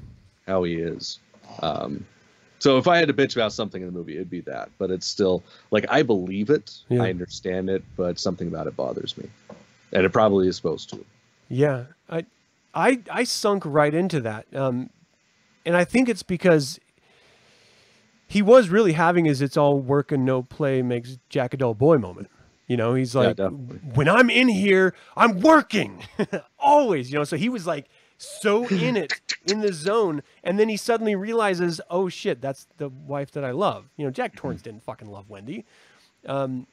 how 0.47 0.63
he 0.65 0.75
is. 0.75 1.19
Um, 1.61 2.05
so 2.59 2.79
if 2.79 2.87
I 2.87 2.99
had 2.99 3.09
to 3.09 3.15
bitch 3.15 3.35
about 3.35 3.53
something 3.53 3.81
in 3.83 3.87
the 3.87 3.93
movie, 3.93 4.15
it'd 4.15 4.31
be 4.31 4.41
that. 4.43 4.71
But 4.79 4.91
it's 4.91 5.07
still 5.07 5.43
like 5.71 5.87
I 5.89 6.03
believe 6.03 6.51
it, 6.51 6.79
Yeah. 6.89 7.03
I 7.03 7.11
understand 7.11 7.71
it, 7.71 7.83
but 7.97 8.19
something 8.19 8.49
about 8.49 8.67
it 8.67 8.77
bothers 8.77 9.17
me, 9.17 9.29
and 9.93 10.05
it 10.05 10.11
probably 10.11 10.49
is 10.49 10.57
supposed 10.57 10.91
to. 10.91 11.05
Yeah, 11.49 11.85
I, 12.09 12.25
I, 12.75 13.01
I 13.11 13.25
sunk 13.25 13.65
right 13.67 13.93
into 13.93 14.21
that, 14.21 14.47
um, 14.55 14.91
and 15.67 15.77
I 15.77 15.85
think 15.85 16.09
it's 16.09 16.23
because 16.23 16.79
he 18.33 18.41
was 18.41 18.71
really 18.71 18.93
having 18.93 19.27
his 19.27 19.43
"it's 19.43 19.59
all 19.59 19.79
work 19.79 20.11
and 20.11 20.25
no 20.25 20.43
play 20.43 20.81
makes 20.81 21.19
Jack 21.29 21.53
a 21.53 21.59
dull 21.59 21.75
boy" 21.75 21.99
moment. 21.99 22.31
You 22.67 22.79
know, 22.79 22.95
he's 22.95 23.15
like, 23.15 23.37
definitely. 23.37 23.77
when 23.93 24.09
I'm 24.09 24.31
in 24.31 24.49
here, 24.49 24.95
I'm 25.15 25.41
working 25.41 26.03
always. 26.59 27.13
You 27.13 27.19
know, 27.19 27.25
so 27.25 27.37
he 27.37 27.51
was 27.51 27.67
like 27.67 27.91
so 28.17 28.67
in 28.69 28.97
it, 28.97 29.21
in 29.45 29.61
the 29.61 29.71
zone, 29.71 30.23
and 30.43 30.59
then 30.59 30.71
he 30.71 30.79
suddenly 30.79 31.15
realizes, 31.15 31.79
oh 31.91 32.09
shit, 32.09 32.41
that's 32.41 32.67
the 32.79 32.89
wife 32.89 33.33
that 33.33 33.45
I 33.45 33.51
love. 33.51 33.91
You 33.99 34.07
know, 34.07 34.11
Jack 34.11 34.35
Torrance 34.35 34.63
didn't 34.63 34.83
fucking 34.83 35.11
love 35.11 35.29
Wendy, 35.29 35.67
um, 36.27 36.67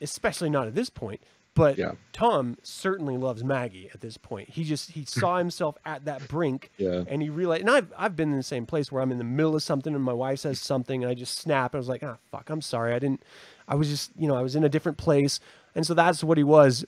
especially 0.00 0.50
not 0.50 0.66
at 0.66 0.74
this 0.74 0.90
point. 0.90 1.20
But 1.54 1.76
Yeah. 1.78 1.92
Tom 2.12 2.56
certainly 2.62 3.16
loves 3.16 3.42
Maggie 3.42 3.90
at 3.92 4.00
this 4.00 4.16
point. 4.16 4.50
He 4.50 4.62
just 4.64 4.92
he 4.92 5.04
saw 5.06 5.38
himself 5.38 5.76
at 5.84 6.04
that 6.04 6.28
brink, 6.28 6.70
Yeah. 6.78 7.02
and 7.08 7.20
he 7.22 7.28
realized. 7.28 7.62
And 7.62 7.70
I've 7.70 7.92
I've 7.98 8.16
been 8.16 8.30
in 8.30 8.36
the 8.36 8.42
same 8.42 8.66
place 8.66 8.90
where 8.92 9.02
I'm 9.02 9.10
in 9.12 9.18
the 9.18 9.24
middle 9.24 9.54
of 9.56 9.62
something, 9.62 9.94
and 9.94 10.02
my 10.04 10.12
wife 10.12 10.38
says 10.40 10.60
something, 10.60 11.02
and 11.02 11.10
I 11.10 11.14
just 11.14 11.36
snap. 11.38 11.74
And 11.74 11.78
I 11.78 11.80
was 11.80 11.88
like, 11.88 12.02
ah, 12.04 12.18
fuck, 12.30 12.50
I'm 12.50 12.62
sorry, 12.62 12.94
I 12.94 12.98
didn't. 12.98 13.22
I 13.68 13.74
was 13.74 13.88
just 13.88 14.10
you 14.16 14.28
know 14.28 14.36
I 14.36 14.42
was 14.42 14.54
in 14.56 14.64
a 14.64 14.68
different 14.68 14.96
place, 14.98 15.40
and 15.74 15.84
so 15.86 15.92
that's 15.94 16.22
what 16.22 16.38
he 16.38 16.44
was. 16.44 16.84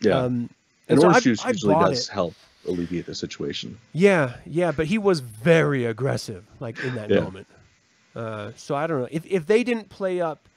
Yeah, 0.00 0.18
Um, 0.18 0.50
and 0.88 1.00
so 1.00 1.06
orange 1.06 1.16
I- 1.18 1.20
juice 1.20 1.44
usually 1.46 1.74
does 1.74 2.08
it. 2.08 2.12
help 2.12 2.34
alleviate 2.68 3.06
the 3.06 3.14
situation. 3.14 3.78
Yeah, 3.92 4.34
yeah, 4.46 4.72
but 4.72 4.86
he 4.86 4.98
was 4.98 5.20
very 5.20 5.84
aggressive, 5.84 6.44
like 6.60 6.78
in 6.84 6.94
that 6.96 7.08
Yeah. 7.10 7.20
moment. 7.20 7.46
Uh, 8.14 8.50
so 8.56 8.74
I 8.74 8.86
don't 8.86 9.00
know 9.00 9.08
if 9.10 9.24
if 9.26 9.46
they 9.46 9.64
didn't 9.64 9.88
play 9.88 10.20
up 10.20 10.48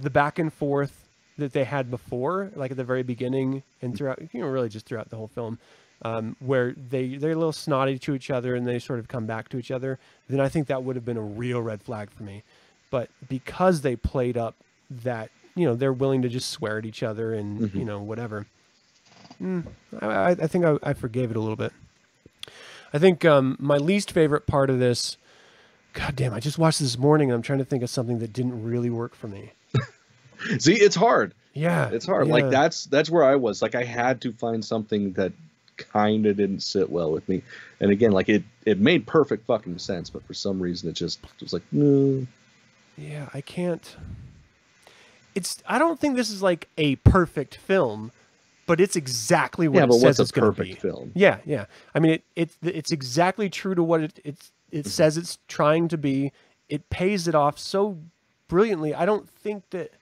the 0.00 0.08
back 0.10 0.38
and 0.38 0.50
forth 0.52 1.01
that 1.42 1.52
they 1.52 1.64
had 1.64 1.90
before, 1.90 2.50
like 2.56 2.70
at 2.70 2.76
the 2.76 2.84
very 2.84 3.02
beginning 3.02 3.62
and 3.82 3.96
throughout, 3.96 4.20
you 4.32 4.40
know, 4.40 4.46
really 4.48 4.68
just 4.68 4.86
throughout 4.86 5.10
the 5.10 5.16
whole 5.16 5.28
film, 5.28 5.58
um, 6.02 6.34
where 6.40 6.72
they 6.72 7.16
they're 7.16 7.32
a 7.32 7.36
little 7.36 7.52
snotty 7.52 7.98
to 8.00 8.14
each 8.14 8.30
other 8.30 8.54
and 8.54 8.66
they 8.66 8.78
sort 8.78 8.98
of 8.98 9.08
come 9.08 9.26
back 9.26 9.48
to 9.50 9.58
each 9.58 9.70
other, 9.70 9.98
then 10.28 10.40
I 10.40 10.48
think 10.48 10.66
that 10.68 10.82
would 10.82 10.96
have 10.96 11.04
been 11.04 11.16
a 11.16 11.22
real 11.22 11.60
red 11.62 11.82
flag 11.82 12.10
for 12.10 12.22
me. 12.22 12.42
But 12.90 13.08
because 13.28 13.82
they 13.82 13.94
played 13.96 14.36
up 14.36 14.54
that, 14.90 15.30
you 15.54 15.64
know, 15.66 15.74
they're 15.74 15.92
willing 15.92 16.22
to 16.22 16.28
just 16.28 16.50
swear 16.50 16.78
at 16.78 16.84
each 16.86 17.02
other 17.02 17.32
and 17.34 17.60
Mhm. 17.60 17.74
you 17.74 17.84
know 17.84 18.00
whatever, 18.00 18.46
mm, 19.40 19.64
I, 20.00 20.06
I 20.06 20.30
I 20.30 20.46
think 20.46 20.64
I, 20.64 20.76
I 20.82 20.92
forgave 20.92 21.30
it 21.30 21.36
a 21.36 21.40
little 21.40 21.56
bit. 21.56 21.72
I 22.94 22.98
think 22.98 23.24
um, 23.24 23.56
my 23.58 23.78
least 23.78 24.12
favorite 24.12 24.46
part 24.46 24.68
of 24.70 24.78
this. 24.78 25.16
God 25.94 26.16
damn! 26.16 26.32
I 26.34 26.40
just 26.40 26.58
watched 26.58 26.80
this 26.80 26.98
morning. 26.98 27.30
and 27.30 27.34
I'm 27.36 27.42
trying 27.42 27.58
to 27.58 27.64
think 27.66 27.82
of 27.82 27.90
something 27.90 28.18
that 28.20 28.32
didn't 28.32 28.62
really 28.64 28.90
work 28.90 29.14
for 29.14 29.28
me. 29.28 29.52
See, 30.58 30.74
it's 30.74 30.96
hard. 30.96 31.34
Yeah, 31.54 31.90
It's 31.90 32.06
hard. 32.06 32.26
yeah. 32.28 32.32
Like 32.32 32.50
that's 32.50 32.86
that's 32.86 33.10
where 33.10 33.24
I 33.24 33.36
was. 33.36 33.60
Like 33.62 33.74
I 33.74 33.84
had 33.84 34.20
to 34.22 34.32
find 34.32 34.64
something 34.64 35.12
that 35.12 35.32
kind 35.76 36.24
of 36.26 36.36
didn't 36.36 36.60
sit 36.60 36.88
well 36.90 37.10
with 37.12 37.28
me. 37.28 37.42
And 37.80 37.90
again, 37.90 38.12
like 38.12 38.28
it 38.30 38.42
it 38.64 38.78
made 38.78 39.06
perfect 39.06 39.46
fucking 39.46 39.78
sense, 39.78 40.08
but 40.08 40.24
for 40.26 40.32
some 40.34 40.60
reason 40.60 40.88
it 40.88 40.94
just 40.94 41.22
it 41.22 41.42
was 41.42 41.52
like, 41.52 41.62
no. 41.70 42.26
Yeah, 42.96 43.28
I 43.34 43.40
can't. 43.42 43.96
It's. 45.34 45.62
I 45.66 45.78
don't 45.78 45.98
think 45.98 46.16
this 46.16 46.30
is 46.30 46.42
like 46.42 46.68
a 46.76 46.96
perfect 46.96 47.56
film, 47.56 48.12
but 48.66 48.80
it's 48.80 48.96
exactly 48.96 49.66
what 49.68 49.78
Yeah, 49.88 49.94
it 49.96 50.00
says 50.00 50.20
it's 50.20 50.30
going 50.30 50.44
to 50.50 50.52
perfect 50.56 50.74
be. 50.82 50.88
film? 50.88 51.10
Yeah, 51.14 51.38
yeah. 51.46 51.66
I 51.94 52.00
mean, 52.00 52.12
it, 52.12 52.24
it's 52.36 52.56
it's 52.62 52.92
exactly 52.92 53.48
true 53.48 53.74
to 53.74 53.82
what 53.82 54.02
it 54.02 54.20
Mm-hmm. 54.24 54.78
it 54.78 54.86
says 54.86 55.16
it's 55.18 55.38
trying 55.48 55.88
to 55.88 55.98
be. 55.98 56.32
It 56.68 56.88
pays 56.90 57.28
it 57.28 57.34
off 57.34 57.58
so 57.58 57.98
brilliantly. 58.48 58.94
I 58.94 59.04
don't 59.06 59.28
think 59.28 59.68
that. 59.70 59.92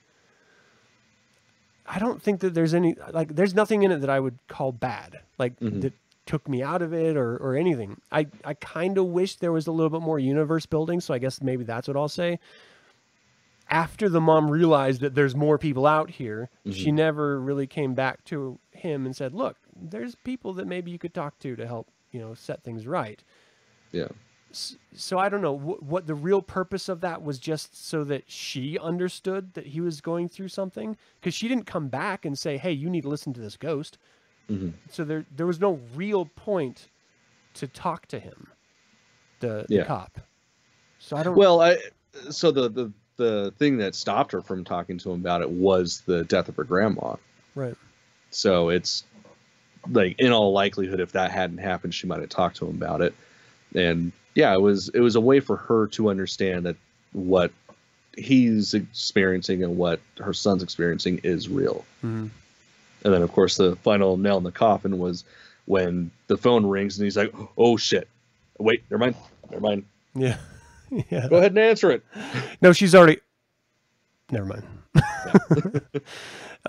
I 1.93 1.99
don't 1.99 2.23
think 2.23 2.41
that 2.41 2.55
there's 2.55 2.73
any 2.75 2.95
like 3.13 3.35
there's 3.35 3.55
nothing 3.55 3.83
in 3.83 3.91
it 3.93 3.99
that 4.01 4.11
I 4.11 4.21
would 4.21 4.39
call 4.49 4.73
bad. 4.73 5.21
Like 5.39 5.59
Mm-hmm. 5.61 5.81
that 5.81 5.93
took 6.27 6.49
me 6.49 6.63
out 6.63 6.81
of 6.83 6.93
it 6.95 7.17
or 7.17 7.37
or 7.39 7.57
anything. 7.57 8.01
I 8.13 8.27
I 8.45 8.55
kind 8.55 8.97
of 8.99 9.07
wish 9.07 9.37
there 9.37 9.51
was 9.53 9.67
a 9.67 9.73
little 9.73 9.91
bit 9.91 10.01
more 10.03 10.19
universe 10.19 10.65
building. 10.67 11.01
So 11.01 11.13
I 11.13 11.19
guess 11.19 11.43
maybe 11.43 11.65
that's 11.65 11.89
what 11.89 11.97
I'll 11.97 12.09
say 12.09 12.39
after 13.69 14.09
the 14.09 14.21
mom 14.21 14.51
realized 14.51 15.01
that 15.01 15.15
there's 15.15 15.37
more 15.37 15.57
people 15.57 15.87
out 15.87 16.11
here, 16.11 16.51
she 16.73 16.91
never 16.91 17.41
really 17.41 17.69
came 17.69 17.95
back 17.95 18.25
to 18.25 18.59
him 18.73 19.07
and 19.07 19.15
said, 19.15 19.33
"Look, 19.33 19.57
there's 19.81 20.15
people 20.17 20.53
that 20.55 20.67
maybe 20.67 20.91
you 20.91 20.99
could 20.99 21.15
talk 21.15 21.39
to 21.41 21.55
to 21.55 21.67
help, 21.67 21.87
you 22.11 22.19
know, 22.21 22.35
set 22.35 22.63
things 22.65 22.87
right." 22.87 23.23
Yeah. 23.93 24.09
So 24.53 25.19
I 25.19 25.29
don't 25.29 25.43
know 25.43 25.53
what, 25.53 25.83
what 25.83 26.07
the 26.07 26.15
real 26.15 26.43
purpose 26.43 26.89
of 26.89 27.01
that 27.03 27.23
was 27.23 27.39
just 27.39 27.87
so 27.89 28.03
that 28.05 28.25
she 28.31 28.79
understood 28.79 29.55
that 29.55 29.67
he 29.67 29.81
was 29.81 30.01
going 30.01 30.29
through 30.29 30.49
something 30.49 30.97
because 31.21 31.35
she 31.35 31.47
didn't 31.49 31.67
come 31.67 31.89
back 31.89 32.25
and 32.25 32.39
say, 32.39 32.59
"Hey, 32.59 32.73
you 32.73 32.91
need 32.91 33.03
to 33.03 33.09
listen 33.09 33.33
to 33.35 33.41
this 33.41 33.57
ghost." 33.57 33.99
Mhm. 34.51 34.73
So 34.91 35.05
there 35.05 35.25
there 35.35 35.47
was 35.47 35.61
no 35.61 35.81
real 35.95 36.27
point 36.27 36.89
to 37.55 37.69
talk 37.69 38.07
to 38.07 38.19
him, 38.19 38.49
the, 39.41 39.67
the 39.69 39.77
Yeah. 39.77 39.85
cop. 39.85 40.19
So 40.99 41.17
I 41.17 41.23
don't. 41.23 41.37
Well, 41.37 41.61
I 41.61 41.79
so 42.31 42.51
the 42.51 42.69
the 42.69 42.93
the 43.17 43.53
thing 43.59 43.77
that 43.79 43.95
stopped 43.95 44.33
her 44.33 44.41
from 44.41 44.65
talking 44.65 44.99
to 44.99 45.13
him 45.13 45.21
about 45.21 45.43
it 45.43 45.51
was 45.51 46.01
the 46.07 46.25
death 46.25 46.49
of 46.49 46.57
her 46.57 46.65
grandma. 46.65 47.17
right. 47.55 47.77
So 48.31 48.71
it's 48.71 49.05
like 49.91 50.19
in 50.19 50.33
all 50.33 50.53
likelihood, 50.53 51.01
if 51.01 51.13
that 51.13 51.31
hadn't 51.31 51.59
happened, 51.59 51.95
she 51.95 52.07
might 52.07 52.21
have 52.21 52.29
talked 52.31 52.57
to 52.57 52.67
him 52.67 52.77
about 52.77 53.01
it. 53.01 53.15
And 53.75 54.13
yeah, 54.35 54.53
it 54.55 54.61
was 54.61 54.89
it 54.91 55.01
was 55.01 55.17
a 55.17 55.21
way 55.21 55.41
for 55.41 55.57
her 55.57 55.87
to 55.89 56.11
understand 56.11 56.67
that 56.67 56.77
what 57.13 57.53
he's 58.17 58.75
experiencing 58.75 59.63
and 59.63 59.77
what 59.77 60.01
her 60.19 60.33
son's 60.33 60.63
experiencing 60.63 61.21
is 61.23 61.49
real. 61.49 61.85
Mhm. 62.05 62.31
And 63.05 63.15
then 63.15 63.23
of 63.23 63.33
course 63.33 63.57
the 63.57 63.77
final 63.77 64.17
nail 64.17 64.39
in 64.39 64.45
the 64.45 64.53
coffin 64.53 64.99
was 64.99 65.25
when 65.67 66.11
the 66.27 66.37
phone 66.37 66.67
rings 66.67 66.99
and 66.99 67.05
he's 67.05 67.17
like, 67.17 67.33
"Oh 67.57 67.77
shit, 67.77 68.09
wait, 68.59 68.83
never 68.91 68.99
mind, 68.99 69.17
never 69.51 69.63
mind. 69.63 69.85
Yeah. 70.15 70.37
yeah. 71.11 71.29
Go 71.29 71.37
ahead 71.37 71.53
and 71.53 71.59
answer 71.59 71.91
it." 71.91 72.05
No, 72.61 72.73
she's 72.73 72.95
already. 72.95 73.19
Never 74.31 74.47
mind. 74.47 74.65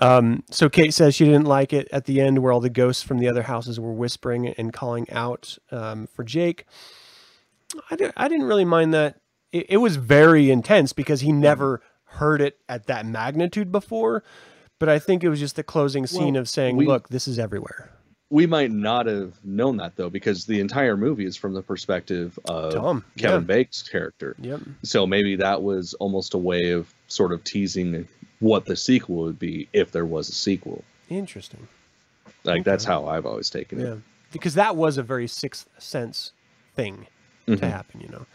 um, 0.00 0.42
so 0.50 0.68
Kate 0.68 0.94
says 0.94 1.14
she 1.14 1.24
didn't 1.24 1.46
like 1.46 1.72
it 1.72 1.88
at 1.92 2.06
the 2.06 2.20
end 2.20 2.38
where 2.38 2.52
all 2.52 2.60
the 2.60 2.70
ghosts 2.70 3.02
from 3.02 3.18
the 3.18 3.28
other 3.28 3.42
houses 3.42 3.78
were 3.78 3.92
whispering 3.92 4.48
and 4.48 4.72
calling 4.72 5.10
out 5.10 5.58
um, 5.70 6.06
for 6.06 6.24
Jake. 6.24 6.66
I, 7.90 7.96
di- 7.96 8.12
I 8.16 8.28
didn't 8.28 8.46
really 8.46 8.64
mind 8.64 8.94
that. 8.94 9.20
It, 9.52 9.66
it 9.70 9.76
was 9.78 9.96
very 9.96 10.50
intense 10.50 10.92
because 10.92 11.20
he 11.20 11.32
never 11.32 11.82
heard 12.04 12.40
it 12.40 12.58
at 12.68 12.86
that 12.86 13.06
magnitude 13.06 13.72
before. 13.72 14.24
But 14.78 14.88
I 14.88 14.98
think 14.98 15.22
it 15.22 15.28
was 15.28 15.38
just 15.38 15.56
the 15.56 15.62
closing 15.62 16.06
scene 16.06 16.34
Well, 16.34 16.42
of 16.42 16.48
saying, 16.48 16.76
we- 16.76 16.86
look, 16.86 17.08
this 17.08 17.28
is 17.28 17.38
everywhere. 17.38 17.90
We 18.30 18.46
might 18.46 18.70
not 18.70 19.04
have 19.04 19.34
known 19.44 19.76
that 19.76 19.96
though, 19.96 20.08
because 20.08 20.46
the 20.46 20.58
entire 20.58 20.96
movie 20.96 21.26
is 21.26 21.36
from 21.36 21.52
the 21.52 21.60
perspective 21.60 22.38
of 22.46 22.72
Tom, 22.72 23.04
Kevin 23.18 23.42
yeah. 23.42 23.46
Bake's 23.46 23.86
character. 23.86 24.34
Yep. 24.38 24.60
So 24.84 25.06
maybe 25.06 25.36
that 25.36 25.62
was 25.62 25.92
almost 25.94 26.32
a 26.32 26.38
way 26.38 26.70
of 26.70 26.92
sort 27.08 27.32
of 27.32 27.44
teasing 27.44 28.08
what 28.40 28.64
the 28.64 28.74
sequel 28.74 29.16
would 29.16 29.38
be 29.38 29.68
if 29.74 29.92
there 29.92 30.06
was 30.06 30.30
a 30.30 30.32
sequel. 30.32 30.82
Interesting. 31.10 31.68
Like 32.44 32.64
that's 32.64 32.86
how 32.86 33.06
I've 33.06 33.26
always 33.26 33.50
taken 33.50 33.80
it. 33.80 33.84
Yeah, 33.84 33.96
because 34.32 34.54
that 34.54 34.76
was 34.76 34.96
a 34.96 35.02
very 35.02 35.28
sixth 35.28 35.68
sense 35.78 36.32
thing 36.74 37.06
to 37.46 37.56
Mhm. 37.56 37.60
happen. 37.70 38.00
You 38.00 38.08
know, 38.08 38.26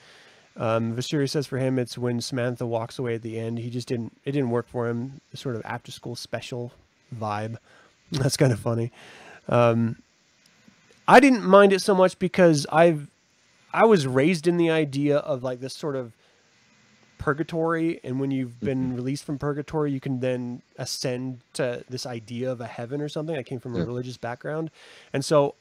um, 0.57 0.95
Visturi 0.95 1.29
says 1.29 1.47
for 1.47 1.57
him, 1.57 1.77
it's 1.79 1.97
when 1.97 2.19
Samantha 2.21 2.65
walks 2.65 2.97
away 2.99 3.15
at 3.15 3.21
the 3.21 3.39
end. 3.39 3.59
He 3.59 3.69
just 3.69 3.87
didn't. 3.87 4.17
It 4.25 4.31
didn't 4.33 4.49
work 4.49 4.67
for 4.67 4.87
him. 4.89 5.21
The 5.31 5.37
sort 5.37 5.55
of 5.55 5.61
after 5.65 5.91
school 5.91 6.15
special 6.15 6.71
vibe. 7.15 7.57
That's 8.11 8.37
kind 8.37 8.51
of 8.53 8.59
funny. 8.59 8.91
Um, 9.49 9.97
I 11.07 11.19
didn't 11.19 11.43
mind 11.45 11.71
it 11.73 11.81
so 11.81 11.95
much 11.95 12.19
because 12.19 12.65
I've 12.71 13.07
I 13.73 13.85
was 13.85 14.07
raised 14.07 14.47
in 14.47 14.57
the 14.57 14.69
idea 14.71 15.17
of 15.17 15.43
like 15.43 15.59
this 15.59 15.73
sort 15.73 15.95
of 15.95 16.13
purgatory 17.17 17.99
and 18.03 18.19
when 18.19 18.29
you've 18.31 18.59
been 18.59 18.95
released 18.95 19.23
from 19.23 19.39
purgatory 19.39 19.91
you 19.91 19.99
can 19.99 20.19
then 20.19 20.61
ascend 20.77 21.39
to 21.53 21.83
this 21.89 22.05
idea 22.05 22.51
of 22.51 22.61
a 22.61 22.67
heaven 22.67 23.01
or 23.01 23.09
something 23.09 23.35
i 23.35 23.41
came 23.41 23.59
from 23.59 23.73
a 23.75 23.79
Yeah. 23.79 23.85
religious 23.85 24.17
background 24.17 24.69
and 25.13 25.25
so 25.25 25.55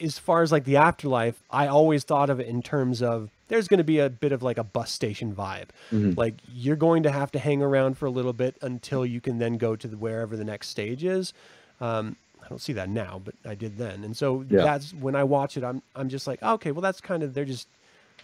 as 0.00 0.18
far 0.18 0.42
as 0.42 0.50
like 0.52 0.64
the 0.64 0.76
afterlife 0.76 1.42
i 1.50 1.66
always 1.66 2.04
thought 2.04 2.30
of 2.30 2.40
it 2.40 2.46
in 2.46 2.62
terms 2.62 3.02
of 3.02 3.30
there's 3.48 3.66
going 3.68 3.78
to 3.78 3.84
be 3.84 3.98
a 3.98 4.08
bit 4.08 4.32
of 4.32 4.42
like 4.42 4.58
a 4.58 4.64
bus 4.64 4.90
station 4.90 5.34
vibe 5.34 5.68
Mhm. 5.92 6.16
like 6.16 6.34
you're 6.52 6.76
going 6.76 7.02
to 7.02 7.10
have 7.10 7.30
to 7.32 7.38
hang 7.38 7.62
around 7.62 7.98
for 7.98 8.06
a 8.06 8.10
little 8.10 8.32
bit 8.32 8.56
until 8.62 9.04
you 9.04 9.20
can 9.20 9.38
then 9.38 9.56
go 9.58 9.76
to 9.76 9.88
the, 9.88 9.96
wherever 9.96 10.36
the 10.36 10.44
next 10.44 10.68
stage 10.68 11.04
is 11.04 11.32
um, 11.80 12.16
i 12.44 12.48
don't 12.48 12.60
see 12.60 12.72
that 12.72 12.88
now 12.88 13.20
but 13.24 13.34
i 13.44 13.54
did 13.54 13.76
then 13.76 14.04
and 14.04 14.16
so 14.16 14.44
Yeah. 14.48 14.62
that's 14.62 14.92
when 14.94 15.14
i 15.14 15.24
watch 15.24 15.56
it 15.56 15.64
i'm 15.64 15.82
i'm 15.96 16.08
just 16.08 16.26
like 16.26 16.42
okay 16.42 16.70
well 16.72 16.82
that's 16.82 17.00
kind 17.00 17.22
of 17.22 17.34
they're 17.34 17.44
just 17.44 17.66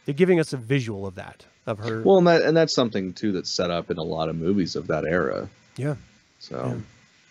they're 0.04 0.14
giving 0.14 0.38
us 0.40 0.52
a 0.52 0.56
visual 0.56 1.06
of 1.06 1.14
that 1.16 1.44
of 1.66 1.78
her 1.80 2.02
Well, 2.02 2.18
and 2.18 2.26
that 2.28 2.42
and 2.42 2.56
that's 2.56 2.72
something 2.74 3.12
too 3.12 3.32
that's 3.32 3.50
set 3.50 3.70
up 3.70 3.90
in 3.90 3.98
a 3.98 4.02
lot 4.02 4.28
of 4.28 4.36
movies 4.36 4.76
of 4.76 4.86
that 4.86 5.04
era. 5.04 5.48
yeah 5.76 5.96
So 6.38 6.56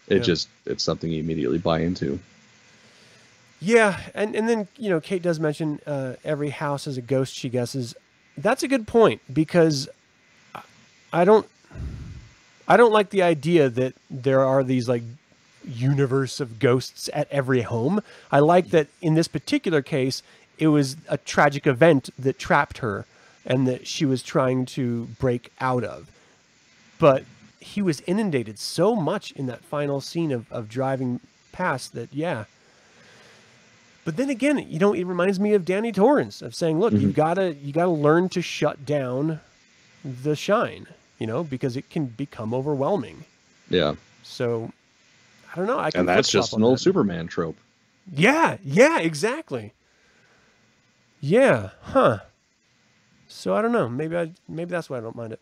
Yeah. 0.09 0.17
it 0.17 0.19
just 0.23 0.49
it's 0.65 0.83
something 0.83 1.09
you 1.09 1.19
immediately 1.21 1.57
buy 1.57 1.79
into. 1.79 2.19
Yeah, 3.59 3.99
and 4.13 4.35
and 4.35 4.47
then 4.47 4.67
you 4.77 4.89
know 4.89 4.99
Kate 4.99 5.21
does 5.21 5.39
mention 5.39 5.79
uh, 5.87 6.15
every 6.23 6.49
house 6.49 6.87
is 6.87 6.97
a 6.97 7.01
ghost. 7.01 7.33
She 7.35 7.49
guesses. 7.49 7.95
That's 8.37 8.63
a 8.63 8.67
good 8.67 8.85
point 8.85 9.21
because 9.33 9.87
I- 11.13 11.23
don't 11.25 11.47
I 12.67 12.75
don't 12.77 12.91
like 12.91 13.11
the 13.11 13.21
idea 13.23 13.69
that 13.69 13.93
there 14.09 14.43
are 14.43 14.63
these 14.63 14.89
like 14.89 15.03
universe 15.65 16.39
of 16.39 16.59
ghosts 16.59 17.09
at 17.13 17.31
every 17.31 17.61
home. 17.61 18.01
I 18.31 18.39
like 18.39 18.69
that 18.71 18.87
in 19.01 19.15
this 19.15 19.27
particular 19.27 19.81
case 19.81 20.21
it 20.57 20.67
was 20.67 20.95
a 21.09 21.17
tragic 21.17 21.65
event 21.67 22.09
that 22.19 22.37
trapped 22.39 22.79
her 22.79 23.05
and 23.45 23.67
that 23.67 23.87
she 23.87 24.05
was 24.05 24.23
trying 24.23 24.65
to 24.65 25.05
break 25.19 25.51
out 25.59 25.83
of. 25.83 26.09
But 26.99 27.23
he 27.59 27.81
was 27.81 28.01
inundated 28.01 28.57
so 28.59 28.95
much 28.95 29.31
in 29.31 29.47
that 29.47 29.63
final 29.63 30.01
scene 30.01 30.31
of, 30.31 30.51
of 30.51 30.69
driving 30.69 31.19
past 31.51 31.93
that 31.93 32.13
yeah, 32.13 32.45
but 34.05 34.17
then 34.17 34.29
again, 34.29 34.59
you 34.69 34.79
know, 34.79 34.93
it 34.93 35.03
reminds 35.03 35.39
me 35.39 35.53
of 35.55 35.65
Danny 35.65 35.91
Torrance 35.91 36.41
of 36.41 36.55
saying, 36.55 36.79
"Look, 36.79 36.93
you've 36.93 37.15
got 37.15 37.33
to 37.33 37.53
you 37.55 37.73
got 37.73 37.85
to 37.85 37.89
learn 37.91 38.29
to 38.29 38.41
shut 38.41 38.85
down 38.85 39.41
the 40.03 40.35
shine, 40.35 40.87
you 41.19 41.25
know, 41.27 41.43
because 41.43 41.75
it 41.75 41.89
can 41.89 42.05
become 42.05 42.53
overwhelming." 42.53 43.25
Yeah. 43.69 43.95
So, 44.23 44.71
I 45.51 45.55
don't 45.57 45.65
know. 45.65 45.79
I 45.79 45.89
can 45.91 46.01
And 46.01 46.09
that's 46.09 46.29
just 46.29 46.53
an 46.53 46.63
old 46.63 46.77
that. 46.77 46.81
Superman 46.81 47.27
trope. 47.27 47.57
Yeah, 48.13 48.57
yeah, 48.63 48.99
exactly. 48.99 49.73
Yeah, 51.19 51.71
huh. 51.81 52.19
So 53.27 53.55
I 53.55 53.63
don't 53.63 53.71
know. 53.71 53.89
Maybe 53.89 54.15
I 54.15 54.31
maybe 54.47 54.69
that's 54.69 54.89
why 54.89 54.97
I 54.97 55.01
don't 55.01 55.15
mind 55.15 55.33
it. 55.33 55.41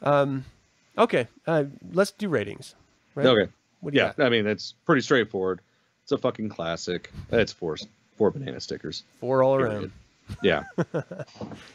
Um, 0.00 0.44
okay, 0.96 1.28
uh, 1.46 1.64
let's 1.92 2.12
do 2.12 2.28
ratings. 2.30 2.74
Right? 3.14 3.26
Okay. 3.26 3.52
What 3.80 3.92
do 3.92 4.00
you 4.00 4.04
Yeah? 4.04 4.24
I 4.24 4.30
mean 4.30 4.46
it's 4.46 4.72
pretty 4.86 5.02
straightforward. 5.02 5.60
It's 6.04 6.12
a 6.12 6.18
fucking 6.18 6.48
classic. 6.48 7.10
It's 7.30 7.52
four 7.52 7.76
four 8.18 8.30
banana 8.30 8.60
stickers. 8.60 9.04
Four 9.20 9.42
all 9.42 9.54
around. 9.54 9.92
Yeah. 10.42 10.64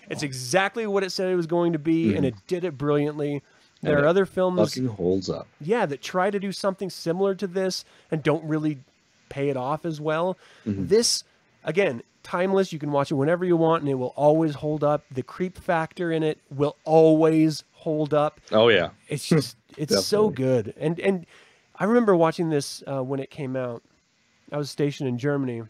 It's 0.10 0.22
exactly 0.24 0.86
what 0.86 1.04
it 1.04 1.12
said 1.12 1.32
it 1.32 1.36
was 1.36 1.48
going 1.48 1.74
to 1.74 1.80
be, 1.80 2.16
and 2.16 2.26
it 2.26 2.36
did 2.48 2.64
it 2.64 2.78
brilliantly. 2.78 3.42
There 3.82 3.92
Mm-hmm. 3.92 3.98
And 3.98 4.06
are 4.06 4.08
other 4.08 4.26
films, 4.26 4.60
fucking 4.76 4.88
holds 4.88 5.30
up. 5.30 5.46
yeah, 5.60 5.86
that 5.86 6.02
try 6.02 6.30
to 6.32 6.40
do 6.40 6.52
something 6.54 6.90
similar 6.90 7.36
to 7.36 7.48
this 7.48 7.84
and 8.12 8.24
don't 8.24 8.44
really 8.46 8.78
pay 9.28 9.50
it 9.50 9.58
off 9.58 9.84
as 9.86 10.00
well. 10.00 10.38
Mm-hmm. 10.66 10.88
This, 10.88 11.24
again, 11.66 12.02
timeless. 12.24 12.72
You 12.72 12.80
can 12.80 12.92
watch 12.94 13.12
it 13.12 13.16
whenever 13.16 13.44
you 13.44 13.58
want, 13.58 13.82
and 13.84 13.90
it 13.92 13.96
will 13.96 14.14
always 14.16 14.56
hold 14.56 14.84
up. 14.86 15.04
The 15.12 15.24
creep 15.24 15.58
factor 15.58 16.14
in 16.14 16.24
it 16.24 16.38
will 16.50 16.78
always 16.86 17.66
hold 17.74 18.14
up. 18.14 18.40
Oh 18.54 18.70
yeah. 18.70 18.92
It's 19.10 19.28
just, 19.28 19.58
it's 19.78 20.06
so 20.06 20.30
good. 20.30 20.74
And 20.78 20.98
and 21.02 21.26
I 21.76 21.84
remember 21.86 22.16
watching 22.16 22.50
this 22.52 22.84
uh, 22.88 23.04
when 23.04 23.20
it 23.20 23.32
came 23.32 23.56
out. 23.58 23.84
I 24.52 24.58
was 24.58 24.70
stationed 24.70 25.10
in 25.10 25.18
Germany, 25.18 25.64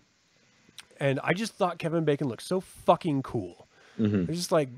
and 1.04 1.20
I 1.24 1.34
just 1.34 1.54
thought 1.54 1.78
Kevin 1.80 2.06
Bacon 2.06 2.28
looked 2.30 2.44
so 2.44 2.60
fucking 2.62 3.24
cool. 3.24 3.68
Mhm. 4.00 4.26
They're 4.26 4.36
just 4.36 4.52
like 4.52 4.70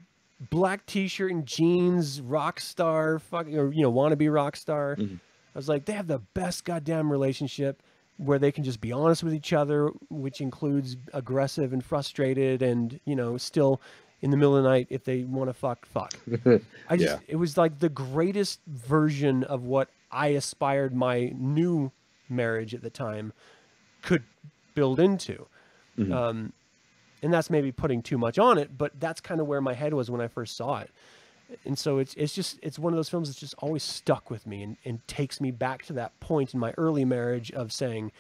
black 0.50 0.86
t-shirt 0.86 1.32
and 1.32 1.46
jeans, 1.46 2.20
rock 2.20 2.60
star, 2.60 3.20
fucking, 3.20 3.58
or 3.58 3.72
you 3.72 3.82
know, 3.84 3.92
wannabe 3.94 4.34
rock 4.34 4.56
star. 4.56 4.96
Mhm. 4.96 5.20
I 5.56 5.58
was 5.58 5.70
like, 5.70 5.86
they 5.86 5.94
have 5.94 6.08
the 6.08 6.20
best 6.34 6.66
goddamn 6.66 7.12
relationship 7.12 7.82
where 8.18 8.40
they 8.40 8.52
can 8.52 8.64
just 8.64 8.82
be 8.82 8.92
honest 8.92 9.24
with 9.24 9.34
each 9.34 9.54
other, 9.54 9.90
which 10.10 10.42
includes 10.42 10.98
aggressive 11.14 11.72
and 11.74 11.84
frustrated, 11.84 12.62
and 12.62 13.00
you 13.06 13.16
know, 13.16 13.38
still 13.38 13.80
in 14.22 14.32
the 14.32 14.38
middle 14.38 14.58
of 14.58 14.64
the 14.64 14.70
night 14.70 14.88
if 14.90 15.04
they 15.04 15.24
want 15.24 15.50
to 15.50 15.54
fuck, 15.54 15.86
fuck. 15.86 16.14
I 16.90 16.98
just, 16.98 17.12
Yeah. 17.14 17.20
it 17.28 17.36
was 17.36 17.58
like 17.58 17.80
the 17.80 17.90
greatest 17.90 18.60
version 18.66 19.44
of 19.44 19.64
what 19.66 19.90
I 20.12 20.28
aspired 20.30 20.96
my 20.96 21.32
new 21.38 21.92
marriage 22.30 22.74
at 22.74 22.82
the 22.82 22.90
time 22.90 23.32
could 24.02 24.24
build 24.74 25.00
into. 25.00 25.46
Mhm. 25.98 26.12
Um, 26.14 26.54
and 27.24 27.34
that's 27.34 27.50
maybe 27.50 27.72
putting 27.72 28.02
too 28.02 28.18
much 28.18 28.38
on 28.38 28.58
it, 28.58 28.78
but 28.78 28.92
that's 29.00 29.20
kind 29.22 29.40
of 29.42 29.48
where 29.48 29.62
my 29.62 29.74
head 29.74 29.94
was 29.94 30.12
when 30.12 30.22
I 30.22 30.28
first 30.28 30.56
saw 30.58 30.80
it. 30.80 30.90
And 31.66 31.78
so 31.78 32.00
it's 32.00 32.14
it's 32.16 32.34
just 32.34 32.60
it's 32.64 32.78
one 32.80 32.92
of 32.94 32.98
those 32.98 33.10
films 33.10 33.30
that's 33.30 33.40
just 33.40 33.54
always 33.60 33.84
stuck 33.84 34.30
with 34.32 34.46
me 34.48 34.64
and, 34.64 34.78
and 34.84 35.08
takes 35.08 35.40
me 35.40 35.52
back 35.52 35.86
to 35.86 35.94
that 35.94 36.20
point 36.20 36.54
in 36.54 36.60
my 36.60 36.74
early 36.78 37.06
marriage 37.06 37.52
of 37.52 37.72
saying, 37.72 38.12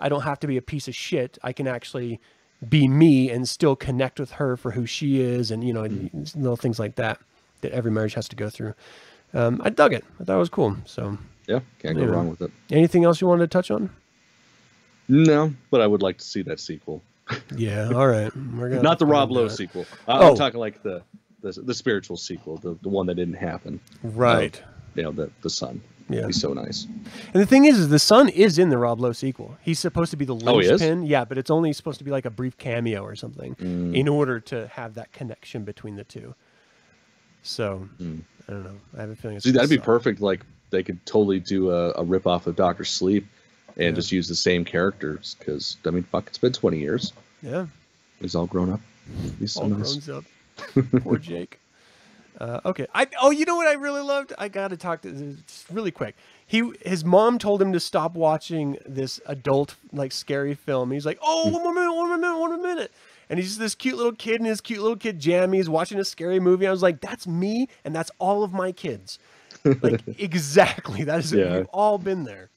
I 0.00 0.08
don't 0.08 0.22
have 0.22 0.38
to 0.40 0.46
be 0.46 0.56
a 0.56 0.62
piece 0.62 0.86
of 0.88 0.94
shit. 0.94 1.38
I 1.42 1.52
can 1.52 1.66
actually 1.66 2.20
be 2.68 2.88
me 2.88 3.30
and 3.30 3.48
still 3.48 3.76
connect 3.76 4.18
with 4.18 4.32
her 4.32 4.56
for 4.56 4.70
who 4.72 4.86
she 4.86 5.20
is, 5.20 5.50
and 5.50 5.62
you 5.64 5.72
know, 5.72 5.82
and 5.84 6.32
little 6.36 6.56
things 6.56 6.78
like 6.78 6.94
that 6.96 7.20
that 7.60 7.72
every 7.72 7.90
marriage 7.90 8.14
has 8.14 8.28
to 8.28 8.36
go 8.36 8.48
through. 8.48 8.74
Um, 9.34 9.60
I 9.64 9.70
dug 9.70 9.92
it. 9.92 10.04
I 10.20 10.24
thought 10.24 10.36
it 10.36 10.38
was 10.38 10.48
cool. 10.48 10.76
So, 10.86 11.18
Yeah, 11.48 11.60
can't 11.80 11.96
go 11.96 12.04
wrong 12.04 12.28
with 12.30 12.40
it. 12.42 12.50
anything 12.70 13.04
else 13.04 13.20
you 13.20 13.26
wanted 13.26 13.42
to 13.42 13.48
touch 13.48 13.70
on? 13.70 13.90
No, 15.08 15.52
but 15.70 15.80
I 15.80 15.86
would 15.86 16.02
like 16.02 16.18
to 16.18 16.24
see 16.24 16.42
that 16.42 16.60
sequel. 16.60 17.02
Yeah. 17.56 17.90
All 17.94 18.06
right. 18.06 18.34
Not 18.36 18.98
the 18.98 19.06
Rob 19.06 19.30
Lowe 19.30 19.46
it. 19.46 19.50
sequel. 19.50 19.86
I- 20.06 20.18
Oh. 20.18 20.30
I'm 20.30 20.36
talking 20.36 20.60
like 20.60 20.82
the, 20.82 21.02
the 21.42 21.52
the 21.52 21.74
spiritual 21.74 22.16
sequel, 22.16 22.56
the, 22.58 22.76
the 22.82 22.88
one 22.88 23.06
that 23.06 23.14
didn't 23.16 23.34
happen. 23.34 23.80
Right. 24.02 24.60
You 24.94 25.02
know, 25.04 25.12
the 25.12 25.30
the 25.42 25.50
son. 25.50 25.80
Yeah. 26.10 26.24
He's 26.26 26.40
so 26.40 26.54
nice. 26.54 26.86
And 26.86 27.42
the 27.42 27.44
thing 27.44 27.66
is, 27.66 27.78
is 27.78 27.90
the 27.90 27.98
son 27.98 28.30
is 28.30 28.58
in 28.58 28.70
the 28.70 28.78
Rob 28.78 28.98
Lowe 28.98 29.12
sequel. 29.12 29.58
He's 29.60 29.78
supposed 29.78 30.10
to 30.12 30.16
be 30.16 30.24
the 30.24 30.34
Oh, 30.46 30.58
he 30.58 30.66
is? 30.66 30.80
yeah, 31.06 31.26
but 31.26 31.36
it's 31.36 31.50
only 31.50 31.72
supposed 31.74 31.98
to 31.98 32.04
be 32.04 32.10
like 32.10 32.24
a 32.24 32.30
brief 32.30 32.56
cameo 32.56 33.02
or 33.02 33.14
something 33.14 33.54
Mm. 33.56 33.94
in 33.94 34.08
order 34.08 34.40
to 34.40 34.68
have 34.68 34.94
that 34.94 35.12
connection 35.12 35.64
between 35.64 35.96
the 35.96 36.04
two. 36.04 36.34
So 37.42 37.88
Mm. 38.00 38.22
I 38.48 38.52
don't 38.52 38.64
know. 38.64 38.76
I 38.96 39.00
have 39.02 39.10
a 39.10 39.16
feeling. 39.16 39.36
It's 39.36 39.44
See, 39.44 39.50
that'd 39.52 39.68
be 39.68 39.76
suck. 39.76 39.84
perfect. 39.84 40.20
Like 40.22 40.44
they 40.70 40.82
could 40.82 41.04
totally 41.04 41.40
do 41.40 41.70
a, 41.70 41.92
a 41.96 42.02
rip 42.04 42.26
off 42.26 42.46
of 42.46 42.56
Doctor 42.56 42.84
Sleep, 42.84 43.26
and 43.78 43.86
Yeah. 43.86 43.92
just 43.92 44.12
use 44.12 44.28
the 44.28 44.34
same 44.34 44.64
characters. 44.64 45.36
Because 45.38 45.76
I 45.86 45.90
mean, 45.90 46.02
fuck, 46.04 46.26
it's 46.26 46.38
been 46.38 46.52
20 46.52 46.78
years. 46.78 47.12
Yeah, 47.42 47.66
He's 48.20 48.34
all 48.34 48.46
grown 48.46 48.70
up. 48.70 48.80
He's 49.38 49.52
so 49.52 49.62
all 49.62 49.68
nice. 49.68 49.96
grown 49.96 50.18
up. 50.18 50.24
Poor 51.02 51.18
Jake. 51.18 51.60
Uh, 52.40 52.60
okay. 52.64 52.86
I 52.94 53.06
oh, 53.20 53.30
you 53.30 53.44
know 53.44 53.56
what 53.56 53.66
I 53.66 53.72
really 53.72 54.00
loved? 54.02 54.32
I 54.38 54.48
got 54.48 54.68
to 54.68 54.76
talk 54.76 55.02
to 55.02 55.10
just 55.46 55.68
really 55.70 55.90
quick. 55.90 56.14
He 56.46 56.72
his 56.84 57.04
mom 57.04 57.38
told 57.38 57.60
him 57.60 57.72
to 57.72 57.80
stop 57.80 58.14
watching 58.14 58.78
this 58.86 59.20
adult 59.26 59.74
like 59.92 60.12
scary 60.12 60.54
film. 60.54 60.90
He's 60.92 61.04
like, 61.06 61.18
oh, 61.22 61.48
one 61.48 61.62
more 61.62 61.74
minute, 61.74 61.92
one 61.94 62.08
more 62.08 62.18
minute, 62.18 62.38
one 62.38 62.50
more 62.50 62.74
minute. 62.74 62.92
And 63.30 63.38
he's 63.38 63.48
just 63.48 63.58
this 63.60 63.74
cute 63.74 63.96
little 63.96 64.12
kid 64.12 64.40
in 64.40 64.46
his 64.46 64.60
cute 64.60 64.80
little 64.80 64.96
kid 64.96 65.20
jammies 65.20 65.68
watching 65.68 65.98
a 65.98 66.04
scary 66.04 66.40
movie. 66.40 66.66
I 66.66 66.70
was 66.70 66.82
like, 66.82 67.00
that's 67.00 67.26
me, 67.26 67.68
and 67.84 67.94
that's 67.94 68.10
all 68.18 68.42
of 68.44 68.52
my 68.52 68.70
kids. 68.72 69.18
Like 69.64 70.02
exactly. 70.18 71.04
That 71.04 71.18
is 71.20 71.32
Yeah. 71.32 71.56
we've 71.58 71.66
all 71.66 71.98
been 71.98 72.22
there. 72.24 72.50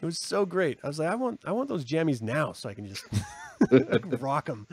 It 0.00 0.06
was 0.06 0.18
so 0.18 0.46
great. 0.46 0.78
I 0.84 0.86
was 0.86 0.98
like, 0.98 1.08
I 1.08 1.14
want 1.14 1.40
I 1.44 1.52
want 1.52 1.68
those 1.68 1.84
jammies 1.84 2.22
now 2.22 2.52
so 2.52 2.68
I 2.68 2.74
can 2.74 2.86
just 2.86 3.04
I 3.72 3.78
can 3.98 4.10
rock 4.20 4.46
them. 4.46 4.66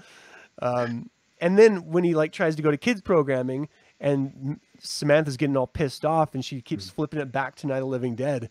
Um, 0.61 1.09
and 1.41 1.57
then 1.57 1.87
when 1.87 2.03
he 2.03 2.13
like 2.13 2.31
tries 2.31 2.55
to 2.55 2.61
go 2.61 2.71
to 2.71 2.77
kids 2.77 3.01
programming 3.01 3.67
and 3.99 4.59
Samantha's 4.79 5.37
getting 5.37 5.57
all 5.57 5.67
pissed 5.67 6.05
off 6.05 6.33
and 6.35 6.43
she 6.45 6.61
keeps 6.61 6.89
flipping 6.89 7.19
it 7.19 7.31
back 7.31 7.55
to 7.57 7.67
Night 7.67 7.81
of 7.81 7.87
Living 7.87 8.15
Dead. 8.15 8.49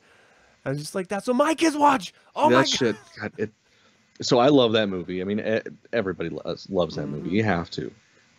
I 0.65 0.71
was 0.71 0.79
just 0.79 0.95
like, 0.95 1.09
that's 1.09 1.27
what 1.27 1.37
my 1.37 1.55
kids 1.55 1.77
watch. 1.77 2.13
Oh 2.35 2.49
that 2.49 2.55
my 2.55 2.61
god. 2.63 2.69
shit. 2.69 2.97
God, 3.21 3.33
it, 3.39 3.53
so 4.21 4.39
I 4.39 4.49
love 4.49 4.73
that 4.73 4.89
movie. 4.89 5.21
I 5.21 5.25
mean, 5.25 5.61
everybody 5.93 6.31
loves, 6.31 6.69
loves 6.71 6.97
that 6.97 7.07
movie. 7.07 7.31
You 7.31 7.45
have 7.45 7.71
to, 7.73 7.93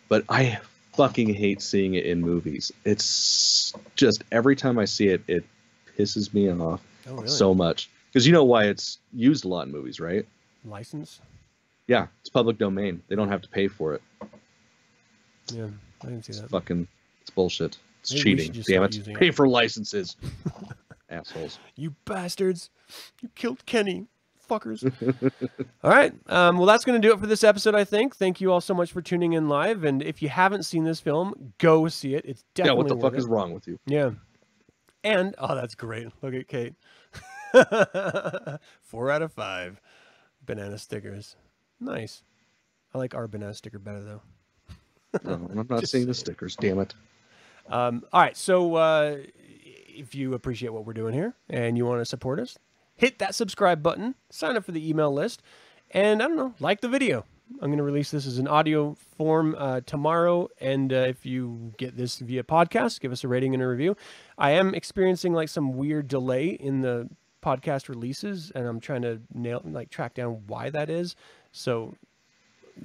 but 0.08 0.24
I 0.28 0.58
fucking 0.94 1.34
hate 1.34 1.60
seeing 1.60 1.94
it 1.94 2.06
in 2.06 2.20
movies. 2.20 2.72
It's 2.84 3.72
just 3.94 4.24
every 4.32 4.56
time 4.56 4.78
I 4.78 4.86
see 4.86 5.08
it, 5.08 5.22
it 5.28 5.44
pisses 5.96 6.32
me 6.32 6.50
off 6.50 6.80
Oh, 7.08 7.14
really? 7.14 7.28
so 7.28 7.54
much. 7.54 7.90
Because 8.16 8.26
you 8.26 8.32
know 8.32 8.44
why 8.44 8.64
it's 8.64 9.00
used 9.12 9.44
a 9.44 9.48
lot 9.48 9.66
in 9.66 9.72
movies, 9.72 10.00
right? 10.00 10.26
license? 10.64 11.20
Yeah, 11.86 12.06
it's 12.20 12.30
public 12.30 12.56
domain. 12.56 13.02
They 13.08 13.14
don't 13.14 13.28
have 13.28 13.42
to 13.42 13.48
pay 13.50 13.68
for 13.68 13.92
it. 13.92 14.00
Yeah, 15.52 15.66
I 16.02 16.06
didn't 16.06 16.24
see 16.24 16.30
It's 16.30 16.40
that. 16.40 16.48
fucking, 16.48 16.88
it's 17.20 17.28
bullshit. 17.28 17.76
It's 18.00 18.14
Maybe 18.14 18.48
cheating. 18.48 18.62
Damn 18.66 18.84
it! 18.84 19.18
Pay 19.18 19.32
for 19.32 19.46
licenses, 19.46 20.16
assholes. 21.10 21.58
You 21.74 21.94
bastards. 22.06 22.70
You 23.20 23.28
killed 23.34 23.66
Kenny. 23.66 24.06
Fuckers. 24.48 24.90
all 25.84 25.90
right. 25.90 26.14
Um, 26.30 26.56
well, 26.56 26.64
that's 26.64 26.86
going 26.86 26.98
to 26.98 27.06
do 27.06 27.12
it 27.12 27.20
for 27.20 27.26
this 27.26 27.44
episode, 27.44 27.74
I 27.74 27.84
think. 27.84 28.16
Thank 28.16 28.40
you 28.40 28.50
all 28.50 28.62
so 28.62 28.72
much 28.72 28.92
for 28.92 29.02
tuning 29.02 29.34
in 29.34 29.50
live. 29.50 29.84
And 29.84 30.02
if 30.02 30.22
you 30.22 30.30
haven't 30.30 30.62
seen 30.62 30.84
this 30.84 31.00
film, 31.00 31.52
go 31.58 31.86
see 31.88 32.14
it. 32.14 32.24
It's 32.24 32.44
definitely. 32.54 32.78
Yeah, 32.78 32.78
what 32.78 32.88
the 32.88 32.98
fuck 32.98 33.12
it. 33.12 33.18
is 33.18 33.26
wrong 33.26 33.52
with 33.52 33.68
you? 33.68 33.78
Yeah. 33.84 34.12
And 35.04 35.34
oh, 35.36 35.54
that's 35.54 35.74
great. 35.74 36.06
Look 36.22 36.32
at 36.32 36.48
Kate. 36.48 36.72
Four 38.82 39.10
out 39.10 39.22
of 39.22 39.32
five 39.32 39.80
banana 40.44 40.78
stickers. 40.78 41.36
Nice. 41.80 42.22
I 42.94 42.98
like 42.98 43.14
our 43.14 43.28
banana 43.28 43.54
sticker 43.54 43.78
better 43.78 44.02
though. 44.02 44.22
No, 45.24 45.48
I'm 45.50 45.66
not 45.68 45.86
seeing 45.88 46.06
the 46.06 46.14
stickers. 46.14 46.56
Damn 46.56 46.78
it. 46.78 46.94
Um, 47.68 48.04
all 48.12 48.20
right. 48.20 48.36
So 48.36 48.74
uh, 48.76 49.16
if 49.34 50.14
you 50.14 50.34
appreciate 50.34 50.72
what 50.72 50.84
we're 50.84 50.92
doing 50.92 51.14
here 51.14 51.34
and 51.48 51.76
you 51.76 51.84
want 51.84 52.00
to 52.00 52.04
support 52.04 52.38
us, 52.38 52.58
hit 52.94 53.18
that 53.18 53.34
subscribe 53.34 53.82
button, 53.82 54.14
sign 54.30 54.56
up 54.56 54.64
for 54.64 54.72
the 54.72 54.88
email 54.88 55.12
list, 55.12 55.42
and 55.90 56.22
I 56.22 56.28
don't 56.28 56.36
know, 56.36 56.54
like 56.60 56.80
the 56.80 56.88
video. 56.88 57.24
I'm 57.60 57.68
going 57.68 57.78
to 57.78 57.84
release 57.84 58.10
this 58.10 58.26
as 58.26 58.38
an 58.38 58.48
audio 58.48 58.96
form 59.16 59.54
uh, 59.56 59.80
tomorrow. 59.86 60.48
And 60.60 60.92
uh, 60.92 60.96
if 60.96 61.24
you 61.24 61.72
get 61.78 61.96
this 61.96 62.18
via 62.18 62.42
podcast, 62.42 63.00
give 63.00 63.12
us 63.12 63.22
a 63.22 63.28
rating 63.28 63.54
and 63.54 63.62
a 63.62 63.68
review. 63.68 63.96
I 64.36 64.50
am 64.52 64.74
experiencing 64.74 65.32
like 65.32 65.48
some 65.48 65.74
weird 65.74 66.08
delay 66.08 66.48
in 66.48 66.80
the 66.80 67.08
podcast 67.42 67.88
releases, 67.88 68.50
and 68.52 68.66
I'm 68.66 68.80
trying 68.80 69.02
to 69.02 69.20
nail, 69.32 69.62
like, 69.64 69.90
track 69.90 70.14
down 70.14 70.42
why 70.46 70.70
that 70.70 70.90
is. 70.90 71.16
So 71.52 71.94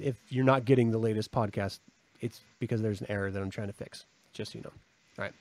if 0.00 0.16
you're 0.28 0.44
not 0.44 0.64
getting 0.64 0.90
the 0.90 0.98
latest 0.98 1.32
podcast, 1.32 1.80
it's 2.20 2.40
because 2.58 2.80
there's 2.80 3.00
an 3.00 3.10
error 3.10 3.30
that 3.30 3.42
I'm 3.42 3.50
trying 3.50 3.68
to 3.68 3.72
fix. 3.72 4.06
Just 4.32 4.52
so 4.52 4.58
you 4.58 4.62
know. 4.64 4.70
All 5.18 5.24
right. 5.24 5.32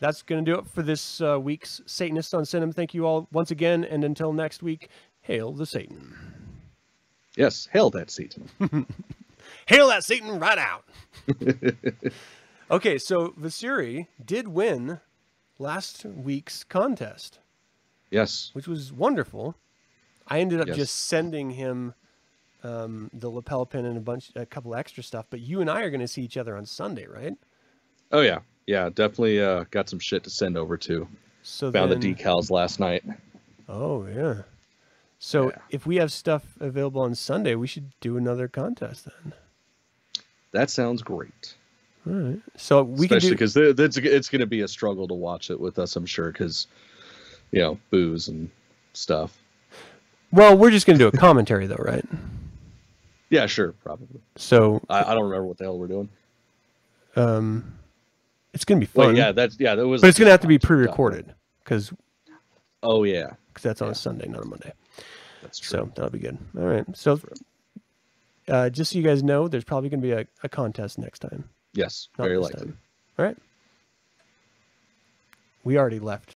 That's 0.00 0.22
going 0.22 0.44
to 0.44 0.52
do 0.52 0.58
it 0.58 0.66
for 0.66 0.82
this 0.82 1.20
uh, 1.20 1.38
week's 1.40 1.80
Satanist 1.86 2.34
on 2.34 2.44
Cinema. 2.44 2.72
Thank 2.72 2.94
you 2.94 3.06
all 3.06 3.28
once 3.32 3.50
again. 3.50 3.84
And 3.84 4.04
until 4.04 4.32
next 4.32 4.62
week, 4.62 4.88
hail 5.20 5.52
the 5.52 5.66
Satan. 5.66 6.14
Yes, 7.36 7.68
hail 7.72 7.90
that 7.90 8.10
Satan. 8.10 8.48
Hail 9.66 9.88
that 9.88 10.04
Satan 10.04 10.38
right 10.38 10.58
out. 10.58 10.84
okay, 12.70 12.98
so 12.98 13.28
Vasiri 13.40 14.08
did 14.24 14.48
win 14.48 15.00
last 15.58 16.04
week's 16.04 16.64
contest, 16.64 17.38
Yes. 18.14 18.50
which 18.52 18.68
was 18.68 18.92
wonderful. 18.92 19.56
I 20.28 20.40
ended 20.40 20.60
up 20.60 20.68
Yes. 20.68 20.76
just 20.76 20.96
sending 21.08 21.50
him 21.50 21.94
um, 22.62 23.10
the 23.12 23.28
lapel 23.28 23.66
pin 23.66 23.84
and 23.84 23.96
a 23.98 24.00
bunch, 24.00 24.30
a 24.36 24.46
couple 24.46 24.74
extra 24.74 25.02
stuff. 25.02 25.26
But 25.28 25.40
you 25.40 25.60
and 25.60 25.68
I 25.68 25.82
are 25.82 25.90
going 25.90 26.00
to 26.00 26.08
see 26.08 26.22
each 26.22 26.36
other 26.36 26.56
on 26.56 26.64
Sunday, 26.64 27.06
right? 27.06 27.34
Oh 28.12 28.20
yeah, 28.22 28.38
yeah. 28.66 28.88
Definitely 28.88 29.42
uh, 29.42 29.64
got 29.70 29.88
some 29.90 29.98
shit 29.98 30.24
to 30.24 30.30
send 30.30 30.56
over 30.56 30.76
to. 30.78 31.06
So 31.42 31.70
Found 31.72 31.92
then, 31.92 32.00
the 32.00 32.14
decals 32.14 32.50
last 32.50 32.80
night. 32.80 33.02
Oh 33.68 34.06
yeah. 34.06 34.42
So 35.18 35.50
Yeah. 35.50 35.58
if 35.70 35.86
we 35.86 35.96
have 35.96 36.12
stuff 36.12 36.56
available 36.60 37.02
on 37.02 37.14
Sunday, 37.14 37.54
we 37.54 37.66
should 37.66 37.90
do 38.00 38.16
another 38.16 38.46
contest 38.48 39.06
then. 39.06 39.34
That 40.52 40.70
sounds 40.70 41.02
great. 41.02 41.54
All 42.06 42.12
right. 42.12 42.40
So 42.56 42.82
we 42.82 43.06
Especially 43.06 43.20
can 43.20 43.28
do. 43.30 43.34
because 43.34 43.56
it's 43.80 43.96
it's 43.98 44.28
going 44.28 44.40
to 44.40 44.46
be 44.46 44.60
a 44.60 44.68
struggle 44.68 45.08
to 45.08 45.14
watch 45.14 45.50
it 45.50 45.58
with 45.58 45.78
us, 45.78 45.96
I'm 45.96 46.06
sure, 46.06 46.30
because 46.30 46.66
you 47.54 47.60
know 47.62 47.78
booze 47.90 48.26
and 48.28 48.50
stuff. 48.92 49.38
Well, 50.32 50.56
we're 50.58 50.70
just 50.72 50.86
going 50.86 50.98
to 50.98 51.04
do 51.04 51.08
a 51.08 51.18
commentary 51.18 51.66
though, 51.68 51.76
right? 51.76 52.04
Yeah, 53.30 53.46
sure, 53.46 53.72
probably. 53.72 54.20
So 54.36 54.82
I, 54.90 55.04
I 55.04 55.14
don't 55.14 55.24
remember 55.24 55.46
what 55.46 55.58
the 55.58 55.64
hell 55.64 55.78
we're 55.78 55.86
doing. 55.86 56.08
um, 57.16 57.78
it's 58.52 58.64
going 58.64 58.80
to 58.80 58.86
be 58.86 58.90
fun. 58.90 59.08
Wait, 59.08 59.16
yeah, 59.16 59.32
that's 59.32 59.58
yeah, 59.58 59.74
that 59.76 59.86
was. 59.86 60.00
but 60.00 60.08
it's 60.08 60.18
going 60.18 60.26
to 60.26 60.30
have 60.32 60.40
to 60.40 60.46
be 60.48 60.58
pre-recorded 60.58 61.32
because 61.62 61.92
Oh 62.82 63.04
yeah, 63.04 63.30
Because 63.48 63.62
that's 63.62 63.82
on 63.82 63.88
a 63.90 63.94
Sunday, 63.94 64.26
not 64.28 64.42
a 64.44 64.46
Monday. 64.46 64.72
that's 65.42 65.58
true. 65.58 65.70
So 65.78 65.92
that'll 65.94 66.10
be 66.10 66.18
good. 66.18 66.36
All 66.58 66.64
right. 66.64 66.84
So 66.96 67.18
uh, 68.48 68.68
just 68.70 68.92
so 68.92 68.98
you 68.98 69.04
guys 69.04 69.22
know, 69.22 69.48
there's 69.48 69.64
probably 69.64 69.88
going 69.88 70.00
to 70.02 70.06
be 70.06 70.12
a, 70.12 70.26
a 70.42 70.48
contest 70.48 70.98
next 70.98 71.20
time. 71.20 71.48
yes, 71.72 72.08
Not 72.18 72.24
very 72.24 72.38
likely. 72.38 72.60
time. 72.60 72.78
All 73.18 73.24
right. 73.24 73.36
We 75.64 75.78
already 75.78 75.98
left 75.98 76.30